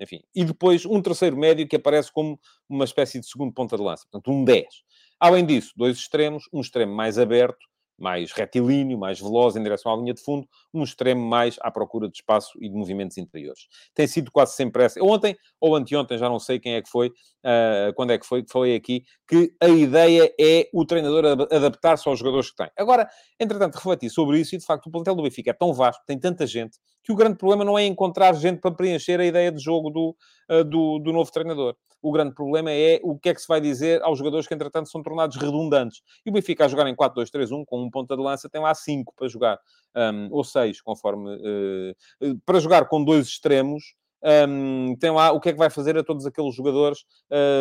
enfim, 0.00 0.22
e 0.34 0.44
depois 0.44 0.86
um 0.86 1.00
terceiro 1.02 1.36
médio 1.36 1.68
que 1.68 1.76
aparece 1.76 2.10
como 2.12 2.40
uma 2.68 2.84
espécie 2.84 3.20
de 3.20 3.26
segundo 3.26 3.52
ponta 3.52 3.76
de 3.76 3.82
lança, 3.82 4.04
portanto 4.10 4.30
um 4.32 4.44
10. 4.44 4.66
Além 5.20 5.44
disso, 5.44 5.72
dois 5.76 5.98
extremos, 5.98 6.44
um 6.52 6.60
extremo 6.60 6.94
mais 6.94 7.18
aberto 7.18 7.58
mais 8.00 8.32
retilíneo, 8.32 8.98
mais 8.98 9.20
veloz 9.20 9.54
em 9.56 9.62
direção 9.62 9.92
à 9.92 9.96
linha 9.96 10.14
de 10.14 10.22
fundo, 10.22 10.48
um 10.72 10.82
extremo 10.82 11.20
mais 11.20 11.56
à 11.60 11.70
procura 11.70 12.08
de 12.08 12.16
espaço 12.16 12.58
e 12.60 12.68
de 12.68 12.74
movimentos 12.74 13.18
interiores. 13.18 13.68
Tem 13.94 14.06
sido 14.06 14.30
quase 14.32 14.54
sempre 14.54 14.84
essa. 14.84 15.02
Ontem 15.02 15.36
ou 15.60 15.76
anteontem, 15.76 16.16
já 16.16 16.28
não 16.28 16.38
sei 16.38 16.58
quem 16.58 16.74
é 16.74 16.82
que 16.82 16.88
foi, 16.88 17.08
uh, 17.08 17.92
quando 17.94 18.12
é 18.12 18.18
que 18.18 18.26
foi, 18.26 18.42
que 18.42 18.50
falei 18.50 18.74
aqui, 18.74 19.04
que 19.28 19.52
a 19.60 19.68
ideia 19.68 20.32
é 20.40 20.68
o 20.72 20.84
treinador 20.84 21.26
adaptar-se 21.26 22.08
aos 22.08 22.18
jogadores 22.18 22.50
que 22.50 22.56
tem. 22.56 22.70
Agora, 22.76 23.08
entretanto, 23.38 23.76
refleti 23.76 24.08
sobre 24.08 24.40
isso 24.40 24.54
e, 24.54 24.58
de 24.58 24.64
facto, 24.64 24.86
o 24.86 24.90
plantel 24.90 25.14
do 25.14 25.22
Benfica 25.22 25.50
é 25.50 25.54
tão 25.54 25.72
vasto, 25.72 26.02
tem 26.06 26.18
tanta 26.18 26.46
gente, 26.46 26.78
que 27.02 27.12
o 27.12 27.16
grande 27.16 27.36
problema 27.36 27.64
não 27.64 27.78
é 27.78 27.84
encontrar 27.84 28.32
gente 28.34 28.60
para 28.60 28.70
preencher 28.70 29.20
a 29.20 29.24
ideia 29.24 29.52
de 29.52 29.62
jogo 29.62 29.90
do, 29.90 30.16
uh, 30.50 30.64
do, 30.64 30.98
do 30.98 31.12
novo 31.12 31.30
treinador. 31.30 31.76
O 32.02 32.12
grande 32.12 32.34
problema 32.34 32.70
é 32.70 32.98
o 33.02 33.18
que 33.18 33.28
é 33.28 33.34
que 33.34 33.40
se 33.40 33.48
vai 33.48 33.60
dizer 33.60 34.02
aos 34.02 34.18
jogadores 34.18 34.46
que, 34.46 34.54
entretanto, 34.54 34.90
são 34.90 35.02
tornados 35.02 35.36
redundantes. 35.36 36.00
E 36.24 36.30
o 36.30 36.32
Benfica 36.32 36.64
a 36.64 36.68
jogar 36.68 36.88
em 36.88 36.96
4-2-3-1, 36.96 37.64
com 37.66 37.82
um 37.82 37.89
ponta 37.90 38.16
de 38.16 38.22
lança, 38.22 38.48
tem 38.48 38.60
lá 38.60 38.74
5 38.74 39.12
para 39.16 39.28
jogar. 39.28 39.58
Um, 39.96 40.28
ou 40.30 40.44
6, 40.44 40.80
conforme... 40.80 41.34
Uh, 41.36 42.38
para 42.46 42.60
jogar 42.60 42.86
com 42.86 43.02
dois 43.02 43.26
extremos, 43.26 43.82
um, 44.22 44.94
tem 44.96 45.10
lá 45.10 45.32
o 45.32 45.40
que 45.40 45.48
é 45.48 45.52
que 45.52 45.58
vai 45.58 45.70
fazer 45.70 45.96
a 45.96 46.04
todos 46.04 46.26
aqueles 46.26 46.54
jogadores 46.54 47.04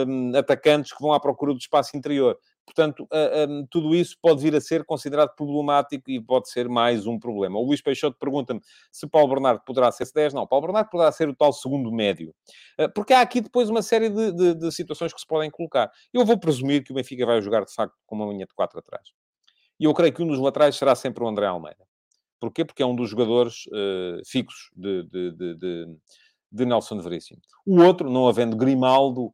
um, 0.08 0.36
atacantes 0.36 0.92
que 0.92 1.02
vão 1.02 1.14
à 1.14 1.20
procura 1.20 1.54
do 1.54 1.60
espaço 1.60 1.96
interior. 1.96 2.38
Portanto, 2.66 3.08
uh, 3.12 3.50
um, 3.50 3.66
tudo 3.66 3.96
isso 3.96 4.16
pode 4.22 4.42
vir 4.42 4.56
a 4.56 4.62
ser 4.62 4.86
considerado 4.86 5.34
problemático 5.36 6.12
e 6.12 6.22
pode 6.22 6.50
ser 6.50 6.70
mais 6.70 7.08
um 7.08 7.18
problema. 7.18 7.58
O 7.58 7.66
Luís 7.66 7.82
Peixoto 7.82 8.18
pergunta-me 8.20 8.62
se 8.92 9.08
Paulo 9.08 9.30
Bernardo 9.30 9.62
poderá 9.66 9.92
ser 9.92 10.04
C10. 10.04 10.34
Não, 10.34 10.46
Paulo 10.46 10.68
Bernardo 10.68 10.90
poderá 10.90 11.12
ser 11.12 11.28
o 11.30 11.36
tal 11.36 11.52
segundo 11.52 11.92
médio. 11.92 12.34
Uh, 12.80 12.92
porque 12.94 13.14
há 13.14 13.22
aqui 13.22 13.42
depois 13.42 13.70
uma 13.70 13.82
série 13.82 14.10
de, 14.10 14.32
de, 14.34 14.54
de, 14.54 14.72
situações 14.72 15.14
que 15.14 15.20
se 15.20 15.26
podem 15.26 15.50
colocar. 15.50 15.90
Eu 16.14 16.26
vou 16.26 16.38
presumir 16.38 16.84
que 16.84 16.92
o 16.92 16.96
Benfica 16.96 17.26
vai 17.26 17.42
jogar, 17.42 17.66
de 17.66 17.74
facto, 17.74 17.96
com 18.06 18.16
uma 18.16 18.26
linha 18.26 18.46
de 18.46 18.54
4 18.54 18.78
atrás. 18.78 19.10
E 19.80 19.86
eu 19.86 19.94
creio 19.94 20.14
que 20.14 20.22
um 20.22 20.28
dos 20.28 20.40
laterais 20.40 20.76
será 20.76 20.96
sempre 20.96 21.24
o 21.24 21.28
André 21.28 21.46
Almeida. 21.46 21.88
Porquê? 22.40 22.66
Porque 22.66 22.84
é 22.84 22.86
um 22.86 22.96
dos 22.96 23.10
jogadores 23.10 23.66
uh, 23.68 24.22
fixos 24.26 24.70
de, 24.76 25.04
de, 25.04 25.32
de, 25.32 25.88
de, 26.52 26.66
Nelson 26.66 27.00
Veríssimo. 27.00 27.42
O 27.66 27.82
outro, 27.82 28.10
não 28.10 28.28
havendo 28.28 28.56
Grimaldo, 28.56 29.34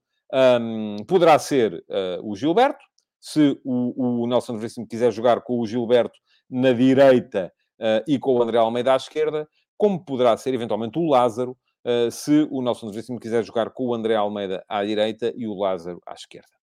um, 0.61 0.97
poderá 1.07 1.37
ser 1.37 1.85
o 2.23 2.35
Gilberto, 2.35 2.83
se 3.25 3.59
o, 3.63 4.23
o 4.23 4.27
Nelson 4.27 4.55
Veríssimo 4.57 4.87
quiser 4.87 5.11
jogar 5.11 5.41
com 5.41 5.59
o 5.59 5.65
Gilberto 5.65 6.19
na 6.47 6.71
direita 6.73 7.51
uh, 7.79 8.03
e 8.07 8.19
com 8.19 8.35
o 8.35 8.43
André 8.43 8.59
Almeida 8.59 8.93
à 8.93 8.95
esquerda, 8.95 9.49
como 9.75 10.05
poderá 10.05 10.37
ser 10.37 10.53
eventualmente 10.53 10.99
o 10.99 11.09
Lázaro, 11.09 11.57
uh, 11.85 12.11
se 12.11 12.47
o 12.51 12.61
Nelson 12.61 12.91
Veríssimo 12.91 13.19
quiser 13.19 13.43
jogar 13.43 13.71
com 13.71 13.87
o 13.87 13.95
André 13.95 14.15
Almeida 14.15 14.63
à 14.69 14.83
direita 14.83 15.33
e 15.35 15.47
o 15.47 15.55
Lázaro 15.55 15.99
à 16.05 16.13
esquerda. 16.13 16.54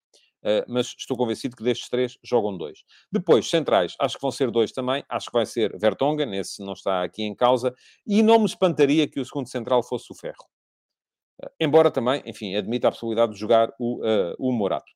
Uh, 0.43 0.65
mas 0.67 0.93
estou 0.97 1.15
convencido 1.15 1.55
que 1.55 1.63
destes 1.63 1.87
três 1.89 2.17
jogam 2.21 2.57
dois. 2.57 2.83
Depois, 3.09 3.49
centrais, 3.49 3.95
acho 3.99 4.15
que 4.15 4.21
vão 4.21 4.31
ser 4.31 4.51
dois 4.51 4.73
também. 4.73 5.03
Acho 5.07 5.27
que 5.27 5.33
vai 5.33 5.45
ser 5.45 5.77
Vertonghen, 5.79 6.35
esse 6.37 6.63
não 6.63 6.73
está 6.73 7.03
aqui 7.03 7.23
em 7.23 7.33
causa. 7.33 7.73
E 8.05 8.21
não 8.21 8.39
me 8.39 8.45
espantaria 8.45 9.07
que 9.07 9.19
o 9.19 9.25
segundo 9.25 9.47
central 9.47 9.81
fosse 9.81 10.11
o 10.11 10.15
Ferro. 10.15 10.45
Uh, 11.41 11.49
embora 11.59 11.89
também, 11.89 12.21
enfim, 12.25 12.55
admita 12.55 12.89
a 12.89 12.91
possibilidade 12.91 13.33
de 13.33 13.39
jogar 13.39 13.73
o, 13.79 14.01
uh, 14.01 14.35
o 14.37 14.51
Morato. 14.51 14.91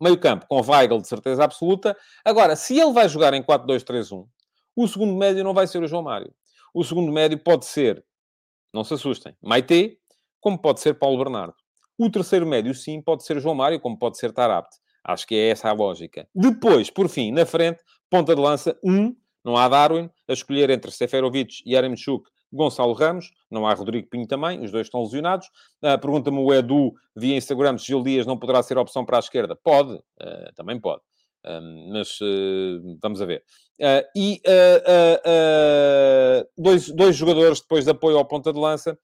Meio 0.00 0.18
campo 0.18 0.46
com 0.48 0.60
Weigl 0.62 1.00
de 1.00 1.08
certeza 1.08 1.44
absoluta. 1.44 1.96
Agora, 2.24 2.56
se 2.56 2.78
ele 2.78 2.92
vai 2.92 3.08
jogar 3.08 3.34
em 3.34 3.42
4-2-3-1, 3.42 4.26
o 4.76 4.88
segundo 4.88 5.14
médio 5.14 5.44
não 5.44 5.52
vai 5.52 5.66
ser 5.66 5.82
o 5.82 5.86
João 5.86 6.02
Mário. 6.02 6.32
O 6.72 6.84
segundo 6.84 7.12
médio 7.12 7.38
pode 7.38 7.66
ser, 7.66 8.02
não 8.72 8.84
se 8.84 8.94
assustem, 8.94 9.36
Maite, 9.42 9.98
como 10.40 10.58
pode 10.58 10.80
ser 10.80 10.94
Paulo 10.94 11.18
Bernardo. 11.18 11.54
O 12.00 12.08
terceiro 12.08 12.46
médio, 12.46 12.74
sim, 12.74 13.02
pode 13.02 13.24
ser 13.24 13.38
João 13.40 13.54
Mário, 13.54 13.78
como 13.78 13.98
pode 13.98 14.16
ser 14.16 14.32
Tarabt. 14.32 14.74
Acho 15.04 15.26
que 15.26 15.34
é 15.34 15.50
essa 15.50 15.68
a 15.68 15.72
lógica. 15.74 16.26
Depois, 16.34 16.88
por 16.88 17.10
fim, 17.10 17.30
na 17.30 17.44
frente, 17.44 17.78
ponta 18.08 18.34
de 18.34 18.40
lança, 18.40 18.74
um, 18.82 19.14
não 19.44 19.54
há 19.54 19.68
Darwin, 19.68 20.08
a 20.26 20.32
escolher 20.32 20.70
entre 20.70 20.90
Seferovic 20.90 21.62
e 21.66 21.74
Yaremchuk 21.74 22.26
Gonçalo 22.50 22.94
Ramos, 22.94 23.30
não 23.50 23.66
há 23.66 23.74
Rodrigo 23.74 24.08
Pinho 24.08 24.26
também, 24.26 24.64
os 24.64 24.72
dois 24.72 24.86
estão 24.86 25.02
lesionados. 25.02 25.46
Uh, 25.82 26.00
Pergunta-me 26.00 26.38
o 26.38 26.54
Edu 26.54 26.94
via 27.14 27.36
Instagram 27.36 27.76
se 27.76 27.88
Gil 27.88 28.02
Dias 28.02 28.24
não 28.24 28.38
poderá 28.38 28.62
ser 28.62 28.78
opção 28.78 29.04
para 29.04 29.18
a 29.18 29.20
esquerda. 29.20 29.54
Pode, 29.54 29.92
uh, 29.92 30.54
também 30.56 30.80
pode. 30.80 31.02
Um, 31.46 31.90
mas 31.92 32.18
uh, 32.20 32.98
vamos 33.02 33.20
a 33.20 33.26
ver. 33.26 33.44
Uh, 33.78 34.02
e 34.16 34.40
uh, 34.46 36.48
dois, 36.56 36.90
dois 36.90 37.14
jogadores 37.14 37.60
depois 37.60 37.84
de 37.84 37.90
apoio 37.90 38.16
ao 38.16 38.24
ponta 38.24 38.50
de 38.52 38.58
lança, 38.58 38.98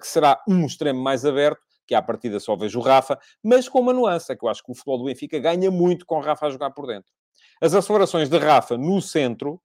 que 0.00 0.06
será 0.06 0.40
um 0.48 0.64
extremo 0.64 1.02
mais 1.02 1.26
aberto, 1.26 1.60
que 1.86 1.94
à 1.94 2.02
partida 2.02 2.40
só 2.40 2.56
vejo 2.56 2.78
o 2.78 2.82
Rafa, 2.82 3.18
mas 3.42 3.68
com 3.68 3.80
uma 3.80 3.92
nuance, 3.92 4.32
é 4.32 4.36
que 4.36 4.44
eu 4.44 4.48
acho 4.48 4.62
que 4.62 4.70
o 4.70 4.74
futebol 4.74 4.98
do 4.98 5.04
Benfica 5.04 5.38
ganha 5.38 5.70
muito 5.70 6.04
com 6.04 6.16
o 6.16 6.20
Rafa 6.20 6.46
a 6.46 6.50
jogar 6.50 6.70
por 6.70 6.86
dentro. 6.86 7.12
As 7.60 7.74
acelerações 7.74 8.28
de 8.28 8.38
Rafa 8.38 8.76
no 8.76 9.00
centro 9.00 9.60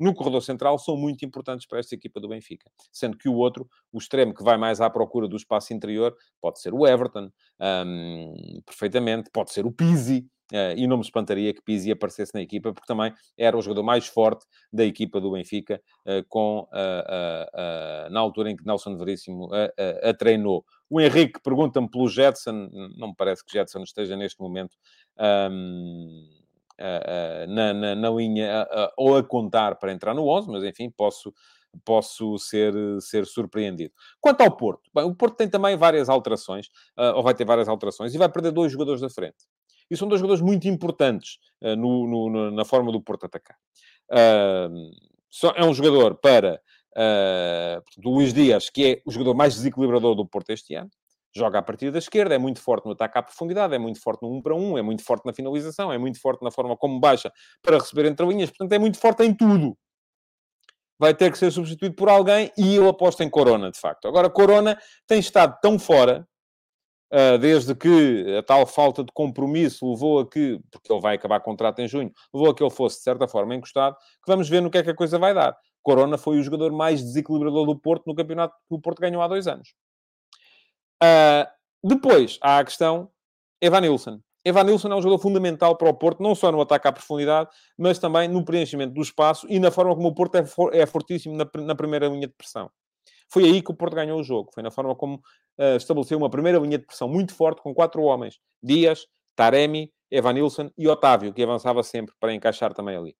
no 0.00 0.14
corredor 0.14 0.42
central 0.42 0.78
são 0.78 0.96
muito 0.96 1.26
importantes 1.26 1.66
para 1.66 1.78
esta 1.78 1.94
equipa 1.94 2.18
do 2.18 2.28
Benfica. 2.28 2.70
Sendo 2.90 3.18
que 3.18 3.28
o 3.28 3.34
outro, 3.34 3.68
o 3.92 3.98
extremo 3.98 4.32
que 4.32 4.42
vai 4.42 4.56
mais 4.56 4.80
à 4.80 4.88
procura 4.88 5.28
do 5.28 5.36
espaço 5.36 5.74
interior, 5.74 6.16
pode 6.40 6.58
ser 6.58 6.72
o 6.72 6.86
Everton, 6.86 7.30
um, 7.86 8.62
perfeitamente, 8.64 9.28
pode 9.30 9.52
ser 9.52 9.66
o 9.66 9.70
Pizzi, 9.70 10.26
Uh, 10.52 10.74
e 10.76 10.84
não 10.88 10.96
me 10.96 11.04
espantaria 11.04 11.54
que 11.54 11.62
Pizzi 11.62 11.92
aparecesse 11.92 12.34
na 12.34 12.42
equipa, 12.42 12.72
porque 12.72 12.86
também 12.88 13.14
era 13.38 13.56
o 13.56 13.62
jogador 13.62 13.84
mais 13.84 14.08
forte 14.08 14.44
da 14.72 14.84
equipa 14.84 15.20
do 15.20 15.30
Benfica, 15.30 15.80
uh, 16.04 16.26
com, 16.28 16.68
uh, 16.72 18.10
na 18.10 18.18
altura 18.18 18.50
em 18.50 18.56
que 18.56 18.66
Nelson 18.66 18.96
Veríssimo 18.96 19.48
a 20.02 20.12
treinou. 20.12 20.64
O 20.90 21.00
Henrique 21.00 21.40
pergunta-me 21.40 21.88
pelo 21.88 22.08
Jetson, 22.08 22.68
não 22.96 23.08
me 23.08 23.14
parece 23.16 23.44
que 23.44 23.52
Jetson 23.52 23.84
esteja 23.84 24.16
neste 24.16 24.40
momento. 24.40 24.76
Um, 25.16 26.28
na, 27.48 27.74
na, 27.74 27.94
na, 27.94 28.10
linha 28.10 28.66
ou 28.96 29.16
a 29.16 29.22
contar 29.22 29.76
para 29.76 29.92
entrar 29.92 30.14
no 30.14 30.26
11, 30.26 30.50
mas 30.50 30.64
enfim, 30.64 30.90
posso, 30.90 31.32
posso 31.84 32.38
ser, 32.38 32.72
ser 33.00 33.26
surpreendido. 33.26 33.92
Quanto 34.20 34.40
ao 34.40 34.56
Porto, 34.56 34.90
bem, 34.94 35.04
o 35.04 35.14
Porto 35.14 35.36
tem 35.36 35.48
também 35.48 35.76
várias 35.76 36.08
alterações, 36.08 36.68
ou 37.14 37.22
vai 37.22 37.34
ter 37.34 37.44
várias 37.44 37.68
alterações, 37.68 38.14
e 38.14 38.18
vai 38.18 38.30
perder 38.30 38.50
dois 38.52 38.72
jogadores 38.72 39.00
da 39.00 39.10
frente. 39.10 39.46
E 39.90 39.96
são 39.96 40.08
dois 40.08 40.20
jogadores 40.20 40.42
muito 40.42 40.68
importantes 40.68 41.38
no, 41.60 42.06
no, 42.30 42.50
na 42.50 42.64
forma 42.64 42.90
do 42.90 43.02
Porto 43.02 43.26
atacar. 43.26 43.56
é 44.10 45.64
um 45.64 45.74
jogador 45.74 46.14
para 46.14 46.62
uh, 46.96 47.82
o 48.04 48.14
Luís 48.14 48.32
Dias, 48.32 48.70
que 48.70 48.86
é 48.86 49.02
o 49.06 49.10
jogador 49.10 49.34
mais 49.34 49.54
desequilibrador 49.54 50.14
do 50.14 50.26
Porto 50.26 50.50
este 50.50 50.74
ano 50.74 50.90
joga 51.34 51.58
a 51.58 51.62
partir 51.62 51.90
da 51.90 51.98
esquerda, 51.98 52.34
é 52.34 52.38
muito 52.38 52.60
forte 52.60 52.86
no 52.86 52.92
ataque 52.92 53.18
à 53.18 53.22
profundidade, 53.22 53.74
é 53.74 53.78
muito 53.78 54.00
forte 54.00 54.22
no 54.22 54.32
1 54.36 54.42
para 54.42 54.54
1, 54.54 54.78
é 54.78 54.82
muito 54.82 55.04
forte 55.04 55.24
na 55.26 55.32
finalização, 55.32 55.92
é 55.92 55.98
muito 55.98 56.20
forte 56.20 56.42
na 56.42 56.50
forma 56.50 56.76
como 56.76 56.98
baixa 56.98 57.32
para 57.62 57.78
receber 57.78 58.06
entre 58.06 58.26
linhas, 58.26 58.50
portanto 58.50 58.72
é 58.72 58.78
muito 58.78 58.98
forte 58.98 59.22
em 59.22 59.34
tudo. 59.34 59.76
Vai 60.98 61.14
ter 61.14 61.30
que 61.30 61.38
ser 61.38 61.50
substituído 61.50 61.94
por 61.94 62.08
alguém 62.08 62.52
e 62.58 62.74
eu 62.74 62.88
aposto 62.88 63.22
em 63.22 63.30
Corona, 63.30 63.70
de 63.70 63.78
facto. 63.78 64.06
Agora, 64.06 64.28
Corona 64.28 64.78
tem 65.06 65.18
estado 65.18 65.58
tão 65.62 65.78
fora, 65.78 66.28
uh, 67.12 67.38
desde 67.38 67.74
que 67.74 68.36
a 68.36 68.42
tal 68.42 68.66
falta 68.66 69.02
de 69.02 69.12
compromisso 69.12 69.88
levou 69.88 70.20
a 70.20 70.28
que, 70.28 70.60
porque 70.70 70.92
ele 70.92 71.00
vai 71.00 71.14
acabar 71.14 71.40
contrato 71.40 71.78
em 71.78 71.88
junho, 71.88 72.12
levou 72.34 72.50
a 72.50 72.54
que 72.54 72.62
ele 72.62 72.70
fosse, 72.70 72.98
de 72.98 73.04
certa 73.04 73.26
forma, 73.26 73.54
encostado, 73.54 73.96
que 73.96 74.26
vamos 74.30 74.48
ver 74.48 74.60
no 74.60 74.70
que 74.70 74.78
é 74.78 74.82
que 74.82 74.90
a 74.90 74.94
coisa 74.94 75.18
vai 75.18 75.32
dar. 75.32 75.56
Corona 75.82 76.18
foi 76.18 76.38
o 76.38 76.42
jogador 76.42 76.72
mais 76.72 77.02
desequilibrador 77.02 77.66
do 77.66 77.78
Porto 77.78 78.06
no 78.06 78.14
campeonato 78.14 78.54
que 78.68 78.74
o 78.74 78.80
Porto 78.80 79.00
ganhou 79.00 79.22
há 79.22 79.28
dois 79.28 79.46
anos. 79.46 79.74
Uh, 81.02 81.48
depois 81.82 82.38
há 82.42 82.58
a 82.58 82.64
questão 82.64 83.10
Evanilson. 83.60 84.20
Evanilson 84.44 84.88
é 84.88 84.94
um 84.94 85.02
jogador 85.02 85.20
fundamental 85.20 85.76
para 85.76 85.88
o 85.88 85.94
Porto, 85.94 86.22
não 86.22 86.34
só 86.34 86.50
no 86.50 86.60
ataque 86.60 86.88
à 86.88 86.92
profundidade, 86.92 87.50
mas 87.76 87.98
também 87.98 88.26
no 88.26 88.44
preenchimento 88.44 88.94
do 88.94 89.02
espaço 89.02 89.46
e 89.50 89.58
na 89.58 89.70
forma 89.70 89.94
como 89.94 90.08
o 90.08 90.14
Porto 90.14 90.36
é, 90.36 90.44
for, 90.44 90.74
é 90.74 90.86
fortíssimo 90.86 91.36
na, 91.36 91.46
na, 91.62 91.74
primeira 91.74 92.08
linha 92.08 92.26
de 92.26 92.32
pressão. 92.32 92.70
Foi 93.28 93.44
aí 93.44 93.62
que 93.62 93.70
o 93.70 93.74
Porto 93.74 93.94
ganhou 93.94 94.18
o 94.18 94.24
jogo. 94.24 94.50
Foi 94.52 94.62
na 94.62 94.70
forma 94.70 94.94
como 94.94 95.16
uh, 95.16 95.76
estabeleceu 95.76 96.16
uma 96.16 96.30
primeira 96.30 96.58
linha 96.58 96.78
de 96.78 96.86
pressão 96.86 97.08
muito 97.08 97.34
forte 97.34 97.62
com 97.62 97.74
quatro 97.74 98.02
homens. 98.02 98.40
Dias, 98.62 99.06
Taremi, 99.36 99.92
Evanilson 100.10 100.70
e 100.76 100.88
Otávio, 100.88 101.32
que 101.32 101.42
avançava 101.42 101.82
sempre 101.82 102.14
para 102.18 102.34
encaixar 102.34 102.72
também 102.72 102.96
ali. 102.96 103.16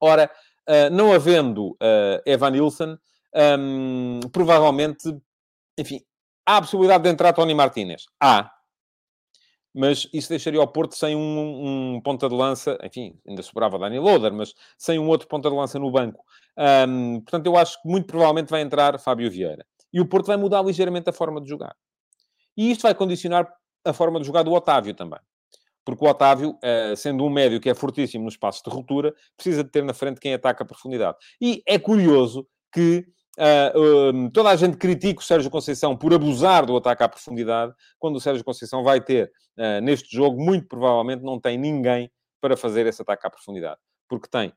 Ora, 0.00 0.30
uh, 0.70 0.90
não 0.90 1.12
havendo 1.12 1.70
uh, 1.72 2.22
Evanilson, 2.24 2.96
um, 3.58 4.20
provavelmente, 4.32 5.14
enfim, 5.76 6.00
há 6.46 6.58
a 6.58 6.60
possibilidade 6.60 7.04
de 7.04 7.10
entrar 7.10 7.32
Tony 7.32 7.54
Martínez? 7.54 8.06
Há. 8.20 8.50
Mas 9.72 10.08
isso 10.12 10.28
deixaria 10.28 10.60
o 10.60 10.66
Porto 10.66 10.96
sem 10.96 11.14
um, 11.14 11.94
um 11.94 12.00
ponta 12.00 12.28
de 12.28 12.34
lança, 12.34 12.76
enfim, 12.82 13.16
ainda 13.26 13.42
sobrava 13.42 13.78
Dani 13.78 14.00
Loader, 14.00 14.32
mas 14.32 14.52
sem 14.76 14.98
um 14.98 15.06
outro 15.08 15.28
ponta 15.28 15.48
de 15.48 15.54
lança 15.54 15.78
no 15.78 15.90
banco. 15.90 16.24
Um, 16.88 17.20
portanto, 17.20 17.46
eu 17.46 17.56
acho 17.56 17.80
que 17.80 17.88
muito 17.88 18.06
provavelmente 18.06 18.50
vai 18.50 18.62
entrar 18.62 18.98
Fábio 18.98 19.30
Vieira. 19.30 19.64
E 19.92 20.00
o 20.00 20.06
Porto 20.06 20.26
vai 20.26 20.36
mudar 20.36 20.62
ligeiramente 20.62 21.08
a 21.08 21.12
forma 21.12 21.40
de 21.40 21.48
jogar. 21.48 21.76
E 22.56 22.70
isto 22.70 22.82
vai 22.82 22.94
condicionar 22.94 23.48
a 23.84 23.92
forma 23.92 24.20
de 24.20 24.26
jogar 24.26 24.42
do 24.42 24.52
Otávio 24.52 24.94
também. 24.94 25.20
Porque 25.84 26.04
o 26.04 26.08
Otávio, 26.08 26.58
eh, 26.62 26.94
sendo 26.96 27.24
um 27.24 27.30
médio 27.30 27.60
que 27.60 27.70
é 27.70 27.74
fortíssimo 27.74 28.24
no 28.24 28.28
espaço 28.28 28.62
de 28.64 28.70
ruptura, 28.70 29.14
precisa 29.36 29.64
de 29.64 29.70
ter 29.70 29.82
na 29.82 29.94
frente 29.94 30.20
quem 30.20 30.34
ataca 30.34 30.62
a 30.62 30.66
profundidade. 30.66 31.16
E 31.40 31.62
é 31.66 31.78
curioso 31.78 32.46
que 32.72 33.06
Uh, 33.38 34.28
toda 34.32 34.50
a 34.50 34.56
gente 34.56 34.76
critica 34.76 35.20
o 35.20 35.24
Sérgio 35.24 35.50
Conceição 35.50 35.96
por 35.96 36.12
abusar 36.12 36.66
do 36.66 36.76
ataque 36.76 37.04
à 37.04 37.08
profundidade, 37.08 37.72
quando 37.98 38.16
o 38.16 38.20
Sérgio 38.20 38.44
Conceição 38.44 38.82
vai 38.82 39.00
ter 39.00 39.30
uh, 39.56 39.80
neste 39.80 40.14
jogo, 40.14 40.38
muito 40.38 40.68
provavelmente 40.68 41.22
não 41.22 41.40
tem 41.40 41.56
ninguém 41.56 42.10
para 42.38 42.54
fazer 42.54 42.86
esse 42.86 43.00
ataque 43.00 43.26
à 43.26 43.30
profundidade. 43.30 43.80
Porque 44.08 44.28
tem 44.28 44.52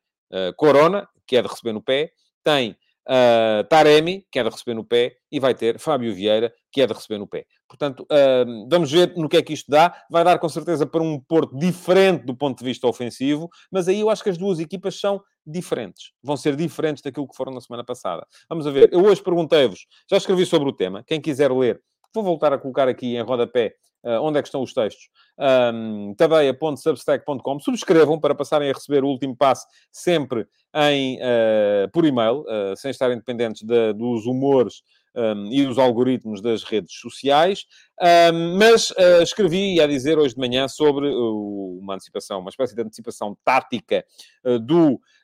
Corona, 0.58 1.08
que 1.28 1.38
é 1.38 1.42
de 1.42 1.48
receber 1.48 1.72
no 1.72 1.82
pé, 1.82 2.12
tem 2.44 2.76
uh, 3.08 3.64
Taremi, 3.68 4.26
que 4.32 4.40
é 4.40 4.44
de 4.44 4.50
receber 4.50 4.74
no 4.74 4.84
pé, 4.84 5.16
e 5.32 5.40
vai 5.40 5.54
ter 5.54 5.80
Fábio 5.80 6.14
Vieira, 6.14 6.54
que 6.72 6.82
é 6.82 6.88
de 6.88 6.94
receber 6.94 7.18
no 7.18 7.28
pé. 7.28 7.46
Portanto, 7.68 8.02
uh, 8.04 8.68
vamos 8.70 8.92
ver 8.92 9.16
no 9.16 9.28
que 9.30 9.38
é 9.38 9.42
que 9.42 9.54
isto 9.54 9.70
dá. 9.70 9.96
Vai 10.10 10.24
dar 10.24 10.40
com 10.40 10.50
certeza 10.50 10.86
para 10.86 11.02
um 11.02 11.20
Porto 11.20 11.58
diferente 11.58 12.26
do 12.26 12.36
ponto 12.36 12.60
de 12.60 12.66
vista 12.66 12.88
ofensivo, 12.88 13.50
mas 13.72 13.88
aí 13.88 14.00
eu 14.00 14.10
acho 14.10 14.24
que 14.24 14.30
as 14.30 14.38
duas 14.38 14.60
equipas 14.60 15.00
são 15.00 15.22
diferentes. 15.46 16.12
Vão 16.22 16.38
ser 16.38 16.56
diferentes 16.56 17.02
daquilo 17.02 17.28
que 17.28 17.36
foram 17.36 17.54
na 17.54 17.62
semana 17.62 17.84
passada. 17.84 18.26
Vamos 18.50 18.66
ver. 18.66 18.92
Eu 18.92 19.04
hoje 19.04 19.22
perguntei-vos, 19.22 19.86
já 20.10 20.18
escrevi 20.18 20.46
sobre 20.46 20.70
o 20.70 20.74
tema, 20.74 21.04
quem 21.06 21.20
quiser 21.20 21.52
ler, 21.52 21.82
vou 22.14 22.24
voltar 22.24 22.54
a 22.54 22.58
colocar 22.58 22.88
aqui 22.88 23.16
em 23.16 23.22
rodapé 23.22 23.74
Uh, 24.04 24.20
onde 24.22 24.38
é 24.38 24.42
que 24.42 24.48
estão 24.48 24.62
os 24.62 24.74
textos? 24.74 25.10
Um, 25.38 26.14
tadeia.substack.com. 26.16 27.60
Subscrevam 27.60 28.20
para 28.20 28.36
passarem 28.36 28.70
a 28.70 28.74
receber 28.74 29.04
o 29.04 29.08
último 29.08 29.36
passo 29.36 29.66
sempre 29.92 30.46
em, 30.76 31.18
uh, 31.18 31.90
por 31.92 32.06
e-mail, 32.06 32.42
uh, 32.42 32.76
sem 32.76 32.92
estarem 32.92 33.18
dependentes 33.18 33.62
de, 33.62 33.94
dos 33.94 34.26
humores 34.26 34.84
um, 35.16 35.52
e 35.52 35.66
dos 35.66 35.78
algoritmos 35.78 36.42
das 36.42 36.64
redes 36.64 36.96
sociais. 36.96 37.66
Um, 38.02 38.58
mas 38.58 38.90
uh, 38.92 39.22
escrevi 39.22 39.80
a 39.80 39.88
dizer 39.88 40.18
hoje 40.18 40.34
de 40.34 40.40
manhã 40.40 40.68
sobre 40.68 41.08
uma 41.10 41.96
antecipação, 41.96 42.40
uma 42.40 42.50
espécie 42.50 42.76
de 42.76 42.82
antecipação 42.82 43.38
tática 43.44 44.04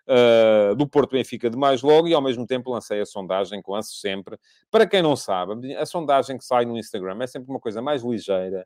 uh, 0.10 0.76
do, 0.76 0.88
Porto 0.88 1.12
Benfica 1.12 1.50
de 1.50 1.58
mais 1.58 1.82
logo 1.82 2.08
e 2.08 2.14
ao 2.14 2.22
mesmo 2.22 2.46
tempo 2.46 2.72
lancei 2.72 3.00
a 3.00 3.06
sondagem 3.06 3.62
que 3.62 3.72
lanço 3.72 3.96
sempre. 3.96 4.38
Para 4.72 4.88
quem 4.88 5.02
não 5.02 5.16
sabe, 5.16 5.76
a 5.76 5.86
sondagem 5.86 6.38
que 6.38 6.44
sai 6.44 6.66
no 6.66 6.78
Instagram 6.78 7.20
é 7.22 7.28
sempre 7.28 7.50
uma 7.50 7.60
coisa 7.60 7.82
mais 7.82 8.04
ligeira. 8.04 8.66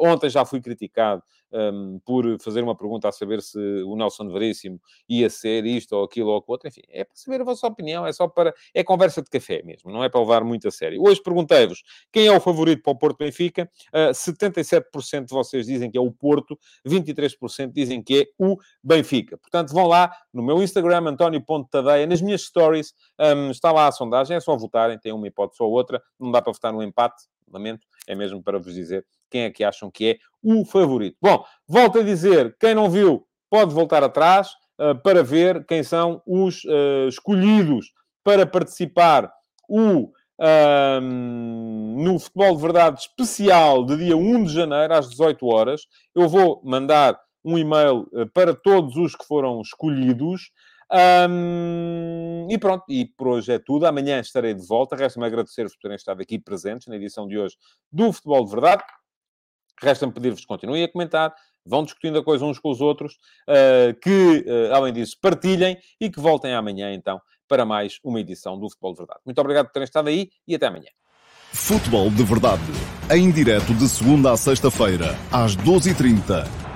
ontem 0.00 0.28
já 0.28 0.44
fui 0.44 0.60
criticado 0.60 1.22
um, 1.52 2.00
por 2.04 2.38
fazer 2.40 2.62
uma 2.62 2.74
pergunta 2.74 3.08
a 3.08 3.12
saber 3.12 3.42
se 3.42 3.58
o 3.58 3.94
Nelson 3.96 4.28
Veríssimo 4.28 4.80
ia 5.08 5.28
ser 5.28 5.66
isto 5.66 5.92
ou 5.92 6.04
aquilo 6.04 6.30
ou 6.30 6.42
outro. 6.46 6.68
Enfim, 6.68 6.82
é 6.88 7.04
para 7.04 7.14
saber 7.14 7.40
a 7.40 7.44
vossa 7.44 7.66
opinião, 7.66 8.06
é 8.06 8.12
só 8.12 8.26
para. 8.26 8.54
É 8.74 8.82
conversa 8.82 9.22
de 9.22 9.28
café 9.28 9.62
mesmo, 9.62 9.90
não 9.90 10.02
é 10.02 10.08
para 10.08 10.20
levar 10.20 10.44
muito 10.44 10.66
a 10.68 10.70
sério. 10.70 11.02
Hoje 11.02 11.22
perguntei-vos 11.22 11.82
quem 12.10 12.26
é 12.26 12.32
o 12.32 12.40
favorito 12.40 12.82
para 12.82 12.92
o 12.92 12.98
Porto 12.98 13.18
Benfica. 13.18 13.70
Uh, 13.92 14.12
77% 14.12 15.26
de 15.26 15.34
vocês 15.34 15.66
dizem 15.66 15.90
que 15.90 15.98
é 15.98 16.00
o 16.00 16.10
Porto, 16.10 16.58
23% 16.86 17.72
dizem 17.72 18.02
que 18.02 18.22
é 18.22 18.26
o 18.38 18.56
Benfica. 18.82 19.36
Portanto, 19.36 19.72
vão 19.72 19.86
lá 19.86 20.12
no 20.32 20.42
meu 20.42 20.62
Instagram, 20.62 20.81
António.tadeia, 20.90 22.06
nas 22.06 22.20
minhas 22.20 22.42
stories, 22.42 22.92
um, 23.18 23.50
está 23.50 23.70
lá 23.72 23.86
a 23.86 23.92
sondagem, 23.92 24.36
é 24.36 24.40
só 24.40 24.56
votarem, 24.56 24.98
tem 24.98 25.12
uma 25.12 25.26
hipótese 25.26 25.62
ou 25.62 25.70
outra, 25.70 26.02
não 26.18 26.30
dá 26.30 26.40
para 26.40 26.52
votar 26.52 26.72
no 26.72 26.82
empate, 26.82 27.24
lamento, 27.50 27.86
é 28.06 28.14
mesmo 28.14 28.42
para 28.42 28.58
vos 28.58 28.74
dizer 28.74 29.04
quem 29.30 29.42
é 29.42 29.50
que 29.50 29.64
acham 29.64 29.90
que 29.90 30.10
é 30.10 30.18
o 30.42 30.64
favorito. 30.64 31.16
Bom, 31.20 31.44
volto 31.66 31.98
a 32.00 32.02
dizer, 32.02 32.56
quem 32.58 32.74
não 32.74 32.90
viu, 32.90 33.26
pode 33.50 33.74
voltar 33.74 34.02
atrás 34.02 34.50
uh, 34.78 34.94
para 35.02 35.22
ver 35.22 35.64
quem 35.66 35.82
são 35.82 36.22
os 36.26 36.64
uh, 36.64 37.08
escolhidos 37.08 37.92
para 38.24 38.46
participar 38.46 39.30
o, 39.68 40.10
uh, 40.38 41.00
no 41.00 42.18
Futebol 42.18 42.56
de 42.56 42.62
Verdade 42.62 43.00
especial 43.00 43.84
de 43.84 43.96
dia 43.96 44.16
1 44.16 44.44
de 44.44 44.52
janeiro, 44.52 44.94
às 44.94 45.10
18 45.10 45.46
horas. 45.46 45.82
Eu 46.14 46.28
vou 46.28 46.60
mandar 46.64 47.18
um 47.44 47.58
e-mail 47.58 48.08
uh, 48.12 48.26
para 48.32 48.54
todos 48.54 48.96
os 48.96 49.16
que 49.16 49.26
foram 49.26 49.60
escolhidos. 49.60 50.50
Um, 50.90 52.48
e 52.50 52.58
pronto, 52.58 52.84
e 52.88 53.06
por 53.06 53.28
hoje 53.28 53.52
é 53.52 53.58
tudo. 53.58 53.86
Amanhã 53.86 54.20
estarei 54.20 54.54
de 54.54 54.66
volta. 54.66 54.96
Resta-me 54.96 55.26
agradecer-vos 55.26 55.74
por 55.74 55.82
terem 55.82 55.96
estado 55.96 56.20
aqui 56.20 56.38
presentes 56.38 56.86
na 56.86 56.96
edição 56.96 57.26
de 57.26 57.38
hoje 57.38 57.56
do 57.90 58.12
Futebol 58.12 58.44
de 58.44 58.50
Verdade. 58.50 58.82
Resta-me 59.80 60.12
pedir-vos 60.12 60.40
que 60.40 60.46
continuem 60.46 60.84
a 60.84 60.88
comentar, 60.88 61.34
vão 61.66 61.82
discutindo 61.82 62.18
a 62.18 62.24
coisa 62.24 62.44
uns 62.44 62.58
com 62.58 62.70
os 62.70 62.80
outros, 62.80 63.14
uh, 63.48 63.98
que, 64.00 64.44
uh, 64.46 64.74
além 64.74 64.92
disso, 64.92 65.16
partilhem 65.20 65.76
e 66.00 66.08
que 66.08 66.20
voltem 66.20 66.54
amanhã, 66.54 66.92
então, 66.92 67.20
para 67.48 67.66
mais 67.66 67.98
uma 68.04 68.20
edição 68.20 68.58
do 68.58 68.70
Futebol 68.70 68.92
de 68.92 68.98
Verdade. 68.98 69.20
Muito 69.24 69.40
obrigado 69.40 69.66
por 69.66 69.72
terem 69.72 69.84
estado 69.84 70.08
aí 70.08 70.30
e 70.46 70.54
até 70.54 70.66
amanhã. 70.66 70.90
Futebol 71.52 72.10
de 72.10 72.22
Verdade, 72.22 72.62
em 73.10 73.30
direto 73.30 73.74
de 73.74 73.88
segunda 73.88 74.32
a 74.32 74.36
sexta-feira, 74.36 75.16
às 75.32 75.56
12h30 75.56 76.71